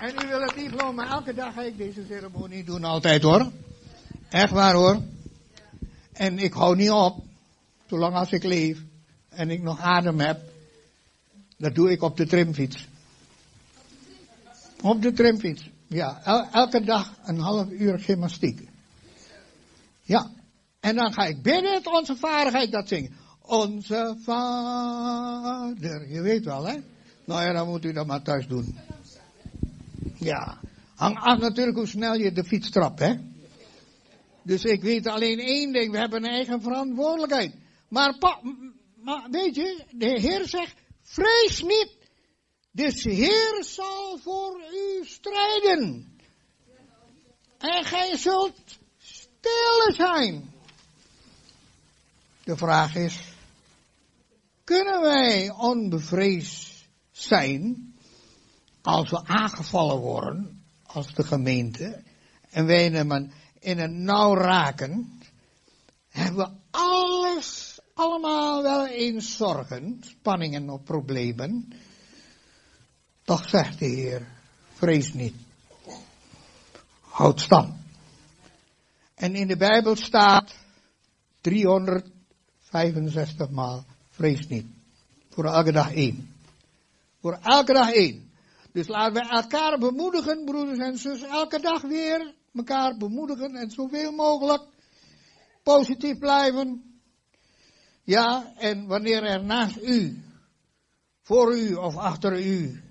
En 0.00 0.24
u 0.24 0.28
wil 0.28 0.40
het 0.40 0.56
niet 0.56 0.68
geloven, 0.68 0.94
maar 0.94 1.10
elke 1.10 1.34
dag 1.34 1.54
ga 1.54 1.62
ik 1.62 1.76
deze 1.76 2.04
ceremonie 2.08 2.64
doen, 2.64 2.84
altijd 2.84 3.22
hoor. 3.22 3.50
Echt 4.28 4.52
waar 4.52 4.74
hoor. 4.74 5.02
En 6.12 6.38
ik 6.38 6.52
hou 6.52 6.76
niet 6.76 6.90
op, 6.90 7.24
zolang 7.86 8.14
als 8.14 8.32
ik 8.32 8.42
leef 8.42 8.78
en 9.28 9.50
ik 9.50 9.62
nog 9.62 9.80
adem 9.80 10.20
heb. 10.20 10.40
Dat 11.56 11.74
doe 11.74 11.90
ik 11.90 12.02
op 12.02 12.16
de 12.16 12.26
trimfiets. 12.26 12.86
Op 14.82 15.02
de 15.02 15.12
trimfiets. 15.12 15.68
Ja, 15.88 16.22
elke 16.52 16.84
dag 16.84 17.12
een 17.24 17.38
half 17.38 17.70
uur 17.70 17.98
gymnastiek. 17.98 18.68
Ja. 20.02 20.30
En 20.80 20.96
dan 20.96 21.12
ga 21.12 21.24
ik 21.24 21.42
binnen 21.42 21.74
het 21.74 21.86
onze 21.86 22.16
vaardigheid 22.16 22.72
dat 22.72 22.88
zingen. 22.88 23.12
Onze 23.42 24.16
vader. 24.22 26.08
Je 26.12 26.20
weet 26.20 26.44
wel, 26.44 26.66
hè? 26.66 26.76
Nou 27.24 27.42
ja, 27.42 27.52
dan 27.52 27.68
moet 27.68 27.84
u 27.84 27.92
dat 27.92 28.06
maar 28.06 28.22
thuis 28.22 28.46
doen. 28.46 28.78
Ja. 30.18 30.58
Hang 30.94 31.18
af 31.18 31.38
natuurlijk 31.38 31.76
hoe 31.76 31.86
snel 31.86 32.14
je 32.14 32.32
de 32.32 32.44
fiets 32.44 32.70
trapt, 32.70 32.98
hè? 32.98 33.14
Dus 34.42 34.64
ik 34.64 34.82
weet 34.82 35.06
alleen 35.06 35.38
één 35.38 35.72
ding. 35.72 35.92
We 35.92 35.98
hebben 35.98 36.24
een 36.24 36.30
eigen 36.30 36.62
verantwoordelijkheid. 36.62 37.54
Maar, 37.88 38.14
maar 39.02 39.26
weet 39.30 39.54
je, 39.54 39.84
de 39.90 40.20
Heer 40.20 40.48
zegt, 40.48 40.74
vrees 41.02 41.62
niet. 41.62 41.97
De 42.70 42.92
Heer 43.02 43.64
zal 43.64 44.18
voor 44.18 44.60
u 44.72 45.06
strijden. 45.06 46.16
En 47.58 47.84
gij 47.84 48.16
zult 48.16 48.60
stil 48.98 49.92
zijn. 49.94 50.52
De 52.44 52.56
vraag 52.56 52.94
is, 52.94 53.20
kunnen 54.64 55.00
wij 55.00 55.50
onbevreesd 55.50 56.86
zijn 57.10 57.94
als 58.82 59.10
we 59.10 59.24
aangevallen 59.24 59.98
worden 59.98 60.62
als 60.82 61.14
de 61.14 61.24
gemeente 61.24 62.02
en 62.50 62.66
wij 62.66 62.86
in 63.60 63.78
een 63.78 64.04
nauw 64.04 64.34
raken, 64.34 65.20
hebben 66.08 66.36
we 66.36 66.50
alles 66.70 67.80
allemaal 67.94 68.62
wel 68.62 68.86
eens 68.86 69.36
zorgen, 69.36 70.00
spanningen 70.00 70.70
of 70.70 70.82
problemen. 70.82 71.72
Toch 73.28 73.48
zegt 73.48 73.78
de 73.78 73.86
Heer, 73.86 74.26
vrees 74.72 75.12
niet. 75.12 75.34
Houd 77.00 77.40
stand. 77.40 77.74
En 79.14 79.34
in 79.34 79.46
de 79.46 79.56
Bijbel 79.56 79.96
staat 79.96 80.54
365 81.40 83.50
maal, 83.50 83.84
vrees 84.10 84.46
niet. 84.46 84.66
Voor 85.28 85.44
elke 85.44 85.72
dag 85.72 85.94
één. 85.94 86.34
Voor 87.20 87.38
elke 87.42 87.72
dag 87.72 87.92
één. 87.92 88.30
Dus 88.72 88.88
laten 88.88 89.14
we 89.14 89.28
elkaar 89.28 89.78
bemoedigen, 89.78 90.44
broeders 90.44 90.78
en 90.78 90.98
zussen, 90.98 91.28
elke 91.28 91.60
dag 91.60 91.82
weer 91.82 92.34
elkaar 92.54 92.96
bemoedigen 92.96 93.54
en 93.54 93.70
zoveel 93.70 94.12
mogelijk 94.12 94.62
positief 95.62 96.18
blijven. 96.18 97.00
Ja, 98.04 98.52
en 98.56 98.86
wanneer 98.86 99.22
er 99.22 99.44
naast 99.44 99.76
u, 99.76 100.22
voor 101.22 101.56
u 101.56 101.74
of 101.74 101.96
achter 101.96 102.46
u, 102.46 102.86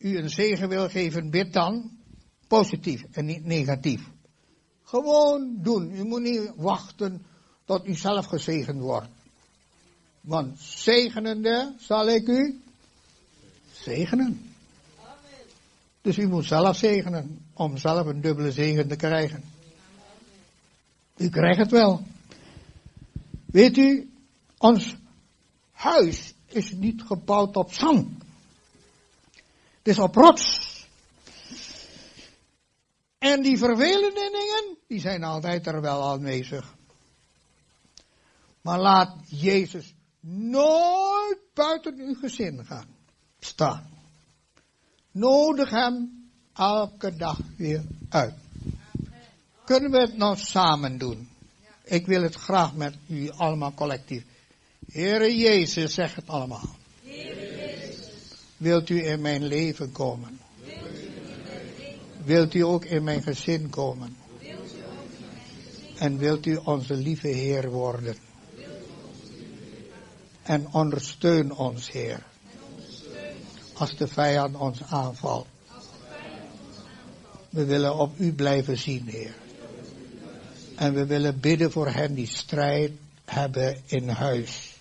u 0.00 0.18
een 0.18 0.30
zegen 0.30 0.68
wil 0.68 0.88
geven, 0.88 1.30
bid 1.30 1.52
dan 1.52 1.90
positief 2.46 3.04
en 3.10 3.24
niet 3.24 3.44
negatief. 3.44 4.08
Gewoon 4.82 5.56
doen. 5.62 5.90
U 5.90 6.04
moet 6.04 6.20
niet 6.20 6.52
wachten 6.56 7.24
tot 7.64 7.86
u 7.86 7.94
zelf 7.94 8.26
gezegend 8.26 8.80
wordt. 8.80 9.08
Want 10.20 10.60
zegenende 10.60 11.74
zal 11.78 12.08
ik 12.08 12.28
u 12.28 12.60
zegenen. 13.72 14.52
Dus 16.00 16.18
u 16.18 16.28
moet 16.28 16.44
zelf 16.44 16.76
zegenen 16.76 17.38
om 17.52 17.76
zelf 17.76 18.06
een 18.06 18.20
dubbele 18.20 18.52
zegen 18.52 18.88
te 18.88 18.96
krijgen. 18.96 19.42
U 21.16 21.28
krijgt 21.28 21.58
het 21.58 21.70
wel. 21.70 22.02
Weet 23.46 23.76
u, 23.76 24.10
ons 24.58 24.96
huis 25.70 26.34
is 26.46 26.72
niet 26.72 27.02
gebouwd 27.02 27.56
op 27.56 27.72
zand. 27.72 28.19
Dus 29.90 29.98
op 29.98 30.14
rots. 30.14 30.84
En 33.18 33.42
die 33.42 33.58
vervelende 33.58 34.30
dingen, 34.32 34.76
die 34.86 35.00
zijn 35.00 35.24
altijd 35.24 35.66
er 35.66 35.80
wel 35.80 36.10
aanwezig. 36.10 36.74
Maar 38.60 38.80
laat 38.80 39.16
Jezus 39.26 39.94
nooit 40.20 41.38
buiten 41.54 41.98
uw 41.98 42.14
gezin 42.14 42.64
gaan 42.64 42.96
staan. 43.40 43.90
Nodig 45.10 45.70
hem 45.70 46.28
elke 46.54 47.16
dag 47.16 47.38
weer 47.56 47.84
uit. 48.08 48.34
Kunnen 49.64 49.90
we 49.90 50.00
het 50.00 50.16
nou 50.16 50.36
samen 50.36 50.98
doen? 50.98 51.28
Ik 51.84 52.06
wil 52.06 52.22
het 52.22 52.34
graag 52.34 52.74
met 52.74 52.94
u 53.08 53.30
allemaal 53.30 53.74
collectief. 53.74 54.24
Heere 54.92 55.36
Jezus, 55.36 55.94
zeg 55.94 56.14
het 56.14 56.28
allemaal. 56.28 56.78
Wilt 58.60 58.88
u 58.88 59.06
in 59.06 59.20
mijn 59.20 59.44
leven 59.44 59.92
komen? 59.92 60.40
Wilt 62.24 62.54
u 62.54 62.60
ook 62.60 62.84
in 62.84 63.04
mijn 63.04 63.22
gezin 63.22 63.70
komen? 63.70 64.16
En 65.98 66.18
wilt 66.18 66.46
u 66.46 66.56
onze 66.56 66.94
lieve 66.94 67.28
Heer 67.28 67.70
worden? 67.70 68.16
En 70.42 70.72
ondersteun 70.72 71.54
ons, 71.54 71.90
Heer. 71.90 72.22
Als 73.72 73.96
de 73.96 74.08
vijand 74.08 74.56
ons 74.56 74.82
aanvalt. 74.82 75.46
We 77.50 77.64
willen 77.64 77.96
op 77.96 78.18
u 78.18 78.32
blijven 78.32 78.78
zien, 78.78 79.08
Heer. 79.08 79.34
En 80.76 80.94
we 80.94 81.06
willen 81.06 81.40
bidden 81.40 81.72
voor 81.72 81.88
hen 81.88 82.14
die 82.14 82.26
strijd 82.26 82.92
hebben 83.24 83.82
in 83.86 84.08
huis. 84.08 84.79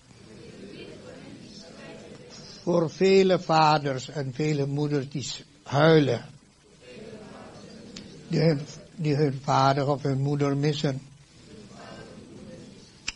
Voor 2.69 2.89
vele 2.89 3.39
vaders 3.39 4.09
en 4.09 4.33
vele 4.33 4.65
moeders 4.65 5.09
die 5.09 5.27
huilen. 5.63 6.25
Die 8.95 9.15
hun, 9.15 9.39
vader 9.43 9.87
of 9.87 10.03
hun 10.03 10.21
moeder 10.21 10.57
missen. 10.57 11.01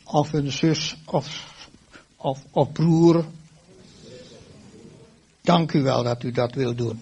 Of 0.04 0.32
hun 0.32 0.52
zus 0.52 0.96
of 1.06 1.28
of, 2.18 2.40
of 2.52 2.72
broer. 2.72 3.26
Dank 5.42 5.74
u 5.74 5.82
wel 5.82 6.04
dat 6.04 6.24
u 6.24 6.32
dat 6.32 6.54
wil 6.54 6.76
doen. 6.76 7.02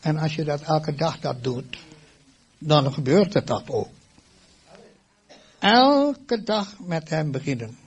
En 0.00 0.16
als 0.16 0.34
je 0.34 0.44
dat 0.44 0.60
elke 0.60 0.94
dag 0.94 1.20
dat 1.20 1.44
doet, 1.44 1.78
dan 2.58 2.92
gebeurt 2.92 3.34
het 3.34 3.46
dat 3.46 3.70
ook. 3.70 3.88
Elke 5.58 6.42
dag 6.42 6.78
met 6.78 7.08
hem 7.08 7.30
beginnen. 7.30 7.83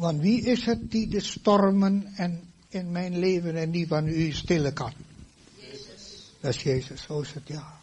Want 0.00 0.20
wie 0.20 0.40
is 0.40 0.64
het 0.64 0.90
die 0.90 1.08
de 1.08 1.20
stormen 1.20 2.06
en 2.16 2.40
in 2.68 2.92
mijn 2.92 3.18
leven 3.18 3.56
en 3.56 3.70
die 3.70 3.86
van 3.86 4.06
u 4.06 4.32
stillen 4.32 4.72
kan? 4.72 4.92
Jezus. 5.56 6.30
Dat 6.40 6.54
is 6.54 6.62
Jezus, 6.62 7.02
zo 7.02 7.20
is 7.20 7.32
het, 7.32 7.48
ja. 7.48 7.78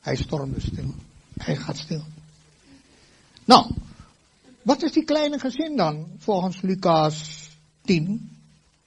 Hij 0.00 0.16
stormde 0.16 0.60
stil. 0.60 0.94
Hij 1.36 1.56
gaat 1.56 1.76
stil. 1.76 2.04
Nou, 3.44 3.74
wat 4.62 4.82
is 4.82 4.92
die 4.92 5.04
kleine 5.04 5.38
gezin 5.38 5.76
dan, 5.76 6.06
volgens 6.18 6.60
Lucas 6.60 7.48
10, 7.80 8.30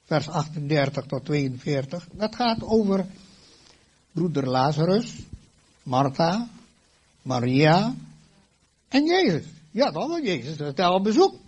vers 0.05 0.27
38 0.27 1.05
tot 1.05 1.25
42? 1.25 2.07
Dat 2.11 2.35
gaat 2.35 2.63
over 2.63 3.05
broeder 4.11 4.49
Lazarus, 4.49 5.13
Martha, 5.83 6.49
Maria 7.21 7.95
en 8.87 9.05
Jezus. 9.05 9.45
Ja, 9.71 9.91
toch, 9.91 10.07
want 10.07 10.25
Jezus 10.25 10.57
is 10.57 10.75
al 10.75 10.93
op 10.93 11.03
bezoek. 11.03 11.47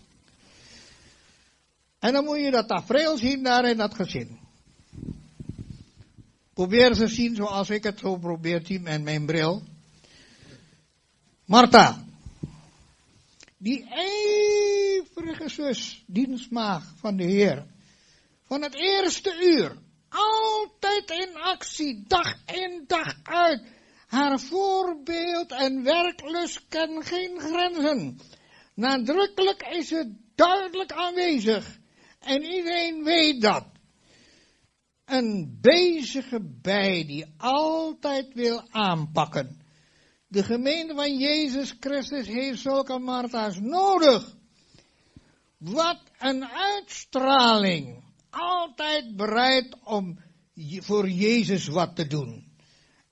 En 2.01 2.13
dan 2.13 2.25
moet 2.25 2.39
je 2.39 2.51
dat 2.51 2.67
tafereel 2.67 3.17
zien 3.17 3.43
daar 3.43 3.69
in 3.69 3.77
dat 3.77 3.93
gezin. 3.93 4.39
Probeer 6.53 6.93
ze 6.95 7.07
zien 7.07 7.35
zoals 7.35 7.69
ik 7.69 7.83
het 7.83 7.99
zo 7.99 8.17
probeer 8.17 8.61
zien 8.65 8.81
met 8.81 9.03
mijn 9.03 9.25
bril. 9.25 9.63
Martha, 11.45 12.03
die 13.57 13.85
ijverige 13.89 15.49
zus, 15.49 16.03
dienstmaag 16.07 16.93
van 16.99 17.15
de 17.17 17.23
Heer, 17.23 17.65
van 18.43 18.61
het 18.61 18.75
eerste 18.75 19.39
uur, 19.41 19.77
altijd 20.09 21.09
in 21.09 21.35
actie, 21.35 22.03
dag 22.07 22.35
in 22.45 22.83
dag 22.87 23.15
uit. 23.23 23.61
Haar 24.07 24.39
voorbeeld 24.39 25.51
en 25.51 25.83
werklust 25.83 26.61
kennen 26.69 27.03
geen 27.03 27.39
grenzen. 27.39 28.19
Nadrukkelijk 28.73 29.61
is 29.61 29.89
het 29.89 30.07
duidelijk 30.35 30.91
aanwezig. 30.91 31.79
En 32.21 32.43
iedereen 32.43 33.03
weet 33.03 33.41
dat. 33.41 33.65
Een 35.05 35.57
bezige 35.61 36.39
bij 36.61 37.05
die 37.05 37.25
altijd 37.37 38.33
wil 38.33 38.63
aanpakken. 38.69 39.61
De 40.27 40.43
gemeente 40.43 40.95
van 40.95 41.17
Jezus 41.17 41.75
Christus 41.79 42.27
heeft 42.27 42.59
zulke 42.59 42.99
Martha's 42.99 43.59
nodig. 43.59 44.35
Wat 45.57 45.99
een 46.19 46.45
uitstraling. 46.45 48.03
Altijd 48.29 49.15
bereid 49.15 49.75
om 49.83 50.19
voor 50.79 51.09
Jezus 51.09 51.67
wat 51.67 51.95
te 51.95 52.07
doen. 52.07 52.51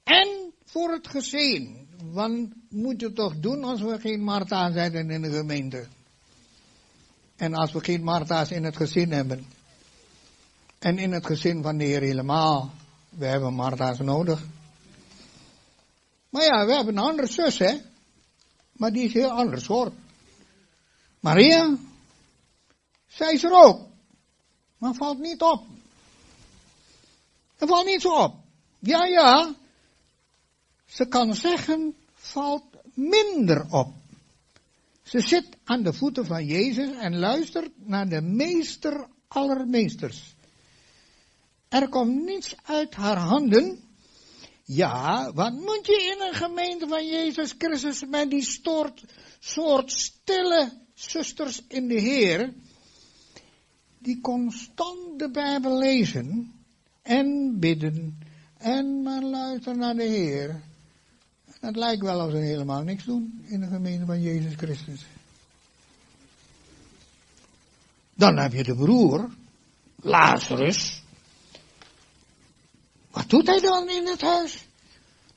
En 0.03 0.53
voor 0.66 0.91
het 0.91 1.07
gezin. 1.07 1.88
Want 2.03 2.53
moet 2.70 3.01
je 3.01 3.14
toch 3.14 3.39
doen 3.39 3.64
als 3.64 3.82
we 3.82 3.99
geen 3.99 4.24
Martha's 4.24 4.74
zijn 4.74 5.10
in 5.10 5.22
de 5.22 5.32
gemeente. 5.32 5.88
En 7.40 7.54
als 7.54 7.72
we 7.72 7.84
geen 7.84 8.04
Martha's 8.04 8.52
in 8.52 8.64
het 8.64 8.76
gezin 8.76 9.12
hebben. 9.12 9.46
En 10.80 10.98
in 10.98 11.12
het 11.12 11.26
gezin 11.26 11.62
van 11.62 11.78
de 11.78 11.84
Heer 11.84 12.02
helemaal. 12.02 12.72
We 13.10 13.26
hebben 13.26 13.54
Martha's 13.54 14.00
nodig. 14.00 14.44
Maar 16.30 16.44
ja, 16.44 16.66
we 16.66 16.74
hebben 16.76 16.98
een 16.98 17.04
andere 17.04 17.28
zus, 17.28 17.58
hè. 17.58 17.78
Maar 18.72 18.92
die 18.92 19.04
is 19.04 19.14
heel 19.14 19.30
anders, 19.30 19.66
hoor. 19.66 19.92
Maria, 21.20 21.78
zij 23.08 23.34
is 23.34 23.44
er 23.44 23.64
ook. 23.64 23.88
Maar 24.78 24.94
valt 24.94 25.20
niet 25.20 25.42
op. 25.42 25.66
Het 27.58 27.70
valt 27.70 27.86
niet 27.86 28.02
zo 28.02 28.24
op. 28.24 28.36
Ja, 28.80 29.06
ja. 29.06 29.56
Ze 30.86 31.08
kan 31.08 31.36
zeggen, 31.36 31.96
valt 32.14 32.64
minder 32.94 33.66
op. 33.70 33.99
Ze 35.10 35.20
zit 35.20 35.47
aan 35.64 35.84
de 35.84 35.93
voeten 35.93 36.26
van 36.26 36.45
Jezus 36.45 36.91
en 36.91 37.20
luistert 37.20 37.72
naar 37.76 38.10
de 38.10 38.22
meester 38.22 39.07
aller 39.28 39.68
meesters. 39.68 40.36
Er 41.70 41.89
komt 41.89 42.26
niets 42.26 42.55
uit 42.64 42.95
haar 42.95 43.18
handen 43.18 43.80
ja, 44.72 45.32
wat 45.34 45.53
moet 45.53 45.86
je 45.86 46.16
in 46.16 46.28
een 46.28 46.34
gemeente 46.34 46.88
van 46.88 47.07
Jezus 47.07 47.55
Christus 47.57 48.05
met 48.05 48.30
die 48.30 48.43
soort, 48.43 49.03
soort 49.39 49.91
stille 49.91 50.72
zusters 50.93 51.62
in 51.68 51.88
de 51.88 51.99
Heer, 51.99 52.53
die 53.97 54.22
constant 54.22 55.20
de 55.20 55.32
Bijbel 55.32 55.78
lezen 55.78 56.53
en 57.01 57.60
bidden 57.60 58.20
en 58.57 59.01
maar 59.01 59.24
luisteren 59.24 59.78
naar 59.78 59.95
de 59.95 60.03
Heer. 60.03 60.62
Het 61.60 61.76
lijkt 61.76 62.01
wel 62.01 62.20
als 62.20 62.32
ze 62.32 62.38
helemaal 62.38 62.84
niks 62.84 63.03
doen 63.03 63.45
in 63.47 63.60
de 63.60 63.68
gemeente 63.68 64.05
van 64.05 64.22
Jezus 64.22 64.53
Christus. 64.55 65.05
Dan 68.14 68.38
heb 68.38 68.53
je 68.53 68.64
de 68.64 68.76
broer, 68.76 69.30
Lazarus, 69.95 71.03
wat 73.12 73.30
doet 73.30 73.47
hij 73.47 73.60
dan 73.60 73.89
in 73.89 74.07
het 74.07 74.22
huis? 74.22 74.68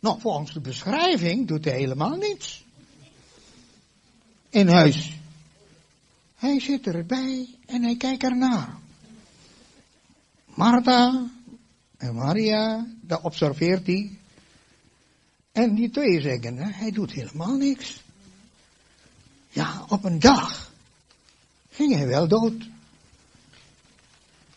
Nou, 0.00 0.20
volgens 0.20 0.52
de 0.52 0.60
beschrijving 0.60 1.48
doet 1.48 1.64
hij 1.64 1.74
helemaal 1.74 2.16
niets. 2.16 2.64
In 4.48 4.68
huis. 4.68 5.16
Hij 6.34 6.60
zit 6.60 6.86
erbij 6.86 7.48
en 7.66 7.82
hij 7.82 7.96
kijkt 7.96 8.22
ernaar. 8.22 8.76
Martha 10.44 11.30
en 11.96 12.14
Maria, 12.14 12.86
dat 13.00 13.22
observeert 13.22 13.86
hij. 13.86 14.18
En 15.53 15.74
die 15.74 15.90
twee 15.90 16.20
zeggen, 16.20 16.59
hij 16.59 16.90
doet 16.90 17.12
helemaal 17.12 17.57
niks. 17.57 18.03
Ja, 19.48 19.84
op 19.88 20.05
een 20.05 20.18
dag 20.18 20.72
ging 21.70 21.94
hij 21.94 22.07
wel 22.07 22.28
dood. 22.28 22.68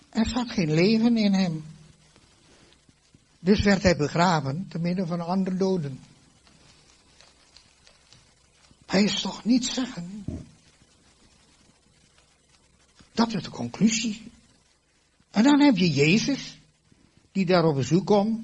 Er 0.09 0.29
zat 0.29 0.51
geen 0.51 0.73
leven 0.73 1.17
in 1.17 1.33
hem. 1.33 1.65
Dus 3.39 3.61
werd 3.61 3.83
hij 3.83 3.95
begraven 3.95 4.67
te 4.69 4.79
midden 4.79 5.07
van 5.07 5.21
andere 5.21 5.57
doden. 5.57 5.99
Hij 8.85 9.03
is 9.03 9.21
toch 9.21 9.43
niet 9.43 9.65
zeggen. 9.65 10.25
Dat 13.11 13.33
is 13.33 13.43
de 13.43 13.49
conclusie. 13.49 14.31
En 15.31 15.43
dan 15.43 15.59
heb 15.61 15.77
je 15.77 15.91
Jezus, 15.91 16.57
die 17.31 17.45
daar 17.45 17.63
op 17.63 17.75
bezoek 17.75 18.05
komt. 18.05 18.39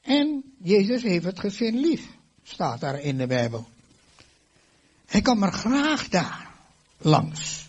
En 0.00 0.49
Jezus 0.62 1.02
heeft 1.02 1.24
het 1.24 1.40
gezin 1.40 1.80
lief, 1.80 2.02
staat 2.42 2.80
daar 2.80 3.00
in 3.00 3.16
de 3.16 3.26
Bijbel. 3.26 3.68
Hij 5.06 5.22
komt 5.22 5.42
er 5.42 5.52
graag 5.52 6.08
daar 6.08 6.50
langs. 6.98 7.68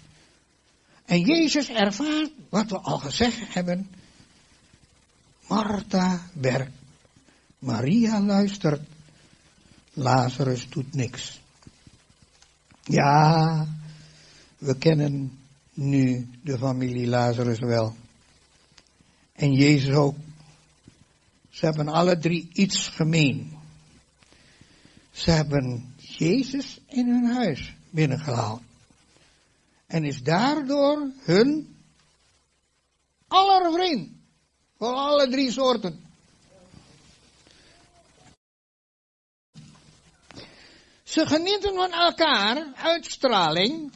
En 1.05 1.19
Jezus 1.19 1.69
ervaart 1.69 2.31
wat 2.49 2.69
we 2.69 2.79
al 2.79 2.97
gezegd 2.97 3.53
hebben. 3.53 3.89
Martha 5.47 6.21
werkt. 6.33 6.71
Maria 7.59 8.21
luistert. 8.21 8.81
Lazarus 9.93 10.69
doet 10.69 10.93
niks. 10.93 11.41
Ja, 12.83 13.67
we 14.57 14.77
kennen 14.77 15.39
nu 15.73 16.29
de 16.43 16.57
familie 16.57 17.07
Lazarus 17.07 17.59
wel. 17.59 17.95
En 19.33 19.53
Jezus 19.53 19.95
ook. 19.95 20.15
Ze 21.51 21.65
hebben 21.65 21.87
alle 21.87 22.17
drie 22.17 22.49
iets 22.53 22.87
gemeen. 22.87 23.59
Ze 25.11 25.31
hebben 25.31 25.95
Jezus 25.97 26.79
in 26.87 27.07
hun 27.07 27.25
huis 27.25 27.73
binnengehaald. 27.89 28.61
En 29.85 30.03
is 30.03 30.23
daardoor 30.23 31.11
hun 31.23 31.77
allervriend. 33.27 34.09
Voor 34.77 34.93
alle 34.93 35.29
drie 35.29 35.51
soorten. 35.51 36.05
Ze 41.03 41.25
genieten 41.25 41.75
van 41.75 41.91
elkaar, 41.91 42.73
uitstraling. 42.75 43.91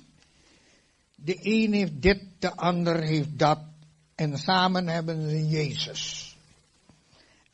De 1.15 1.37
een 1.41 1.73
heeft 1.73 2.01
dit, 2.01 2.23
de 2.39 2.55
ander 2.55 3.03
heeft 3.03 3.39
dat. 3.39 3.59
En 4.15 4.37
samen 4.37 4.87
hebben 4.87 5.29
ze 5.29 5.47
Jezus. 5.47 6.34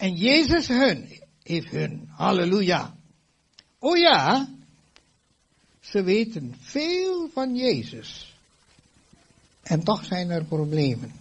En 0.02 0.16
Jezus 0.16 0.68
hun, 0.68 1.10
heeft 1.43 1.72
hun. 1.72 2.10
Halleluja. 2.10 2.95
Oh 3.80 3.97
ja, 3.97 4.49
ze 5.80 6.04
weten 6.04 6.56
veel 6.60 7.30
van 7.34 7.56
Jezus. 7.56 8.36
En 9.62 9.84
toch 9.84 10.06
zijn 10.06 10.30
er 10.30 10.43
problemen 10.43 11.12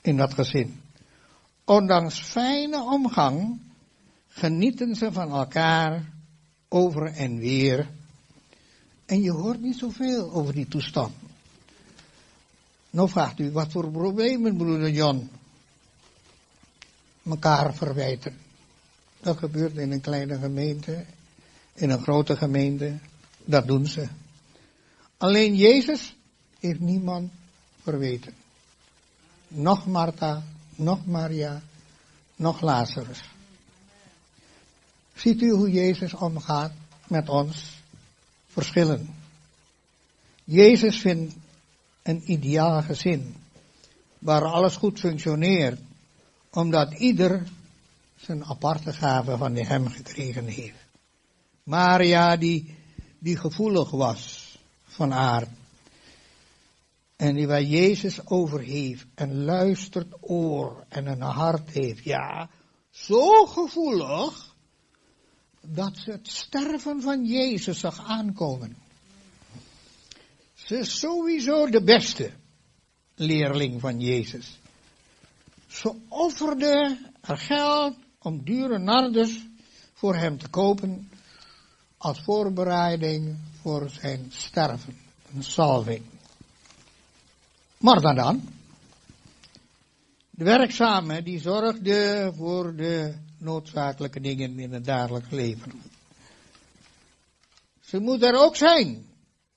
in 0.00 0.16
dat 0.16 0.34
gezin. 0.34 0.80
Ondanks 1.64 2.20
fijne 2.20 2.82
omgang 2.82 3.60
genieten 4.28 4.94
ze 4.94 5.12
van 5.12 5.30
elkaar 5.30 6.12
over 6.68 7.06
en 7.06 7.38
weer. 7.38 7.88
En 9.06 9.22
je 9.22 9.30
hoort 9.30 9.60
niet 9.60 9.78
zoveel 9.78 10.32
over 10.32 10.54
die 10.54 10.68
toestand. 10.68 11.14
Nou 12.90 13.08
vraagt 13.08 13.38
u, 13.38 13.50
wat 13.50 13.72
voor 13.72 13.90
problemen, 13.90 14.56
broeder 14.56 14.90
Jan? 14.90 15.30
Mekaar 17.30 17.74
verwijten. 17.74 18.36
Dat 19.20 19.38
gebeurt 19.38 19.76
in 19.76 19.92
een 19.92 20.00
kleine 20.00 20.38
gemeente, 20.38 21.04
in 21.74 21.90
een 21.90 22.02
grote 22.02 22.36
gemeente. 22.36 22.98
Dat 23.44 23.66
doen 23.66 23.86
ze. 23.86 24.08
Alleen 25.16 25.56
Jezus 25.56 26.16
heeft 26.60 26.80
niemand 26.80 27.30
verweten. 27.82 28.34
Nog 29.48 29.86
Martha, 29.86 30.42
nog 30.76 31.06
Maria, 31.06 31.62
nog 32.36 32.60
Lazarus. 32.60 33.22
Ziet 35.14 35.42
u 35.42 35.50
hoe 35.50 35.70
Jezus 35.70 36.14
omgaat 36.14 36.72
met 37.06 37.28
ons 37.28 37.80
verschillen? 38.48 39.14
Jezus 40.44 41.00
vindt 41.00 41.34
een 42.02 42.30
ideaal 42.30 42.82
gezin 42.82 43.34
waar 44.18 44.44
alles 44.44 44.76
goed 44.76 45.00
functioneert, 45.00 45.80
omdat 46.50 46.92
ieder 46.92 47.48
zijn 48.16 48.44
aparte 48.44 48.92
gave 48.92 49.36
van 49.36 49.54
hem 49.54 49.88
gekregen 49.88 50.46
heeft. 50.46 50.88
Maria 51.62 52.36
die, 52.36 52.76
die 53.18 53.36
gevoelig 53.36 53.90
was 53.90 54.58
van 54.84 55.12
aard 55.12 55.48
en 57.16 57.34
die 57.34 57.46
waar 57.46 57.62
Jezus 57.62 58.26
over 58.26 58.60
heeft 58.60 59.06
en 59.14 59.44
luistert 59.44 60.14
oor 60.20 60.84
en 60.88 61.06
een 61.06 61.20
hart 61.20 61.70
heeft, 61.70 62.04
ja, 62.04 62.50
zo 62.90 63.46
gevoelig 63.46 64.54
dat 65.60 65.96
ze 65.96 66.10
het 66.10 66.28
sterven 66.28 67.00
van 67.00 67.26
Jezus 67.26 67.78
zag 67.78 68.04
aankomen. 68.04 68.76
Ze 70.54 70.78
is 70.78 70.98
sowieso 70.98 71.66
de 71.66 71.82
beste 71.82 72.30
leerling 73.14 73.80
van 73.80 74.00
Jezus. 74.00 74.59
Ze 75.70 75.94
offerde 76.08 76.98
haar 77.20 77.38
geld 77.38 77.96
om 78.18 78.44
dure 78.44 78.78
nardes 78.78 79.46
voor 79.92 80.16
hem 80.16 80.38
te 80.38 80.48
kopen 80.48 81.10
als 81.96 82.20
voorbereiding 82.20 83.36
voor 83.60 83.90
zijn 83.90 84.26
sterven, 84.28 84.96
een 85.34 85.42
salving. 85.42 86.04
Maar 87.78 88.00
dan 88.00 88.48
de 90.30 90.44
werkzame 90.44 91.22
die 91.22 91.40
zorgde 91.40 92.32
voor 92.36 92.76
de 92.76 93.14
noodzakelijke 93.38 94.20
dingen 94.20 94.58
in 94.58 94.72
het 94.72 94.84
dagelijks 94.84 95.30
leven. 95.30 95.82
Ze 97.80 97.98
moet 97.98 98.22
er 98.22 98.34
ook 98.34 98.56
zijn, 98.56 99.06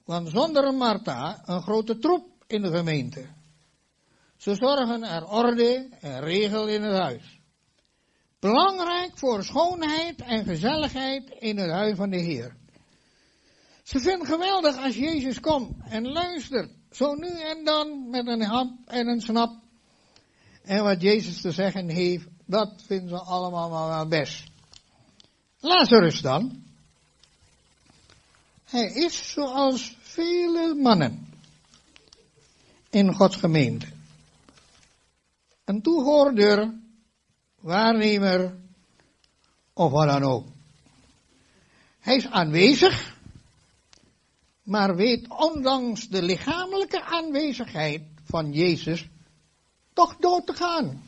want 0.06 0.30
zonder 0.30 0.74
Martha 0.74 1.42
een 1.46 1.62
grote 1.62 2.00
troep 2.00 2.26
in 2.48 2.62
de 2.62 2.70
gemeente. 2.70 3.26
Ze 4.44 4.56
zorgen 4.56 5.04
er 5.04 5.28
orde 5.28 5.90
en 6.00 6.20
regel 6.20 6.68
in 6.68 6.82
het 6.82 6.98
huis. 6.98 7.40
Belangrijk 8.40 9.18
voor 9.18 9.44
schoonheid 9.44 10.22
en 10.22 10.46
gezelligheid 10.46 11.30
in 11.40 11.58
het 11.58 11.72
huis 11.72 11.96
van 11.96 12.10
de 12.10 12.20
Heer. 12.20 12.56
Ze 13.84 14.00
vinden 14.00 14.28
geweldig 14.28 14.78
als 14.78 14.96
Jezus 14.96 15.40
komt 15.40 15.76
en 15.90 16.08
luistert, 16.08 16.72
zo 16.92 17.14
nu 17.14 17.28
en 17.28 17.64
dan 17.66 18.10
met 18.10 18.28
een 18.28 18.42
hap 18.42 18.72
en 18.86 19.08
een 19.08 19.22
snap. 19.22 19.62
En 20.64 20.84
wat 20.84 21.02
Jezus 21.02 21.42
te 21.42 21.52
zeggen 21.52 21.90
heeft 21.90 22.28
dat 22.46 22.84
vinden 22.86 23.10
ze 23.10 23.20
allemaal 23.20 23.88
wel 23.88 24.08
best. 24.08 24.44
Lazarus 25.60 26.22
dan. 26.22 26.64
Hij 28.64 28.92
is 28.94 29.32
zoals 29.32 29.98
vele 30.00 30.74
mannen 30.76 31.34
in 32.90 33.14
Gods 33.14 33.36
gemeente. 33.36 33.93
Een 35.66 35.82
toehoorder, 35.82 36.74
waarnemer 37.60 38.58
of 39.74 39.92
wat 39.92 40.08
dan 40.08 40.24
ook. 40.24 40.48
Hij 42.00 42.16
is 42.16 42.28
aanwezig, 42.28 43.18
maar 44.64 44.96
weet 44.96 45.28
ondanks 45.28 46.08
de 46.08 46.22
lichamelijke 46.22 47.04
aanwezigheid 47.04 48.02
van 48.24 48.52
Jezus 48.52 49.08
toch 49.94 50.16
dood 50.16 50.46
te 50.46 50.54
gaan. 50.54 51.04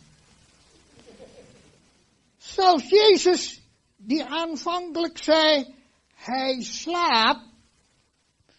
Zelfs 2.37 2.89
Jezus, 2.89 3.61
die 3.95 4.23
aanvankelijk 4.23 5.17
zei, 5.23 5.75
hij 6.13 6.61
slaapt, 6.61 7.47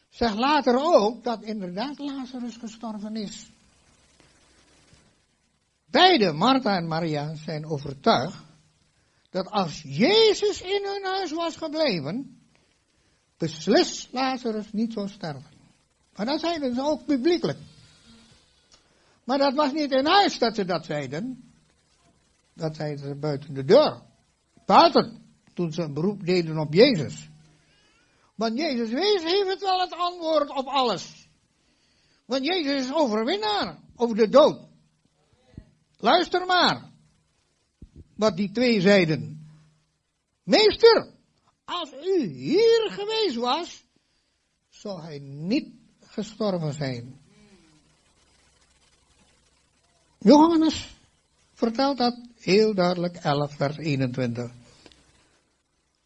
zegt 0.08 0.36
later 0.36 0.78
ook 0.78 1.24
dat 1.24 1.42
inderdaad 1.42 1.98
Lazarus 1.98 2.56
gestorven 2.56 3.16
is. 3.16 3.46
Beide, 5.96 6.32
Martha 6.32 6.76
en 6.76 6.86
Maria, 6.86 7.34
zijn 7.34 7.66
overtuigd 7.66 8.44
dat 9.30 9.50
als 9.50 9.82
Jezus 9.82 10.60
in 10.60 10.84
hun 10.84 11.04
huis 11.04 11.32
was 11.32 11.56
gebleven, 11.56 12.40
beslist 13.36 14.08
Lazarus 14.12 14.72
niet 14.72 14.92
zou 14.92 15.08
sterven. 15.08 15.54
Maar 16.16 16.26
dat 16.26 16.40
zeiden 16.40 16.74
ze 16.74 16.82
ook 16.82 17.04
publiekelijk. 17.04 17.58
Maar 19.24 19.38
dat 19.38 19.54
was 19.54 19.72
niet 19.72 19.92
in 19.92 20.06
huis 20.06 20.38
dat 20.38 20.54
ze 20.54 20.64
dat 20.64 20.84
zeiden 20.84 21.52
dat 22.54 22.76
zeiden 22.76 23.06
ze 23.06 23.14
buiten 23.14 23.54
de 23.54 23.64
deur. 23.64 24.02
Buiten, 24.66 25.22
toen 25.54 25.72
ze 25.72 25.82
een 25.82 25.94
beroep 25.94 26.26
deden 26.26 26.58
op 26.58 26.72
Jezus. 26.74 27.28
Want 28.34 28.58
Jezus 28.58 28.90
heeft 28.90 29.48
het 29.48 29.60
wel 29.60 29.80
het 29.80 29.92
antwoord 29.92 30.50
op 30.50 30.66
alles. 30.66 31.28
Want 32.24 32.44
Jezus 32.44 32.84
is 32.84 32.94
overwinnaar 32.94 33.78
over 33.96 34.16
de 34.16 34.28
dood. 34.28 34.66
Luister 35.96 36.46
maar. 36.46 36.90
Wat 38.14 38.36
die 38.36 38.50
twee 38.50 38.80
zeiden. 38.80 39.48
Meester, 40.42 41.08
als 41.64 41.92
u 41.92 42.26
hier 42.26 42.90
geweest 42.90 43.36
was, 43.36 43.84
zou 44.68 45.00
hij 45.00 45.18
niet 45.18 45.74
gestorven 46.00 46.72
zijn. 46.72 47.20
Johannes 50.18 50.96
vertelt 51.54 51.98
dat 51.98 52.18
heel 52.34 52.74
duidelijk 52.74 53.16
11 53.16 53.54
vers 53.54 53.76
21. 53.76 54.50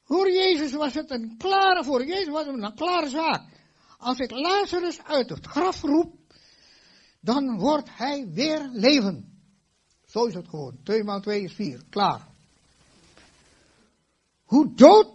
Voor 0.04 0.30
Jezus 0.30 0.72
was 0.72 0.94
het 0.94 1.10
een 1.10 1.34
klare, 1.38 1.84
voor 1.84 2.06
Jezus 2.06 2.28
was 2.28 2.46
het 2.46 2.62
een 2.62 2.74
klare 2.74 3.08
zaak. 3.08 3.42
Als 3.98 4.18
ik 4.18 4.30
Lazarus 4.30 5.02
uit 5.02 5.30
het 5.30 5.46
graf 5.46 5.82
roep, 5.82 6.14
dan 7.20 7.58
wordt 7.58 7.88
hij 7.92 8.28
weer 8.28 8.68
leven. 8.72 9.29
Zo 10.10 10.24
is 10.24 10.34
het 10.34 10.48
gewoon. 10.48 10.78
2 10.82 11.04
maal 11.04 11.20
2 11.20 11.42
is 11.42 11.52
4. 11.52 11.82
Klaar. 11.90 12.28
Hoe 14.44 14.74
dood 14.74 15.08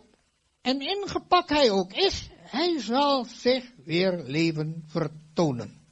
en 0.61 0.81
ingepakt 0.81 1.49
hij 1.49 1.71
ook 1.71 1.93
is, 1.93 2.29
hij 2.37 2.79
zal 2.79 3.25
zich 3.25 3.71
weer 3.83 4.23
leven 4.23 4.83
vertonen. 4.87 5.83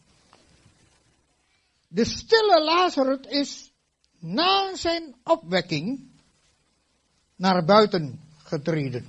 De 1.88 2.06
stille 2.06 2.64
Lazarus 2.64 3.28
is 3.28 3.72
na 4.20 4.76
zijn 4.76 5.16
opwekking 5.24 6.12
naar 7.36 7.66
buiten 7.66 8.22
getreden. 8.38 9.08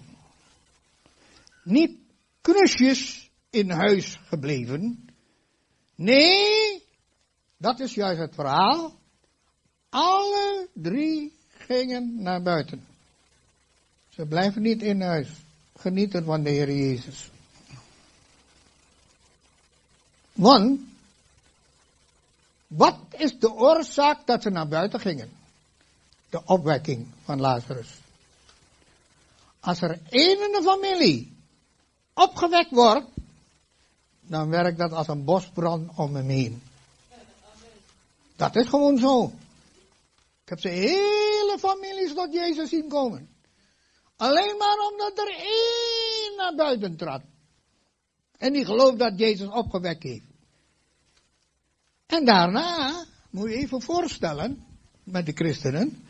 Niet 1.62 1.98
knusjes 2.40 3.30
in 3.50 3.70
huis 3.70 4.18
gebleven. 4.24 5.06
Nee, 5.94 6.84
dat 7.56 7.80
is 7.80 7.94
juist 7.94 8.20
het 8.20 8.34
verhaal. 8.34 9.02
Alle 9.94 10.68
drie 10.72 11.32
gingen 11.56 12.22
naar 12.22 12.42
buiten. 12.42 12.86
Ze 14.08 14.26
blijven 14.26 14.62
niet 14.62 14.82
in 14.82 15.00
huis. 15.00 15.28
Genieten 15.76 16.24
van 16.24 16.42
de 16.42 16.50
Heer 16.50 16.72
Jezus. 16.72 17.30
Want, 20.32 20.80
wat 22.66 22.98
is 23.10 23.38
de 23.38 23.52
oorzaak 23.52 24.26
dat 24.26 24.42
ze 24.42 24.50
naar 24.50 24.68
buiten 24.68 25.00
gingen? 25.00 25.32
De 26.30 26.42
opwekking 26.44 27.06
van 27.24 27.40
Lazarus. 27.40 27.98
Als 29.60 29.80
er 29.80 30.00
één 30.08 30.44
in 30.44 30.52
de 30.52 30.62
familie 30.62 31.32
opgewekt 32.12 32.70
wordt, 32.70 33.06
dan 34.20 34.48
werkt 34.48 34.78
dat 34.78 34.92
als 34.92 35.08
een 35.08 35.24
bosbrand 35.24 35.90
om 35.94 36.14
hem 36.14 36.28
heen. 36.28 36.62
Dat 38.36 38.56
is 38.56 38.68
gewoon 38.68 38.98
zo. 38.98 39.32
Ik 40.44 40.50
heb 40.50 40.60
ze 40.60 40.68
hele 40.68 41.56
families 41.58 42.14
tot 42.14 42.32
Jezus 42.32 42.68
zien 42.68 42.88
komen. 42.88 43.28
Alleen 44.16 44.56
maar 44.56 44.78
omdat 44.90 45.18
er 45.18 45.34
één 45.38 46.36
naar 46.36 46.54
buiten 46.54 46.96
trad. 46.96 47.22
En 48.38 48.52
die 48.52 48.64
gelooft 48.64 48.98
dat 48.98 49.18
Jezus 49.18 49.48
opgewekt 49.48 50.02
heeft. 50.02 50.24
En 52.06 52.24
daarna, 52.24 53.04
moet 53.30 53.50
je 53.50 53.56
even 53.56 53.82
voorstellen, 53.82 54.64
met 55.02 55.26
de 55.26 55.32
christenen. 55.32 56.06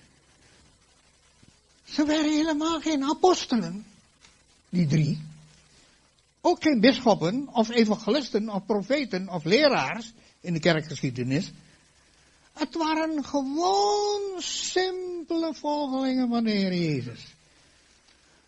Ze 1.85 2.05
waren 2.05 2.31
helemaal 2.31 2.81
geen 2.81 3.05
apostelen, 3.05 3.87
die 4.69 4.87
drie. 4.87 5.23
Ook 6.41 6.63
geen 6.63 6.81
bisschoppen, 6.81 7.49
of 7.53 7.69
evangelisten, 7.69 8.49
of 8.49 8.67
profeten, 8.67 9.29
of 9.29 9.45
leraars 9.45 10.13
in 10.41 10.53
de 10.53 10.61
kerkgeschiedenis. 10.61 11.53
Het 12.55 12.75
waren 12.75 13.25
gewoon 13.25 14.43
simpele 14.43 15.55
volgelingen 15.55 16.29
van 16.29 16.45
de 16.45 16.51
Heer 16.51 16.75
Jezus. 16.75 17.35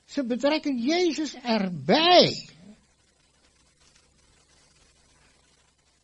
Ze 0.05 0.25
betrekken 0.25 0.79
Jezus 0.79 1.35
erbij. 1.35 2.49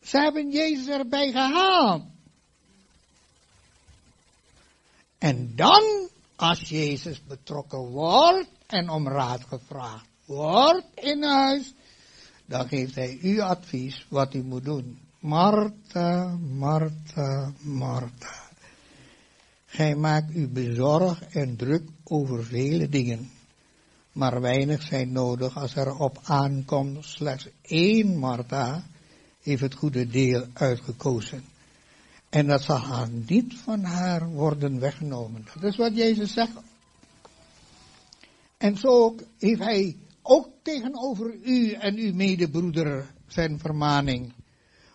Ze 0.01 0.17
hebben 0.17 0.51
Jezus 0.51 0.87
erbij 0.87 1.31
gehaald. 1.31 2.03
En 5.17 5.55
dan, 5.55 6.09
als 6.35 6.69
Jezus 6.69 7.23
betrokken 7.23 7.79
wordt 7.79 8.49
en 8.67 8.89
om 8.89 9.07
raad 9.07 9.43
gevraagd 9.43 10.05
wordt 10.25 10.85
in 10.95 11.23
huis, 11.23 11.73
dan 12.45 12.67
geeft 12.67 12.95
hij 12.95 13.17
u 13.21 13.39
advies 13.39 14.05
wat 14.09 14.33
u 14.33 14.43
moet 14.43 14.63
doen. 14.63 15.02
Martha, 15.23 16.37
Martha, 16.37 17.53
Martha. 17.61 18.49
Gij 19.65 19.95
maakt 19.95 20.35
u 20.35 20.47
bezorgd 20.47 21.27
en 21.31 21.55
druk 21.55 21.83
over 22.03 22.43
vele 22.43 22.89
dingen, 22.89 23.29
maar 24.11 24.41
weinig 24.41 24.81
zijn 24.81 25.11
nodig 25.11 25.57
als 25.57 25.75
er 25.75 25.95
op 25.99 26.19
aankomt. 26.23 27.05
Slechts 27.05 27.47
één 27.61 28.17
Martha 28.17 28.83
heeft 29.41 29.61
het 29.61 29.73
goede 29.73 30.07
deel 30.07 30.45
uitgekozen. 30.53 31.43
En 32.29 32.47
dat 32.47 32.61
zal 32.61 32.79
haar 32.79 33.09
niet 33.09 33.55
van 33.63 33.83
haar 33.83 34.29
worden 34.29 34.79
weggenomen. 34.79 35.45
Dat 35.53 35.63
is 35.63 35.77
wat 35.77 35.95
Jezus 35.95 36.33
zegt. 36.33 36.53
En 38.57 38.77
zo 38.77 39.15
heeft 39.39 39.63
hij 39.63 39.97
ook 40.21 40.47
tegenover 40.61 41.35
u 41.43 41.71
en 41.71 41.95
uw 41.95 42.13
medebroeder 42.13 43.13
zijn 43.27 43.59
vermaning. 43.59 44.33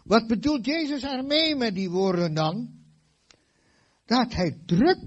Wat 0.08 0.26
bedoelt 0.26 0.64
Jezus 0.64 1.02
ermee 1.02 1.56
met 1.56 1.74
die 1.74 1.90
woorden 1.90 2.34
dan? 2.34 2.68
Dat 4.06 4.34
hij 4.34 4.58
druk, 4.66 4.98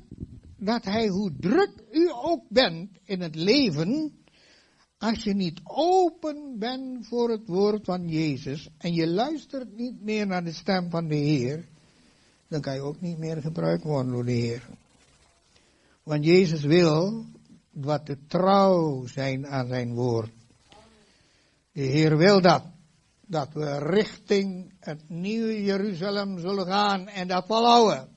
dat 0.58 0.84
hij 0.84 1.08
hoe 1.08 1.32
druk 1.40 1.72
u 1.92 2.12
ook 2.12 2.44
bent 2.50 2.90
in 3.04 3.22
het 3.22 3.36
leven, 3.36 4.14
als 4.98 5.24
je 5.24 5.34
niet 5.34 5.62
open 5.64 6.60
bent 6.60 7.08
voor 7.08 7.30
het 7.30 7.48
woord 7.48 7.86
van 7.86 8.08
Jezus 8.08 8.70
en 8.78 8.94
je 8.94 9.08
luistert 9.08 9.76
niet 9.76 10.02
meer 10.02 10.28
naar 10.28 10.44
de 10.44 10.54
stem 10.54 10.90
van 10.90 11.08
de 11.08 11.16
Heer, 11.16 11.68
dan 12.48 12.62
kan 12.62 12.74
je 12.74 12.82
ook 12.82 13.02
niet 13.02 13.18
meer 13.18 13.42
gebruikt 13.42 13.84
worden 13.84 14.12
door 14.12 14.26
de 14.26 14.32
Heer. 14.32 14.70
Want 16.04 16.26
Jezus 16.26 16.64
wil 16.64 17.26
wat 17.72 18.06
de 18.06 18.18
trouw 18.28 19.06
zijn 19.06 19.48
aan 19.48 19.68
zijn 19.68 19.94
woord. 19.94 20.32
De 21.72 21.82
Heer 21.82 22.18
wil 22.18 22.42
dat. 22.42 22.64
Dat 23.32 23.54
we 23.54 23.78
richting 23.78 24.72
het 24.80 25.02
nieuwe 25.08 25.64
Jeruzalem 25.64 26.40
zullen 26.40 26.66
gaan 26.66 27.08
en 27.08 27.28
dat 27.28 27.46
volhouden. 27.48 28.10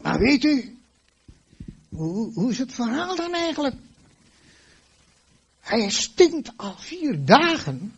Maar 0.00 0.18
weet 0.18 0.44
u, 0.44 0.78
hoe, 1.88 2.32
hoe 2.32 2.50
is 2.50 2.58
het 2.58 2.72
verhaal 2.72 3.16
dan 3.16 3.34
eigenlijk? 3.34 3.74
Hij 5.60 5.90
stinkt 5.90 6.52
al 6.56 6.76
vier 6.78 7.24
dagen. 7.24 7.94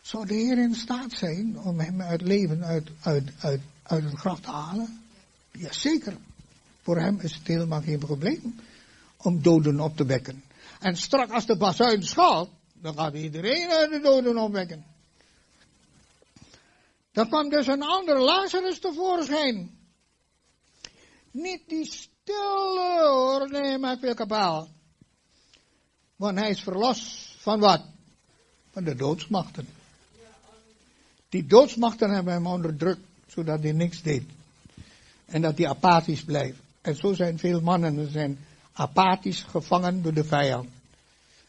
Zou 0.00 0.26
de 0.26 0.34
Heer 0.34 0.58
in 0.58 0.74
staat 0.74 1.12
zijn 1.12 1.58
om 1.58 1.80
hem 1.80 2.02
uit 2.02 2.20
leven 2.20 2.64
uit, 2.64 2.90
uit, 3.00 3.32
uit, 3.38 3.60
uit 3.82 4.04
het 4.04 4.18
graf 4.18 4.40
te 4.40 4.50
halen? 4.50 5.02
Jazeker. 5.52 6.16
Voor 6.82 7.00
hem 7.00 7.20
is 7.20 7.34
het 7.34 7.46
helemaal 7.46 7.82
geen 7.82 7.98
probleem 7.98 8.60
om 9.16 9.42
doden 9.42 9.80
op 9.80 9.96
te 9.96 10.04
wekken. 10.04 10.42
En 10.80 10.96
strak 10.96 11.30
als 11.30 11.46
de 11.46 11.56
bazuin 11.56 12.02
schalt, 12.02 12.50
dan 12.80 12.94
gaat 12.94 13.14
iedereen 13.14 13.70
uit 13.70 13.90
de 13.90 14.00
doden 14.00 14.38
opwekken. 14.38 14.84
Dan 17.12 17.28
kwam 17.28 17.48
dus 17.48 17.66
een 17.66 17.82
ander 17.82 18.20
Lazarus 18.20 18.78
tevoorschijn. 18.78 19.78
Niet 21.30 21.62
die 21.68 21.86
stille 21.86 23.06
hoor, 23.08 23.50
nee, 23.50 23.78
maar 23.78 23.98
veel 23.98 24.14
kabaal. 24.14 24.68
Want 26.16 26.38
hij 26.38 26.50
is 26.50 26.60
verlost 26.60 27.34
van 27.38 27.60
wat? 27.60 27.82
Van 28.70 28.84
de 28.84 28.94
doodsmachten. 28.94 29.68
Die 31.28 31.46
doodsmachten 31.46 32.10
hebben 32.10 32.32
hem 32.32 32.46
onderdrukt, 32.46 33.06
zodat 33.26 33.62
hij 33.62 33.72
niks 33.72 34.02
deed. 34.02 34.24
En 35.24 35.42
dat 35.42 35.58
hij 35.58 35.68
apathisch 35.68 36.24
blijft. 36.24 36.58
En 36.80 36.96
zo 36.96 37.14
zijn 37.14 37.38
veel 37.38 37.60
mannen, 37.60 37.98
er 37.98 38.10
zijn 38.10 38.38
apathisch 38.72 39.42
gevangen 39.42 40.02
door 40.02 40.14
de 40.14 40.24
vijand. 40.24 40.68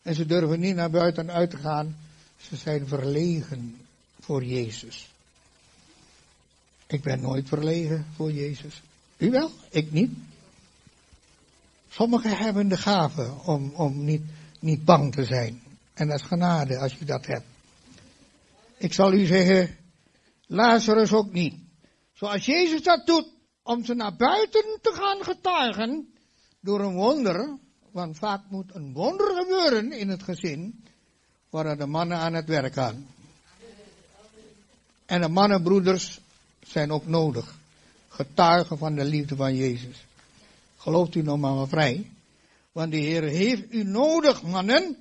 En 0.08 0.16
ze 0.16 0.26
durven 0.26 0.60
niet 0.60 0.76
naar 0.76 0.90
buiten 0.90 1.32
uit 1.32 1.50
te 1.50 1.58
gaan. 1.58 1.98
Ze 2.38 2.56
zijn 2.56 2.88
verlegen 2.88 3.78
voor 4.20 4.44
Jezus. 4.44 5.10
Ik 6.88 7.02
ben 7.02 7.22
nooit 7.22 7.48
verlegen 7.48 8.06
voor 8.16 8.32
Jezus. 8.32 8.82
U 9.18 9.30
wel? 9.30 9.52
Ik 9.70 9.92
niet. 9.92 10.12
Sommigen 11.90 12.38
hebben 12.38 12.68
de 12.68 12.78
gave 12.78 13.32
om, 13.46 13.72
om 13.76 14.04
niet, 14.04 14.22
niet 14.60 14.86
bang 14.86 15.14
te 15.14 15.26
zijn. 15.26 15.62
En 15.94 16.08
dat 16.08 16.20
is 16.20 16.26
genade 16.26 16.78
als 16.78 16.94
je 16.94 17.06
dat 17.06 17.26
hebt. 17.26 17.48
Ik 18.78 18.94
zal 18.94 19.14
u 19.14 19.26
zeggen, 19.26 19.76
Lazarus 20.46 21.14
ook 21.14 21.32
niet. 21.34 21.56
Zoals 22.14 22.46
Jezus 22.46 22.84
dat 22.84 23.06
doet, 23.06 23.28
om 23.64 23.86
ze 23.86 23.94
naar 23.94 24.16
buiten 24.16 24.80
te 24.82 24.92
gaan 24.94 25.24
getuigen, 25.24 26.14
door 26.60 26.80
een 26.80 26.96
wonder, 26.96 27.58
want 27.92 28.18
vaak 28.18 28.42
moet 28.50 28.76
een 28.76 28.94
wonder 28.94 29.36
gebeuren 29.36 29.92
in 29.92 30.10
het 30.10 30.24
gezin, 30.24 30.84
waar 31.50 31.78
de 31.78 31.86
mannen 31.86 32.18
aan 32.18 32.34
het 32.34 32.48
werk 32.48 32.74
gaan. 32.74 33.08
En 35.06 35.22
de 35.22 35.30
mannenbroeders 35.30 36.20
zijn 36.66 36.92
ook 36.92 37.06
nodig. 37.06 37.56
Getuigen 38.08 38.78
van 38.78 38.96
de 38.96 39.04
liefde 39.04 39.36
van 39.36 39.56
Jezus. 39.56 40.06
Gelooft 40.78 41.16
u 41.16 41.22
nog 41.22 41.38
maar, 41.38 41.68
vrij. 41.68 42.12
Want 42.72 42.92
de 42.92 42.98
Heer 42.98 43.24
heeft 43.24 43.74
u 43.74 43.84
nodig, 43.84 44.44
mannen. 44.44 44.98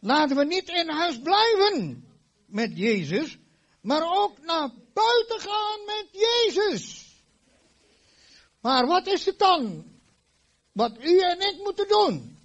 Laten 0.00 0.36
we 0.36 0.44
niet 0.44 0.68
in 0.68 0.88
huis 0.88 1.18
blijven 1.18 2.04
met 2.46 2.70
Jezus, 2.74 3.38
maar 3.80 4.02
ook 4.02 4.38
naar 4.40 4.70
buiten 4.92 5.40
gaan 5.40 5.84
met 5.86 6.06
Jezus. 6.12 7.12
Maar 8.60 8.86
wat 8.86 9.06
is 9.06 9.24
het 9.24 9.38
dan? 9.38 9.84
Wat 10.74 10.92
u 11.04 11.20
en 11.20 11.40
ik 11.40 11.60
moeten 11.62 11.88
doen? 11.88 12.36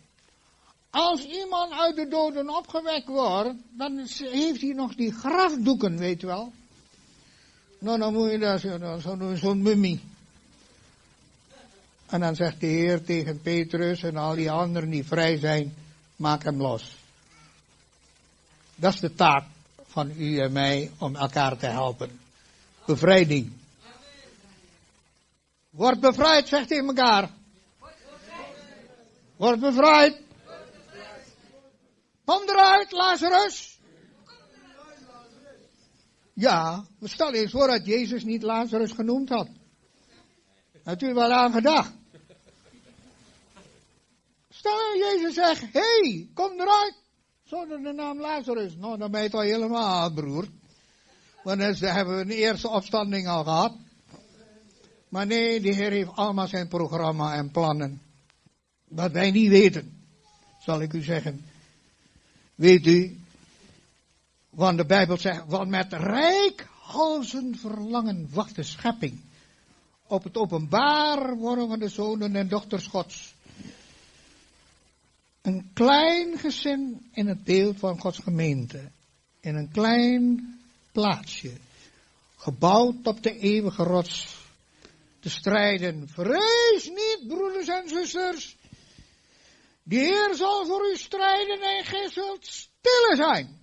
Als 0.89 1.25
iemand 1.25 1.71
uit 1.71 1.95
de 1.95 2.07
doden 2.07 2.55
opgewekt 2.55 3.07
wordt, 3.07 3.55
dan 3.69 4.07
heeft 4.17 4.61
hij 4.61 4.73
nog 4.73 4.95
die 4.95 5.13
grafdoeken, 5.13 5.97
weet 5.97 6.21
je 6.21 6.27
wel. 6.27 6.53
Nou, 7.79 7.99
dan 7.99 8.13
moet 8.13 8.31
je 8.31 8.37
daar 8.37 8.59
zo'n 8.59 9.01
zo, 9.01 9.35
zo 9.35 9.55
mummie. 9.55 9.99
En 12.05 12.19
dan 12.19 12.35
zegt 12.35 12.59
de 12.59 12.67
Heer 12.67 13.03
tegen 13.03 13.41
Petrus 13.41 14.03
en 14.03 14.17
al 14.17 14.35
die 14.35 14.51
anderen 14.51 14.89
die 14.89 15.05
vrij 15.05 15.37
zijn, 15.37 15.75
maak 16.15 16.43
hem 16.43 16.61
los. 16.61 16.95
Dat 18.75 18.93
is 18.93 18.99
de 18.99 19.15
taak 19.15 19.45
van 19.87 20.11
u 20.17 20.37
en 20.37 20.51
mij 20.51 20.91
om 20.97 21.15
elkaar 21.15 21.57
te 21.57 21.65
helpen. 21.65 22.19
bevrijding. 22.85 23.51
Word 25.69 25.99
bevrijd, 25.99 26.47
zegt 26.47 26.69
hij 26.69 26.79
elkaar. 26.79 27.37
Word 29.39 29.59
bevrijd. 29.59 30.21
Kom 32.25 32.41
eruit, 32.49 32.91
Lazarus. 32.91 33.79
Ja, 36.33 36.85
we 36.99 37.07
stellen 37.07 37.33
eens 37.33 37.51
voor 37.51 37.67
dat 37.67 37.85
Jezus 37.85 38.23
niet 38.23 38.43
Lazarus 38.43 38.91
genoemd 38.91 39.29
had. 39.29 39.47
Had 40.83 41.01
u 41.01 41.13
wel 41.13 41.31
aan 41.31 41.51
gedacht? 41.51 41.93
Stel 44.49 44.97
Jezus 44.97 45.33
zegt, 45.33 45.61
hé, 45.61 45.79
hey, 45.79 46.29
kom 46.33 46.51
eruit. 46.59 46.95
Zonder 47.43 47.83
de 47.83 47.91
naam 47.91 48.19
Lazarus. 48.19 48.75
Nou, 48.75 48.97
dan 48.97 49.11
ben 49.11 49.23
je 49.23 49.29
toch 49.29 49.41
helemaal 49.41 50.13
broer. 50.13 50.47
Want 51.43 51.59
dan 51.59 51.75
hebben 51.75 52.15
we 52.15 52.21
een 52.21 52.29
eerste 52.29 52.69
opstanding 52.69 53.27
al 53.27 53.43
gehad. 53.43 53.75
Maar 55.09 55.25
nee, 55.25 55.59
de 55.59 55.73
Heer 55.73 55.91
heeft 55.91 56.15
allemaal 56.15 56.47
zijn 56.47 56.67
programma 56.67 57.33
en 57.33 57.51
plannen. 57.51 58.08
Wat 58.89 59.11
wij 59.11 59.31
niet 59.31 59.49
weten, 59.49 60.03
zal 60.59 60.81
ik 60.81 60.93
u 60.93 61.03
zeggen. 61.03 61.45
Weet 62.55 62.87
u, 62.87 63.17
want 64.49 64.77
de 64.77 64.85
Bijbel 64.85 65.17
zegt, 65.17 65.43
want 65.47 65.69
met 65.69 65.93
rijkhalzen 65.93 67.57
verlangen 67.57 68.27
wacht 68.31 68.55
de 68.55 68.63
schepping 68.63 69.19
op 70.09 70.23
het 70.23 70.37
openbaar 70.37 71.35
worden 71.35 71.67
van 71.67 71.79
de 71.79 71.89
zonen 71.89 72.35
en 72.35 72.47
dochters 72.47 72.87
Gods. 72.87 73.33
Een 75.41 75.69
klein 75.73 76.37
gezin 76.37 77.09
in 77.13 77.27
het 77.27 77.43
beeld 77.43 77.79
van 77.79 77.99
Gods 77.99 78.19
gemeente. 78.19 78.91
In 79.39 79.55
een 79.55 79.71
klein 79.71 80.59
plaatsje. 80.91 81.51
Gebouwd 82.35 83.07
op 83.07 83.23
de 83.23 83.39
eeuwige 83.39 83.83
rots. 83.83 84.37
Te 85.19 85.29
strijden. 85.29 86.09
Vrees 86.09 86.85
niet, 86.85 87.27
broeders 87.27 87.67
en 87.67 87.89
zusters. 87.89 88.57
De 89.89 89.95
Heer 89.95 90.35
zal 90.35 90.65
voor 90.65 90.91
u 90.91 90.97
strijden 90.97 91.61
en 91.61 91.85
gij 91.85 92.09
zult 92.09 92.45
stille 92.45 93.13
zijn. 93.15 93.59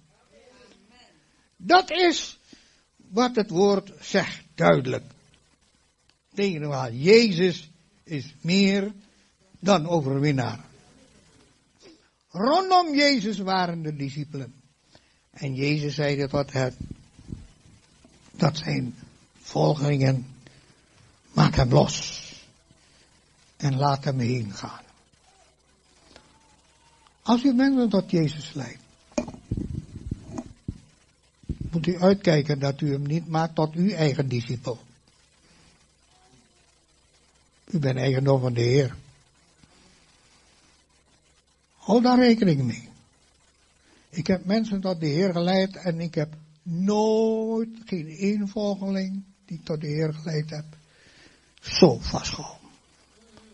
Dat 1.57 1.91
is 1.91 2.39
wat 2.97 3.37
het 3.37 3.51
woord 3.51 3.93
zegt, 4.01 4.45
duidelijk. 4.55 5.05
Tegenwaar, 6.35 6.93
Jezus 6.93 7.70
is 8.05 8.35
meer 8.41 8.93
dan 9.61 9.89
overwinnaar. 9.89 10.64
Rondom 12.29 12.95
Jezus 12.95 13.39
waren 13.39 13.83
de 13.83 13.97
discipelen. 13.97 14.55
En 15.31 15.55
Jezus 15.55 15.95
zei 15.95 16.16
dat 16.16 16.31
wat 16.31 16.53
het, 16.53 16.77
dat 18.31 18.57
zijn 18.57 18.95
volgelingen, 19.41 20.27
maak 21.33 21.55
hem 21.55 21.72
los. 21.72 22.24
En 23.57 23.77
laat 23.77 24.05
hem 24.05 24.18
heen 24.18 24.53
gaan. 24.53 24.86
Als 27.27 27.45
u 27.45 27.53
mensen 27.53 27.89
tot 27.89 28.11
Jezus 28.11 28.53
leidt, 28.53 28.83
moet 31.70 31.87
u 31.87 31.99
uitkijken 31.99 32.59
dat 32.59 32.81
u 32.81 32.93
hem 32.93 33.07
niet 33.07 33.29
maakt 33.29 33.55
tot 33.55 33.74
uw 33.74 33.91
eigen 33.91 34.29
discipel. 34.29 34.79
U 37.64 37.79
bent 37.79 37.97
eigendom 37.97 38.41
van 38.41 38.53
de 38.53 38.61
Heer. 38.61 38.97
Hou 41.74 42.03
daar 42.03 42.18
rekening 42.18 42.62
mee. 42.62 42.89
Ik 44.11 44.27
heb 44.27 44.45
mensen 44.45 44.81
tot 44.81 45.01
de 45.01 45.07
Heer 45.07 45.33
geleid 45.33 45.77
en 45.77 46.01
ik 46.01 46.14
heb 46.14 46.35
nooit, 46.62 47.68
geen 47.85 48.09
één 48.09 48.49
volgeling 48.49 49.22
die 49.45 49.59
ik 49.59 49.64
tot 49.64 49.81
de 49.81 49.87
Heer 49.87 50.14
geleid 50.14 50.51
heb, 50.51 50.64
zo 51.61 51.99
vastgehouden. 51.99 52.70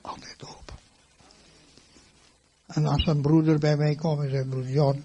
Altijd 0.00 0.42
open. 0.42 0.61
En 2.74 2.86
als 2.86 3.06
een 3.06 3.20
broeder 3.20 3.58
bij 3.58 3.76
mij 3.76 3.94
komt 3.94 4.22
en 4.22 4.30
zegt, 4.30 4.48
broeder 4.48 4.72
John, 4.72 5.04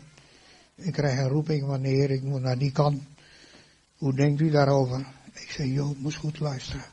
ik 0.75 0.93
krijg 0.93 1.19
een 1.19 1.27
roeping 1.27 1.65
van 1.65 1.81
de 1.81 1.87
Heer, 1.87 2.11
ik 2.11 2.21
moet 2.21 2.41
naar 2.41 2.57
die 2.57 2.71
kant. 2.71 3.03
Hoe 3.97 4.13
denkt 4.13 4.41
u 4.41 4.49
daarover? 4.49 5.05
Ik 5.33 5.51
zeg, 5.51 5.65
joh, 5.65 5.97
moest 5.97 6.17
goed 6.17 6.39
luisteren. 6.39 6.85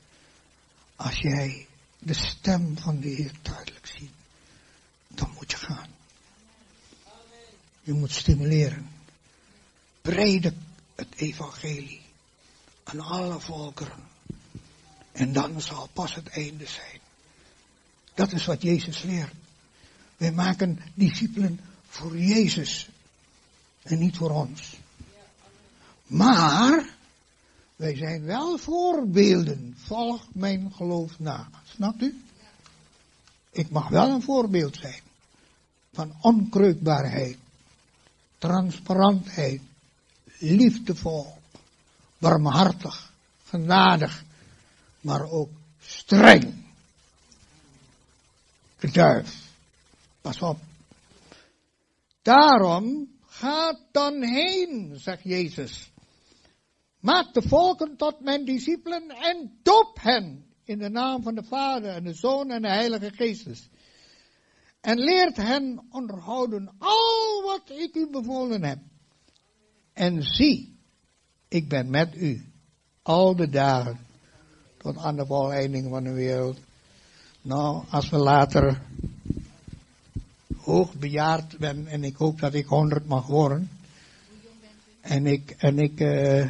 Als 0.96 1.18
jij 1.18 1.66
de 1.98 2.14
stem 2.14 2.78
van 2.78 3.00
de 3.00 3.08
Heer 3.08 3.32
duidelijk 3.42 3.86
ziet, 3.86 4.10
dan 5.08 5.30
moet 5.34 5.50
je 5.50 5.56
gaan. 5.56 5.88
Je 7.82 7.92
moet 7.92 8.12
stimuleren. 8.12 8.88
Predik 10.02 10.54
het 10.94 11.14
evangelie 11.16 12.00
aan 12.84 13.00
alle 13.00 13.40
volkeren. 13.40 14.02
En 15.12 15.32
dan 15.32 15.60
zal 15.60 15.88
pas 15.92 16.14
het 16.14 16.28
einde 16.28 16.66
zijn. 16.66 17.00
Dat 18.14 18.32
is 18.32 18.46
wat 18.46 18.62
Jezus 18.62 19.02
leert. 19.02 19.43
Wij 20.16 20.32
maken 20.32 20.78
discipelen 20.94 21.60
voor 21.88 22.18
Jezus 22.18 22.88
en 23.82 23.98
niet 23.98 24.16
voor 24.16 24.30
ons. 24.30 24.78
Maar 26.06 26.88
wij 27.76 27.96
zijn 27.96 28.24
wel 28.24 28.58
voorbeelden. 28.58 29.74
Volg 29.78 30.26
mijn 30.32 30.72
geloof 30.74 31.18
na. 31.18 31.48
Snapt 31.74 32.02
u? 32.02 32.22
Ik 33.50 33.70
mag 33.70 33.88
wel 33.88 34.10
een 34.10 34.22
voorbeeld 34.22 34.76
zijn 34.76 35.00
van 35.92 36.14
onkreukbaarheid 36.20 37.36
transparantheid, 38.44 39.60
liefdevol, 40.38 41.38
barmhartig, 42.18 43.12
genadig, 43.44 44.24
maar 45.00 45.30
ook 45.30 45.50
streng. 45.80 46.54
Geduif. 48.76 49.43
Pas 50.24 50.42
op. 50.42 50.58
Daarom 52.22 53.08
gaat 53.26 53.80
dan 53.92 54.22
heen, 54.22 54.92
zegt 54.98 55.22
Jezus. 55.22 55.90
Maak 57.00 57.34
de 57.34 57.42
volken 57.42 57.96
tot 57.96 58.20
mijn 58.20 58.44
discipelen 58.44 59.08
en 59.08 59.58
doop 59.62 59.98
hen 60.00 60.44
in 60.64 60.78
de 60.78 60.88
naam 60.88 61.22
van 61.22 61.34
de 61.34 61.44
Vader 61.44 61.90
en 61.90 62.04
de 62.04 62.14
Zoon 62.14 62.50
en 62.50 62.62
de 62.62 62.68
Heilige 62.68 63.10
Geestes 63.10 63.68
en 64.80 64.98
leert 64.98 65.36
hen 65.36 65.86
onderhouden 65.90 66.74
al 66.78 67.42
wat 67.42 67.70
ik 67.70 67.94
u 67.94 68.10
bevolen 68.10 68.62
heb. 68.62 68.78
En 69.92 70.22
zie, 70.22 70.78
ik 71.48 71.68
ben 71.68 71.90
met 71.90 72.16
u 72.16 72.52
al 73.02 73.36
de 73.36 73.48
dagen 73.48 73.98
tot 74.78 74.96
aan 74.96 75.16
de 75.16 75.26
volleiding 75.26 75.88
van 75.90 76.04
de 76.04 76.12
wereld. 76.12 76.58
Nou, 77.42 77.84
als 77.90 78.10
we 78.10 78.16
later 78.16 78.82
hoogbejaard 80.64 81.58
ben 81.58 81.86
en 81.86 82.04
ik 82.04 82.16
hoop 82.16 82.40
dat 82.40 82.54
ik 82.54 82.66
honderd 82.66 83.06
mag 83.06 83.26
worden. 83.26 83.70
En 85.00 85.26
ik, 85.26 85.54
en 85.58 85.78
ik, 85.78 86.00
uh, 86.00 86.40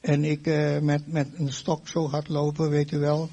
en 0.00 0.24
ik 0.24 0.46
uh, 0.46 0.78
met, 0.78 1.12
met 1.12 1.28
een 1.34 1.52
stok 1.52 1.88
zo 1.88 2.08
gaat 2.08 2.28
lopen, 2.28 2.70
weet 2.70 2.90
u 2.90 2.98
wel. 2.98 3.30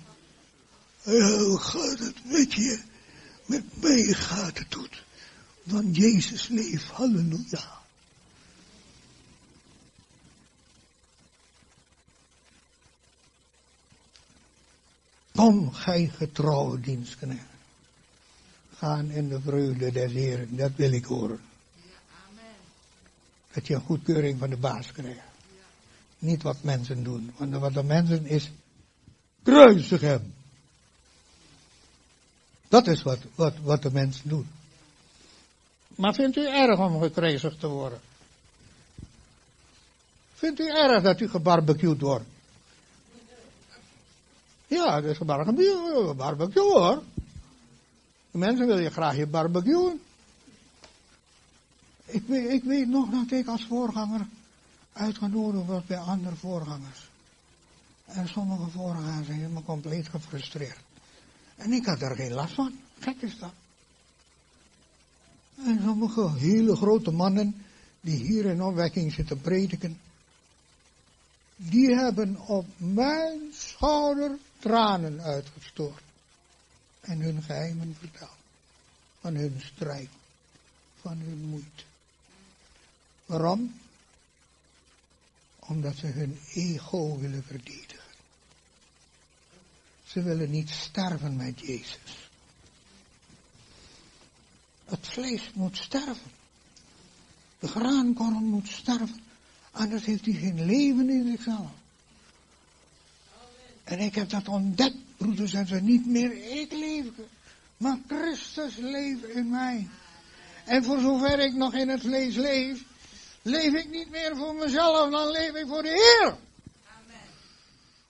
Hoe 1.04 1.58
gaat 1.60 2.00
het 2.00 2.16
met 2.26 2.54
je? 2.54 2.90
met 3.52 3.82
mij 3.82 4.14
gaat 4.14 4.58
het 4.58 4.76
goed. 4.76 5.04
Want 5.64 5.96
Jezus 5.96 6.48
leeft, 6.48 6.90
halleluja. 6.90 7.80
Kom, 15.32 15.74
gij 15.74 16.08
getrouwe 16.08 16.80
dienstknecht. 16.80 17.51
Gaan 18.82 19.12
in 19.12 19.30
de 19.30 19.42
vreugde 19.42 19.92
des 19.92 20.12
Heren, 20.12 20.56
dat 20.56 20.72
wil 20.76 20.92
ik 20.92 21.06
horen. 21.06 21.40
Dat 23.54 23.68
je 23.68 23.74
een 23.74 23.82
goedkeuring 23.82 24.40
van 24.40 24.50
de 24.50 24.58
baas 24.58 24.92
krijgt. 24.92 25.20
Niet 26.20 26.42
wat 26.42 26.64
mensen 26.64 27.04
doen, 27.04 27.34
want 27.38 27.56
wat 27.56 27.74
de 27.74 27.84
mensen 27.84 28.26
is, 28.26 28.52
kruisig 29.44 30.02
hem. 30.02 30.34
Dat 32.68 32.88
is 32.88 33.04
wat, 33.04 33.20
wat, 33.36 33.54
wat 33.64 33.82
de 33.82 33.92
mensen 33.92 34.30
doen. 34.30 34.48
Maar 35.96 36.14
vindt 36.14 36.38
u 36.38 36.48
erg 36.48 36.80
om 36.80 37.02
gekruisigd 37.02 37.60
te 37.60 37.68
worden? 37.68 38.02
Vindt 40.34 40.60
u 40.60 40.68
erg 40.68 41.04
dat 41.04 41.20
u 41.20 41.30
gebarbecued 41.30 42.02
wordt? 42.02 42.26
Ja, 44.68 45.02
dat 45.02 45.12
is 45.12 45.18
gebarbecue, 45.18 46.14
barbecue 46.14 46.64
hoor. 46.64 47.04
De 48.32 48.38
mensen 48.38 48.68
willen 48.68 48.84
je 48.84 48.90
graag 48.90 49.16
je 49.16 49.28
barbecuen. 49.28 50.00
Ik 52.06 52.24
weet, 52.28 52.50
ik 52.50 52.64
weet 52.64 52.88
nog 52.88 53.10
dat 53.10 53.32
ik 53.32 53.48
als 53.48 53.66
voorganger 53.66 54.28
uitgenodigd 54.94 55.66
was 55.66 55.86
bij 55.86 55.98
andere 55.98 56.36
voorgangers. 56.36 57.10
En 58.06 58.28
sommige 58.28 58.70
voorgangers 58.70 59.26
zijn 59.26 59.40
helemaal 59.40 59.64
compleet 59.64 60.08
gefrustreerd. 60.08 60.80
En 61.56 61.72
ik 61.72 61.86
had 61.86 62.02
er 62.02 62.16
geen 62.16 62.34
last 62.34 62.54
van. 62.54 62.74
Gek 63.00 63.22
is 63.22 63.38
dat. 63.40 63.54
En 65.66 65.80
sommige 65.84 66.32
hele 66.38 66.76
grote 66.76 67.12
mannen 67.12 67.66
die 68.02 68.18
hier 68.18 68.46
in 68.46 68.62
opwekking 68.62 69.14
zitten 69.14 69.42
prediken, 69.42 70.00
die 71.56 71.96
hebben 71.96 72.40
op 72.48 72.66
mijn 72.78 73.40
schouder 73.52 74.38
tranen 74.60 75.22
uitgestort. 75.22 76.02
En 77.02 77.20
hun 77.20 77.44
geheimen 77.44 77.96
verteld. 78.00 78.30
Van 79.20 79.36
hun 79.36 79.62
strijd. 79.76 80.10
Van 81.02 81.18
hun 81.18 81.46
moeite. 81.46 81.84
Waarom? 83.26 83.80
Omdat 85.60 85.96
ze 85.96 86.08
hun 86.08 86.40
ego 86.54 87.18
willen 87.18 87.44
verdedigen. 87.44 88.00
Ze 90.04 90.22
willen 90.22 90.50
niet 90.50 90.70
sterven 90.70 91.36
met 91.36 91.60
Jezus. 91.60 92.30
Het 94.86 95.08
vlees 95.08 95.52
moet 95.54 95.78
sterven. 95.78 96.32
De 97.60 97.68
graankorn 97.68 98.44
moet 98.44 98.68
sterven. 98.68 99.24
Anders 99.72 100.06
heeft 100.06 100.26
hij 100.26 100.34
geen 100.34 100.66
leven 100.66 101.10
in 101.10 101.32
zichzelf. 101.32 101.72
En 103.84 104.00
ik 104.00 104.16
heb 104.16 104.30
dat 104.30 104.48
ontdekt, 104.48 104.98
broeders 105.22 105.54
en 105.54 105.68
zussen, 105.68 105.86
niet 105.86 106.06
meer 106.06 106.32
ik 106.62 106.72
leef, 106.72 107.06
maar 107.78 107.98
Christus 108.08 108.76
leeft 108.78 109.24
in 109.24 109.50
mij. 109.50 109.88
En 110.66 110.84
voor 110.84 111.00
zover 111.00 111.40
ik 111.40 111.54
nog 111.54 111.74
in 111.74 111.90
het 111.90 112.02
vlees 112.02 112.36
leef, 112.36 112.84
leef 113.42 113.74
ik 113.74 113.90
niet 113.90 114.10
meer 114.10 114.36
voor 114.36 114.56
mezelf, 114.56 115.12
dan 115.12 115.32
leef 115.32 115.56
ik 115.56 115.68
voor 115.68 115.82
de 115.82 115.90
Heer. 115.90 116.28
Amen. 116.28 117.22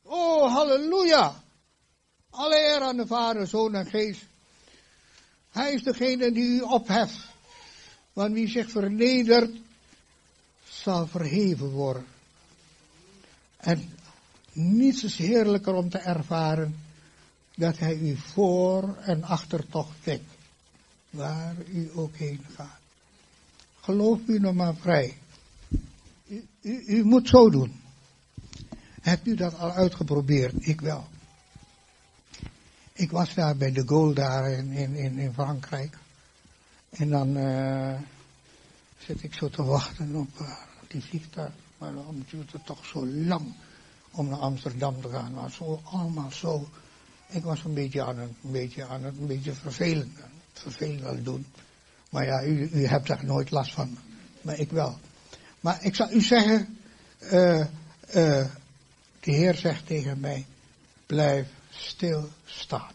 Oh, 0.03 0.53
halleluja. 0.53 1.43
Alle 2.29 2.55
eer 2.55 2.81
aan 2.81 2.97
de 2.97 3.07
Vader, 3.07 3.47
Zoon 3.47 3.75
en 3.75 3.85
Geest. 3.85 4.21
Hij 5.51 5.73
is 5.73 5.83
degene 5.83 6.31
die 6.31 6.45
u 6.45 6.61
opheft. 6.61 7.17
Want 8.13 8.33
wie 8.33 8.47
zich 8.47 8.69
vernedert, 8.69 9.55
zal 10.69 11.07
verheven 11.07 11.69
worden. 11.69 12.05
En 13.57 13.97
niets 14.51 15.03
is 15.03 15.17
heerlijker 15.17 15.73
om 15.73 15.89
te 15.89 15.97
ervaren 15.97 16.89
dat 17.61 17.77
hij 17.79 17.97
u 17.97 18.17
voor 18.17 18.95
en 18.95 19.23
achter 19.23 19.67
toch 19.67 19.91
wekt. 20.03 20.31
Waar 21.09 21.55
u 21.67 21.91
ook 21.95 22.15
heen 22.15 22.45
gaat. 22.55 22.79
Geloof 23.79 24.19
u 24.25 24.39
nog 24.39 24.53
maar 24.53 24.75
vrij. 24.75 25.17
U, 26.27 26.47
u, 26.61 26.83
u 26.85 27.03
moet 27.03 27.27
zo 27.27 27.49
doen. 27.49 27.81
Hebt 29.01 29.27
u 29.27 29.35
dat 29.35 29.57
al 29.57 29.71
uitgeprobeerd? 29.71 30.67
Ik 30.67 30.81
wel. 30.81 31.07
Ik 32.93 33.11
was 33.11 33.33
daar 33.33 33.57
bij 33.57 33.71
de 33.71 33.87
Gaulle 33.87 34.55
in, 34.57 34.71
in, 34.95 35.17
in 35.17 35.33
Frankrijk. 35.33 35.97
En 36.89 37.09
dan 37.09 37.37
uh, 37.37 37.99
zit 38.97 39.23
ik 39.23 39.33
zo 39.33 39.49
te 39.49 39.63
wachten 39.63 40.15
op 40.15 40.39
uh, 40.41 40.57
die 40.87 41.03
vliegtuig. 41.03 41.53
Maar 41.77 41.93
dan 41.93 42.25
duurt 42.29 42.51
het 42.51 42.65
toch 42.65 42.85
zo 42.85 43.07
lang 43.07 43.53
om 44.11 44.27
naar 44.27 44.39
Amsterdam 44.39 45.01
te 45.01 45.09
gaan. 45.09 45.33
Maar 45.33 45.51
zo, 45.51 45.81
allemaal 45.83 46.31
zo. 46.31 46.69
Ik 47.31 47.43
was 47.43 47.63
een 47.63 47.73
beetje 47.73 48.03
aan 48.03 48.19
het, 48.19 48.29
een 48.43 48.51
beetje 48.51 48.85
aan 48.85 49.03
het, 49.03 49.17
een 49.17 49.27
beetje 49.27 49.53
vervelend. 49.53 50.17
Vervelend 50.53 51.05
aan 51.05 51.15
het 51.15 51.25
doen. 51.25 51.45
Maar 52.09 52.25
ja, 52.25 52.43
u, 52.43 52.69
u 52.73 52.85
hebt 52.85 53.07
daar 53.07 53.25
nooit 53.25 53.51
last 53.51 53.73
van. 53.73 53.97
Maar 54.41 54.59
ik 54.59 54.71
wel. 54.71 54.99
Maar 55.59 55.83
ik 55.83 55.95
zal 55.95 56.11
u 56.11 56.21
zeggen, 56.21 56.77
uh, 57.19 57.59
uh, 57.59 57.65
de 59.19 59.31
Heer 59.31 59.55
zegt 59.55 59.87
tegen 59.87 60.19
mij, 60.19 60.45
blijf 61.05 61.47
stilstaan. 61.69 62.91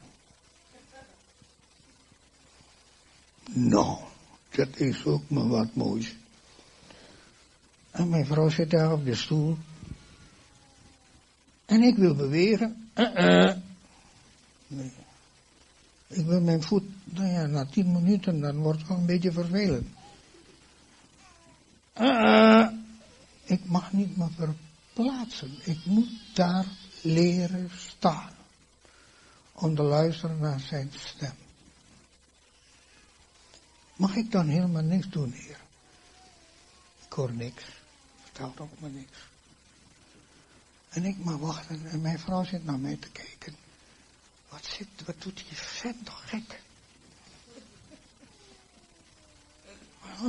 Nou, 3.53 3.99
dat 4.51 4.77
is 4.77 5.05
ook 5.05 5.31
maar 5.31 5.49
wat 5.49 5.75
moois. 5.75 6.17
En 7.91 8.09
mijn 8.09 8.27
vrouw 8.27 8.49
zit 8.49 8.71
daar 8.71 8.93
op 8.93 9.05
de 9.05 9.15
stoel. 9.15 9.57
En 11.65 11.83
ik 11.83 11.97
wil. 11.97 12.15
Nee. 12.15 12.59
Ik 16.07 16.27
wil 16.27 16.41
mijn 16.41 16.63
voet, 16.63 16.85
nou 17.05 17.29
ja, 17.29 17.47
na 17.47 17.67
tien 17.67 17.93
minuten, 17.93 18.41
dan 18.41 18.57
wordt 18.57 18.79
het 18.79 18.89
wel 18.89 18.99
een 18.99 19.07
beetje 19.07 19.33
vervelend. 19.33 19.89
Uh 22.01 22.69
ik 23.47 23.65
mag 23.65 23.93
niet 23.93 24.17
meer 24.17 24.31
verplaatsen. 24.31 25.59
Ik 25.65 25.85
moet 25.85 26.11
daar 26.35 26.67
leren 27.03 27.71
staan. 27.77 28.31
Om 29.53 29.75
te 29.75 29.83
luisteren 29.83 30.39
naar 30.39 30.61
zijn 30.61 30.91
stem. 30.95 31.35
Mag 33.97 34.17
ik 34.17 34.31
dan 34.31 34.49
helemaal 34.49 34.83
niks 34.83 35.09
doen, 35.09 35.33
heer? 35.33 35.61
Ik 37.07 37.13
hoor 37.13 37.33
niks. 37.33 37.65
Vertelt 38.23 38.61
ook 38.61 38.81
maar 38.81 38.91
niks. 38.91 39.19
En 40.89 41.05
ik 41.05 41.25
maar 41.25 41.39
wachten 41.39 41.87
en 41.87 42.01
mijn 42.01 42.19
vrouw 42.19 42.45
zit 42.45 42.65
naar 42.65 42.79
mij 42.79 42.97
te 42.97 43.11
kijken. 43.11 43.55
Wat, 44.49 44.65
zit, 44.65 44.89
wat 45.05 45.23
doet 45.23 45.37
die 45.37 45.57
vent 45.57 46.05
toch 46.05 46.29
gek? 46.29 46.63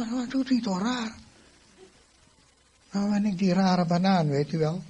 Wat, 0.09 0.29
doet 0.29 0.49
hij 0.49 0.61
toch 0.61 0.81
raar? 0.81 1.15
Nou, 2.91 3.09
ben 3.09 3.25
ik 3.25 3.37
die 3.37 3.53
rare 3.53 3.85
banaan, 3.85 4.27
weet 4.27 4.51
u 4.53 4.57
wel. 4.57 4.83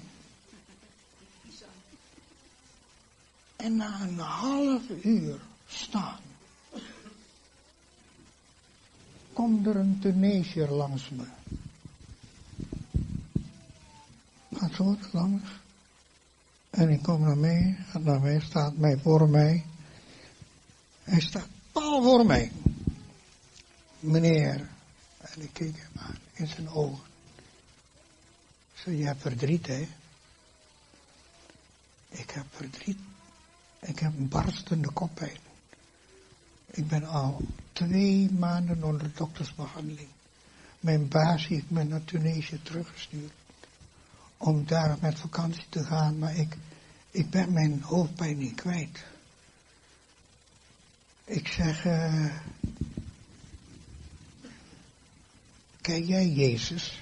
En 3.55 3.75
na 3.75 4.01
een 4.01 4.19
half 4.19 4.89
uur 5.03 5.39
staan 5.67 6.19
komt 9.37 9.67
er 9.67 9.75
een 9.75 9.99
Tunesiër 9.99 10.69
langs 10.69 11.09
me. 11.09 11.23
Gaat 14.53 14.73
zo 14.73 14.97
langs. 15.11 15.49
En 16.77 16.89
ik 16.89 17.01
kom 17.01 17.21
naar 17.21 17.37
mij, 17.37 17.77
naar 17.99 18.21
mij, 18.21 18.39
staat 18.39 18.77
mij 18.77 18.97
voor 18.97 19.29
mij. 19.29 19.65
Hij 21.03 21.19
staat 21.19 21.47
pal 21.71 22.03
voor 22.03 22.25
mij. 22.25 22.51
Meneer. 23.99 24.69
En 25.17 25.41
ik 25.41 25.53
keek 25.53 25.75
hem 25.75 25.91
aan 26.07 26.17
in 26.33 26.47
zijn 26.47 26.69
ogen. 26.69 27.05
Ik 28.73 28.79
zei, 28.83 28.97
je 28.97 29.05
hebt 29.05 29.21
verdriet, 29.21 29.67
hè? 29.67 29.87
Ik 32.09 32.29
heb 32.29 32.45
verdriet. 32.49 32.99
Ik 33.79 33.99
heb 33.99 34.17
een 34.17 34.27
barstende 34.27 34.91
koppijn. 34.91 35.39
Ik 36.65 36.87
ben 36.87 37.03
al 37.03 37.41
twee 37.73 38.31
maanden 38.31 38.83
onder 38.83 39.11
doktersbehandeling. 39.15 40.09
Mijn 40.79 41.07
baas 41.07 41.47
heeft 41.47 41.69
me 41.69 41.83
naar 41.83 42.03
Tunesië 42.03 42.61
teruggestuurd. 42.63 43.33
Om 44.37 44.65
daar 44.65 44.97
met 45.01 45.19
vakantie 45.19 45.65
te 45.69 45.83
gaan, 45.83 46.17
maar 46.17 46.35
ik, 46.35 46.57
ik 47.17 47.29
ben 47.29 47.53
mijn 47.53 47.81
hoofdpijn 47.81 48.37
niet 48.37 48.55
kwijt. 48.55 49.03
Ik 51.23 51.47
zeg, 51.47 51.85
uh, 51.85 52.37
jij 55.81 56.27
Jezus? 56.27 57.01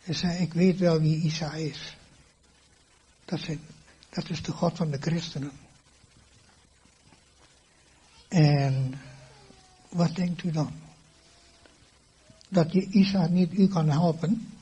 Hij 0.00 0.14
zei, 0.14 0.38
ik 0.38 0.52
weet 0.52 0.78
wel 0.78 1.00
wie 1.00 1.22
Isa 1.22 1.52
is. 1.52 1.96
Dat, 3.24 3.40
dat 4.10 4.30
is 4.30 4.42
de 4.42 4.52
God 4.52 4.76
van 4.76 4.90
de 4.90 4.98
christenen. 4.98 5.52
En 8.28 9.00
wat 9.88 10.14
denkt 10.14 10.44
u 10.44 10.50
dan? 10.50 10.72
Dat 12.48 12.72
je 12.72 12.88
Isa 12.90 13.26
niet 13.26 13.52
u 13.52 13.68
kan 13.68 13.88
helpen? 13.88 14.52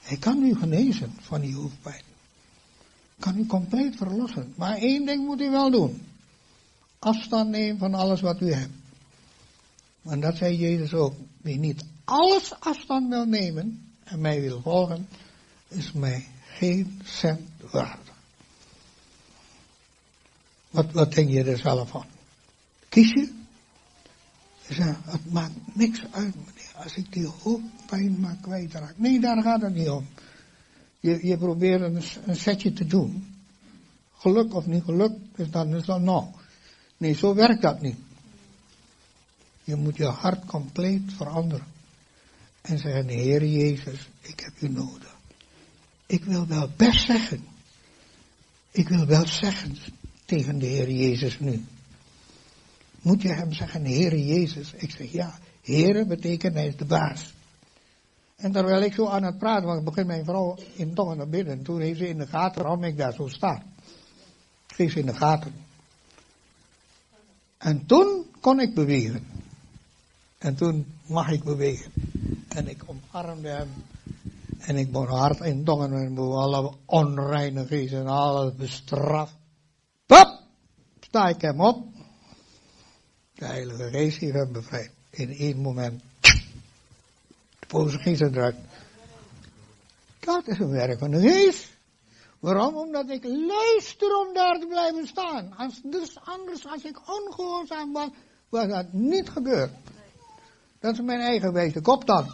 Hij 0.00 0.16
kan 0.16 0.42
u 0.42 0.54
genezen 0.54 1.16
van 1.20 1.40
die 1.40 1.54
hoofdpijn. 1.54 2.06
Kan 3.18 3.38
u 3.38 3.46
compleet 3.46 3.96
verlossen. 3.96 4.52
Maar 4.56 4.76
één 4.76 5.06
ding 5.06 5.26
moet 5.26 5.40
u 5.40 5.50
wel 5.50 5.70
doen. 5.70 6.06
Afstand 6.98 7.50
nemen 7.50 7.78
van 7.78 7.94
alles 7.94 8.20
wat 8.20 8.40
u 8.40 8.52
hebt. 8.52 8.72
Want 10.02 10.22
dat 10.22 10.36
zei 10.36 10.56
Jezus 10.56 10.92
ook. 10.92 11.14
Wie 11.40 11.58
niet 11.58 11.84
alles 12.04 12.60
afstand 12.60 13.08
wil 13.08 13.24
nemen 13.24 13.92
en 14.04 14.20
mij 14.20 14.40
wil 14.40 14.60
volgen, 14.60 15.08
is 15.68 15.92
mij 15.92 16.26
geen 16.46 17.00
cent 17.04 17.40
waard. 17.70 18.10
Wat, 20.70 20.92
wat 20.92 21.12
denk 21.12 21.30
je 21.30 21.44
er 21.44 21.58
zelf 21.58 21.88
van? 21.88 22.04
Kies 22.88 23.12
je? 23.12 23.32
Ze 24.66 24.74
zei, 24.74 24.96
het 25.04 25.32
maakt 25.32 25.54
niks 25.74 26.02
uit 26.10 26.34
meneer, 26.34 26.72
als 26.74 26.96
ik 26.96 27.12
die 27.12 27.26
hoofdpijn 27.26 28.20
maar 28.20 28.36
kwijtraak. 28.40 28.98
Nee, 28.98 29.20
daar 29.20 29.42
gaat 29.42 29.60
het 29.60 29.74
niet 29.74 29.88
om. 29.88 30.06
Je, 31.00 31.26
je 31.26 31.36
probeert 31.36 31.80
een, 31.80 32.02
een 32.26 32.36
setje 32.36 32.72
te 32.72 32.86
doen. 32.86 33.34
Geluk 34.14 34.54
of 34.54 34.66
niet 34.66 34.82
geluk, 34.82 35.12
is 35.36 35.50
dan 35.50 35.74
is 35.74 35.84
dan 35.84 36.04
nou. 36.04 36.26
Nee, 36.96 37.14
zo 37.14 37.34
werkt 37.34 37.62
dat 37.62 37.80
niet. 37.80 37.96
Je 39.64 39.76
moet 39.76 39.96
je 39.96 40.04
hart 40.04 40.44
compleet 40.44 41.12
veranderen. 41.16 41.66
En 42.60 42.78
zeggen, 42.78 43.08
Heer 43.08 43.46
Jezus, 43.46 44.08
ik 44.20 44.40
heb 44.40 44.52
u 44.60 44.68
nodig. 44.68 45.16
Ik 46.06 46.24
wil 46.24 46.46
wel 46.46 46.70
best 46.76 47.04
zeggen. 47.04 47.46
Ik 48.70 48.88
wil 48.88 49.06
wel 49.06 49.26
zeggen 49.26 49.76
tegen 50.24 50.58
de 50.58 50.66
Heer 50.66 50.90
Jezus 50.90 51.40
nu. 51.40 51.64
Moet 53.02 53.22
je 53.22 53.32
hem 53.32 53.52
zeggen, 53.52 53.84
Heere 53.84 54.26
Jezus? 54.26 54.72
Ik 54.72 54.90
zeg 54.90 55.12
ja, 55.12 55.38
Heere 55.62 56.06
betekent 56.06 56.54
hij 56.54 56.66
is 56.66 56.76
de 56.76 56.84
baas. 56.84 57.32
En 58.38 58.52
terwijl 58.52 58.82
ik 58.82 58.94
zo 58.94 59.06
aan 59.06 59.22
het 59.22 59.38
praten 59.38 59.66
was, 59.66 59.82
begint 59.82 60.06
mijn 60.06 60.24
vrouw 60.24 60.56
in 60.74 60.94
tongen 60.94 61.16
naar 61.16 61.28
binnen. 61.28 61.62
Toen 61.62 61.80
heeft 61.80 61.98
ze 61.98 62.08
in 62.08 62.18
de 62.18 62.26
gaten 62.26 62.62
waarom 62.62 62.84
ik 62.84 62.96
daar 62.96 63.12
zo 63.12 63.28
sta. 63.28 63.62
Kreeg 64.66 64.90
ze 64.92 64.98
in 64.98 65.06
de 65.06 65.14
gaten. 65.14 65.54
En 67.58 67.86
toen 67.86 68.26
kon 68.40 68.60
ik 68.60 68.74
bewegen. 68.74 69.26
En 70.38 70.54
toen 70.54 70.86
mag 71.06 71.30
ik 71.30 71.44
bewegen. 71.44 71.92
En 72.48 72.68
ik 72.68 72.84
omarmde 72.86 73.48
hem. 73.48 73.68
En 74.58 74.76
ik 74.76 74.92
begon 74.92 75.18
hard 75.18 75.40
in 75.40 75.64
tongen 75.64 75.92
en 75.92 76.18
alle 76.18 76.72
onreine 76.84 77.66
en 77.68 78.06
alles 78.06 78.54
bestraf. 78.54 79.36
Pap! 80.06 80.42
Sta 81.00 81.28
ik 81.28 81.40
hem 81.40 81.60
op. 81.60 81.86
De 83.34 83.44
Heilige 83.44 83.90
Geest 83.90 84.18
heeft 84.18 84.34
hem 84.34 84.52
bevrijd. 84.52 84.90
In 85.10 85.30
één 85.30 85.58
moment. 85.60 86.02
Boze 87.68 87.98
geest 87.98 88.20
eruit. 88.20 88.56
Dat 90.20 90.46
is 90.46 90.58
een 90.58 90.70
werk 90.70 90.98
van 90.98 91.10
de 91.10 91.20
geest. 91.20 91.76
Waarom? 92.38 92.76
Omdat 92.76 93.10
ik 93.10 93.24
luister 93.24 94.16
om 94.16 94.34
daar 94.34 94.58
te 94.60 94.66
blijven 94.66 95.06
staan. 95.06 95.56
Als, 95.56 95.80
dus 95.84 96.18
anders, 96.24 96.66
als 96.66 96.84
ik 96.84 96.98
ongehoorzaam 97.08 97.92
was, 97.92 98.08
was 98.48 98.68
dat 98.68 98.92
niet 98.92 99.28
gebeurd. 99.28 99.70
Dat 100.80 100.92
is 100.92 101.00
mijn 101.00 101.20
eigen 101.20 101.52
wijze 101.52 101.80
kop 101.80 102.06
dan. 102.06 102.30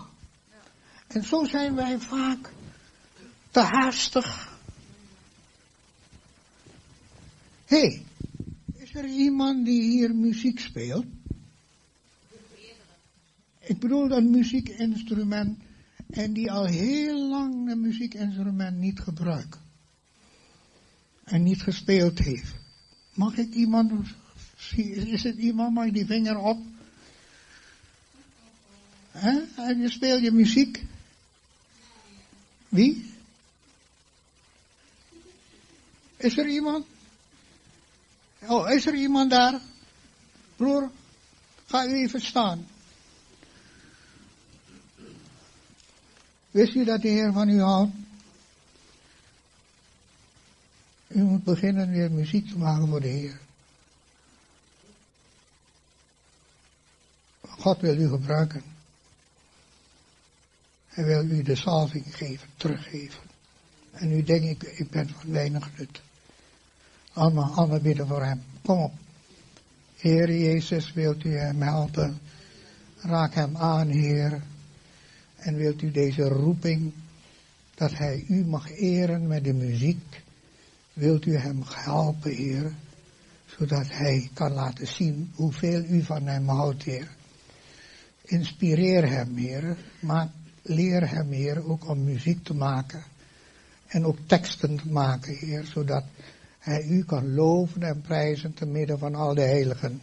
En 1.07 1.24
zo 1.24 1.45
zijn 1.45 1.74
wij 1.74 1.99
vaak 1.99 2.53
te 3.51 3.61
haastig. 3.61 4.53
Hé, 7.64 7.78
hey, 7.78 8.05
is 8.76 8.95
er 8.95 9.05
iemand 9.05 9.64
die 9.64 9.82
hier 9.82 10.14
muziek 10.14 10.61
speelt? 10.61 11.05
Ik 13.66 13.78
bedoel 13.78 14.10
een 14.10 14.30
muziekinstrument 14.30 15.58
en 16.10 16.32
die 16.32 16.52
al 16.52 16.64
heel 16.64 17.28
lang 17.28 17.70
een 17.70 17.80
muziekinstrument 17.80 18.76
niet 18.78 19.00
gebruikt. 19.00 19.58
En 21.24 21.42
niet 21.42 21.62
gespeeld 21.62 22.18
heeft. 22.18 22.52
Mag 23.14 23.36
ik 23.36 23.54
iemand, 23.54 23.92
is 24.76 25.22
het 25.22 25.36
iemand, 25.36 25.74
mag 25.74 25.90
die 25.90 26.06
vinger 26.06 26.38
op? 26.38 26.58
Hè? 29.10 29.40
En 29.56 29.80
je 29.80 29.90
speelt 29.90 30.22
je 30.22 30.32
muziek. 30.32 30.84
Wie? 32.68 33.12
Is 36.16 36.38
er 36.38 36.46
iemand? 36.46 36.86
Oh, 38.46 38.70
is 38.70 38.86
er 38.86 38.94
iemand 38.94 39.30
daar? 39.30 39.60
Broer, 40.56 40.90
ga 41.66 41.86
u 41.86 41.92
even 41.92 42.20
staan. 42.20 42.66
Wist 46.55 46.74
u 46.74 46.84
dat 46.84 47.02
de 47.02 47.09
Heer 47.09 47.32
van 47.32 47.48
u 47.48 47.61
houdt? 47.61 47.92
U 51.09 51.22
moet 51.22 51.44
beginnen 51.44 51.90
weer 51.90 52.11
muziek 52.11 52.48
te 52.48 52.59
maken 52.59 52.88
voor 52.88 53.00
de 53.00 53.09
Heer. 53.09 53.40
God 57.40 57.80
wil 57.80 57.96
u 57.96 58.09
gebruiken. 58.09 58.62
Hij 60.88 61.05
wil 61.05 61.24
u 61.24 61.42
de 61.42 61.55
salving 61.55 62.16
geven, 62.16 62.48
teruggeven. 62.57 63.22
En 63.90 64.12
u 64.12 64.22
denkt, 64.22 64.62
ik, 64.62 64.62
ik 64.62 64.90
ben 64.90 65.09
van 65.09 65.32
weinig 65.32 65.78
nut. 65.78 66.00
Allemaal, 67.12 67.55
allemaal 67.55 67.80
bidden 67.80 68.07
voor 68.07 68.24
hem. 68.24 68.42
Kom 68.62 68.78
op. 68.78 68.92
Heer 69.96 70.38
Jezus, 70.38 70.92
wilt 70.92 71.24
u 71.24 71.36
hem 71.36 71.62
helpen? 71.62 72.20
Raak 73.00 73.34
hem 73.34 73.57
aan, 73.57 73.88
Heer. 73.88 74.42
En 75.45 75.57
wilt 75.57 75.82
u 75.82 75.90
deze 75.90 76.22
roeping, 76.22 76.92
dat 77.74 77.92
hij 77.92 78.24
u 78.28 78.45
mag 78.45 78.70
eren 78.70 79.26
met 79.26 79.45
de 79.45 79.53
muziek, 79.53 80.22
wilt 80.92 81.26
u 81.26 81.36
hem 81.36 81.62
helpen, 81.64 82.30
Heer, 82.30 82.72
zodat 83.47 83.86
hij 83.88 84.30
kan 84.34 84.53
laten 84.53 84.86
zien 84.86 85.30
hoeveel 85.34 85.84
u 85.84 86.03
van 86.03 86.26
hem 86.26 86.49
houdt, 86.49 86.82
Heer. 86.82 87.09
Inspireer 88.22 89.09
hem, 89.09 89.36
Heer, 89.36 89.76
maar 90.01 90.30
leer 90.62 91.11
hem, 91.11 91.30
Heer, 91.30 91.68
ook 91.68 91.88
om 91.88 92.05
muziek 92.05 92.45
te 92.45 92.55
maken 92.55 93.03
en 93.86 94.05
ook 94.05 94.18
teksten 94.26 94.76
te 94.76 94.88
maken, 94.88 95.36
Heer, 95.36 95.64
zodat 95.64 96.05
hij 96.59 96.84
u 96.84 97.05
kan 97.05 97.34
loven 97.34 97.82
en 97.82 98.01
prijzen 98.01 98.55
te 98.55 98.66
midden 98.66 98.99
van 98.99 99.14
al 99.14 99.34
de 99.34 99.42
heiligen. 99.42 100.03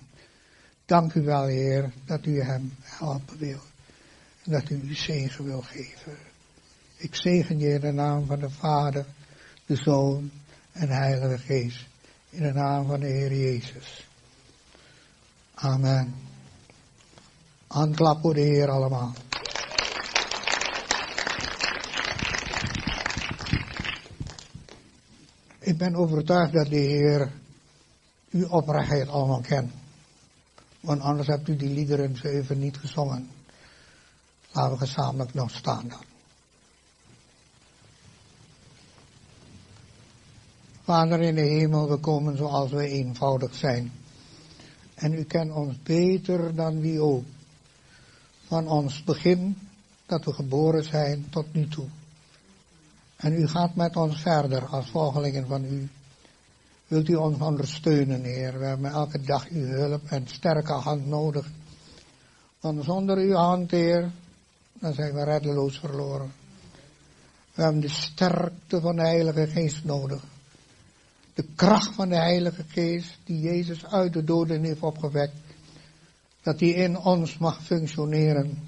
Dank 0.85 1.13
u 1.13 1.21
wel, 1.21 1.45
Heer, 1.45 1.91
dat 2.05 2.25
u 2.25 2.41
hem 2.41 2.73
helpen 2.81 3.37
wil 3.37 3.59
en 3.59 3.70
dat 4.51 4.69
u 4.69 4.81
uw 4.83 4.95
zegen 4.95 5.45
wil 5.45 5.61
geven. 5.61 6.17
Ik 6.97 7.15
zegen 7.15 7.59
je 7.59 7.73
in 7.73 7.79
de 7.79 7.91
naam 7.91 8.25
van 8.25 8.39
de 8.39 8.49
Vader, 8.49 9.05
de 9.65 9.75
Zoon 9.75 10.31
en 10.71 10.87
de 10.87 10.93
Heilige 10.93 11.37
Geest. 11.37 11.85
In 12.29 12.41
de 12.41 12.53
naam 12.53 12.87
van 12.87 12.99
de 12.99 13.07
Heer 13.07 13.35
Jezus. 13.35 14.07
Amen. 15.53 16.15
Handklap 17.67 18.21
voor 18.21 18.33
de 18.33 18.41
Heer 18.41 18.69
allemaal. 18.69 19.13
Ik 25.59 25.77
ben 25.77 25.95
overtuigd 25.95 26.53
dat 26.53 26.69
de 26.69 26.75
Heer 26.75 27.31
uw 28.31 28.47
oprechtheid 28.47 29.07
allemaal 29.07 29.41
kent. 29.41 29.71
Want 30.79 31.01
anders 31.01 31.27
hebt 31.27 31.47
u 31.47 31.55
die 31.55 31.69
liederen 31.69 32.15
zo 32.15 32.27
even 32.27 32.59
niet 32.59 32.77
gezongen. 32.77 33.29
Laten 34.51 34.71
we 34.71 34.77
gezamenlijk 34.77 35.33
nog 35.33 35.51
staan. 35.51 35.91
Vader 40.83 41.21
in 41.21 41.35
de 41.35 41.41
hemel, 41.41 41.89
we 41.89 41.97
komen 41.97 42.37
zoals 42.37 42.71
we 42.71 42.87
eenvoudig 42.87 43.55
zijn. 43.55 43.91
En 44.95 45.13
u 45.13 45.23
kent 45.23 45.51
ons 45.51 45.81
beter 45.83 46.55
dan 46.55 46.81
wie 46.81 47.01
ook. 47.01 47.23
Van 48.47 48.67
ons 48.67 49.03
begin 49.03 49.57
dat 50.05 50.25
we 50.25 50.33
geboren 50.33 50.83
zijn 50.83 51.29
tot 51.29 51.53
nu 51.53 51.67
toe. 51.67 51.87
En 53.15 53.33
u 53.33 53.47
gaat 53.47 53.75
met 53.75 53.95
ons 53.95 54.21
verder 54.21 54.65
als 54.65 54.89
volgelingen 54.89 55.47
van 55.47 55.63
u. 55.63 55.89
Wilt 56.87 57.09
u 57.09 57.15
ons 57.15 57.39
ondersteunen, 57.39 58.23
Heer? 58.23 58.59
We 58.59 58.65
hebben 58.65 58.91
elke 58.91 59.21
dag 59.21 59.47
uw 59.49 59.65
hulp 59.65 60.01
en 60.05 60.27
sterke 60.27 60.73
hand 60.73 61.07
nodig. 61.07 61.49
Want 62.59 62.83
zonder 62.83 63.17
uw 63.17 63.33
hand, 63.33 63.71
Heer, 63.71 64.11
dan 64.81 64.93
zijn 64.93 65.13
we 65.13 65.23
reddeloos 65.23 65.79
verloren. 65.79 66.33
We 67.53 67.61
hebben 67.61 67.81
de 67.81 67.89
sterkte 67.89 68.81
van 68.81 68.95
de 68.95 69.01
Heilige 69.01 69.47
Geest 69.47 69.83
nodig. 69.83 70.23
De 71.33 71.45
kracht 71.55 71.95
van 71.95 72.09
de 72.09 72.15
Heilige 72.15 72.63
Geest, 72.67 73.17
die 73.23 73.39
Jezus 73.39 73.85
uit 73.85 74.13
de 74.13 74.23
doden 74.23 74.63
heeft 74.63 74.81
opgewekt, 74.81 75.35
dat 76.41 76.59
die 76.59 76.73
in 76.73 76.97
ons 76.97 77.37
mag 77.37 77.63
functioneren. 77.63 78.63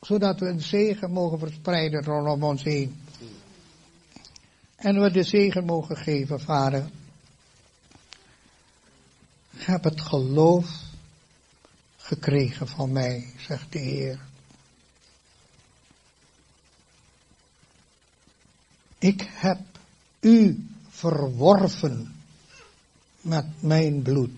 Zodat 0.00 0.40
we 0.40 0.46
een 0.46 0.60
zegen 0.60 1.10
mogen 1.10 1.38
verspreiden 1.38 2.04
rondom 2.04 2.42
ons 2.42 2.62
heen. 2.62 3.00
En 4.76 5.00
we 5.00 5.10
de 5.10 5.22
zegen 5.22 5.64
mogen 5.64 5.96
geven, 5.96 6.40
vader. 6.40 6.90
Heb 9.56 9.84
het 9.84 10.00
geloof 10.00 10.82
gekregen 11.96 12.68
van 12.68 12.92
mij, 12.92 13.32
zegt 13.38 13.72
de 13.72 13.78
Heer. 13.78 14.18
Ik 19.04 19.28
heb 19.32 19.60
u 20.20 20.66
verworven 20.88 22.22
met 23.20 23.62
mijn 23.62 24.02
bloed. 24.02 24.30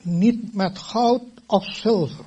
Niet 0.00 0.54
met 0.54 0.78
goud 0.78 1.22
of 1.46 1.64
zilver, 1.64 2.24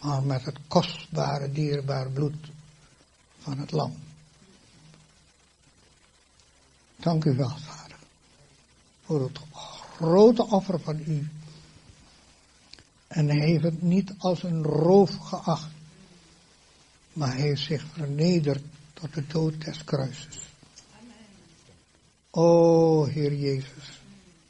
maar 0.00 0.22
met 0.22 0.44
het 0.44 0.58
kostbare, 0.68 1.52
dierbare 1.52 2.10
bloed 2.10 2.50
van 3.38 3.58
het 3.58 3.72
lam. 3.72 3.96
Dank 6.96 7.24
u 7.24 7.36
wel, 7.36 7.56
Vader, 7.58 7.98
voor 9.04 9.22
het 9.22 9.38
grote 9.96 10.46
offer 10.46 10.80
van 10.80 10.98
u. 10.98 11.39
En 13.10 13.28
hij 13.28 13.38
heeft 13.38 13.62
het 13.62 13.82
niet 13.82 14.14
als 14.18 14.42
een 14.42 14.62
roof 14.62 15.16
geacht, 15.16 15.70
maar 17.12 17.32
hij 17.32 17.40
heeft 17.40 17.62
zich 17.62 17.84
vernederd 17.92 18.62
tot 18.92 19.14
de 19.14 19.26
dood 19.26 19.64
des 19.64 19.84
kruises. 19.84 20.48
O 22.30 23.04
Heer 23.04 23.34
Jezus, 23.34 24.00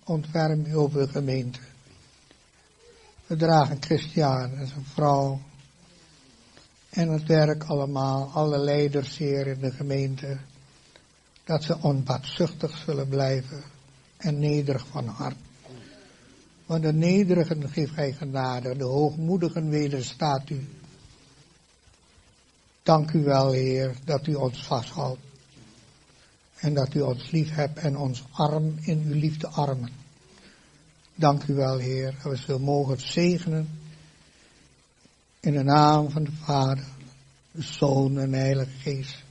ontferm 0.05 0.65
u 0.67 0.77
over 0.77 1.07
de 1.07 1.13
gemeente. 1.13 1.59
We 3.27 3.37
dragen 3.37 3.83
Christian 3.83 4.55
en 4.55 4.67
zijn 4.67 4.85
vrouw. 4.85 5.41
En 6.91 7.09
het 7.09 7.27
werk 7.27 7.65
allemaal, 7.65 8.31
alle 8.33 8.59
leiders 8.59 9.17
hier 9.17 9.47
in 9.47 9.61
de 9.61 9.71
gemeente. 9.71 10.39
Dat 11.45 11.63
ze 11.63 11.79
onbaatzuchtig 11.83 12.77
zullen 12.77 13.09
blijven 13.09 13.63
en 14.17 14.39
nederig 14.39 14.87
van 14.87 15.07
hart. 15.07 15.37
Want 16.71 16.83
de 16.83 16.93
nederigen 16.93 17.69
geeft 17.69 17.95
hij 17.95 18.13
genade, 18.13 18.77
de 18.77 18.85
hoogmoedigen 18.85 19.69
wederstaat 19.69 20.51
u. 20.51 20.69
Dank 22.83 23.13
u 23.13 23.23
wel, 23.25 23.53
Heer, 23.53 23.95
dat 24.05 24.27
u 24.27 24.35
ons 24.35 24.65
vasthoudt. 24.65 25.21
En 26.57 26.75
dat 26.75 26.95
u 26.95 27.01
ons 27.01 27.31
lief 27.31 27.55
hebt 27.55 27.79
en 27.79 27.97
ons 27.97 28.25
arm 28.31 28.75
in 28.81 29.03
uw 29.07 29.15
liefde 29.15 29.49
armen. 29.49 29.91
Dank 31.15 31.45
u 31.45 31.55
wel, 31.55 31.79
Heer, 31.79 32.15
dat 32.23 32.33
we 32.33 32.39
zo 32.39 32.59
mogen 32.59 33.01
zegenen. 33.01 33.69
In 35.41 35.53
de 35.53 35.63
naam 35.63 36.11
van 36.11 36.25
de 36.25 36.33
Vader, 36.33 36.85
de 37.51 37.63
Zoon 37.63 38.19
en 38.19 38.31
de 38.31 38.37
Heilige 38.37 38.77
Geest. 38.79 39.23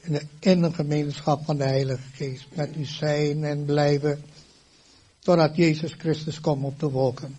In 0.00 0.12
de 0.12 0.26
innige 0.38 0.74
gemeenschap 0.74 1.44
van 1.44 1.56
de 1.56 1.64
Heilige 1.64 2.08
Geest. 2.12 2.46
Met 2.54 2.76
u 2.76 2.84
zijn 2.84 3.44
en 3.44 3.64
blijven. 3.64 4.31
Totdat 5.22 5.56
Jezus 5.56 5.92
Christus 5.92 6.40
komt 6.40 6.64
op 6.64 6.80
de 6.80 6.90
wolken. 6.90 7.36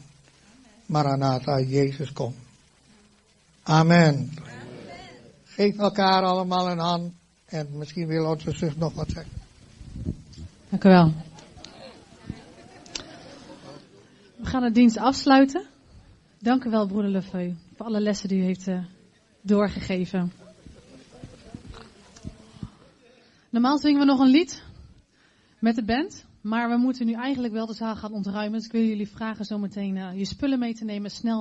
Maranatha, 0.85 1.59
Jezus 1.59 2.13
komt. 2.13 2.35
Amen. 3.63 4.31
Geef 5.43 5.77
elkaar 5.77 6.23
allemaal 6.23 6.69
een 6.69 6.79
hand. 6.79 7.13
En 7.45 7.67
misschien 7.77 8.07
wil 8.07 8.25
onze 8.25 8.51
zus 8.51 8.75
nog 8.75 8.93
wat 8.93 9.09
zeggen. 9.09 9.31
Dank 10.69 10.83
u 10.83 10.89
wel. 10.89 11.13
We 14.35 14.45
gaan 14.45 14.61
de 14.61 14.71
dienst 14.71 14.97
afsluiten. 14.97 15.65
Dank 16.39 16.63
u 16.63 16.69
wel, 16.69 16.87
broeder 16.87 17.11
Lefeu, 17.11 17.53
voor 17.75 17.85
alle 17.85 17.99
lessen 17.99 18.29
die 18.29 18.41
u 18.41 18.43
heeft 18.43 18.67
uh, 18.67 18.85
doorgegeven. 19.41 20.31
Normaal 23.49 23.77
zingen 23.77 23.99
we 23.99 24.05
nog 24.05 24.19
een 24.19 24.31
lied 24.31 24.63
met 25.59 25.75
de 25.75 25.83
band. 25.83 26.25
Maar 26.43 26.69
we 26.69 26.77
moeten 26.77 27.05
nu 27.05 27.13
eigenlijk 27.13 27.53
wel 27.53 27.65
de 27.65 27.73
zaal 27.73 27.95
gaan 27.95 28.13
ontruimen. 28.13 28.57
Dus 28.57 28.65
ik 28.65 28.71
wil 28.71 28.83
jullie 28.83 29.07
vragen 29.07 29.45
zometeen 29.45 29.95
uh, 29.95 30.17
je 30.17 30.25
spullen 30.25 30.59
mee 30.59 30.73
te 30.73 30.85
nemen 30.85 31.11
snel. 31.11 31.31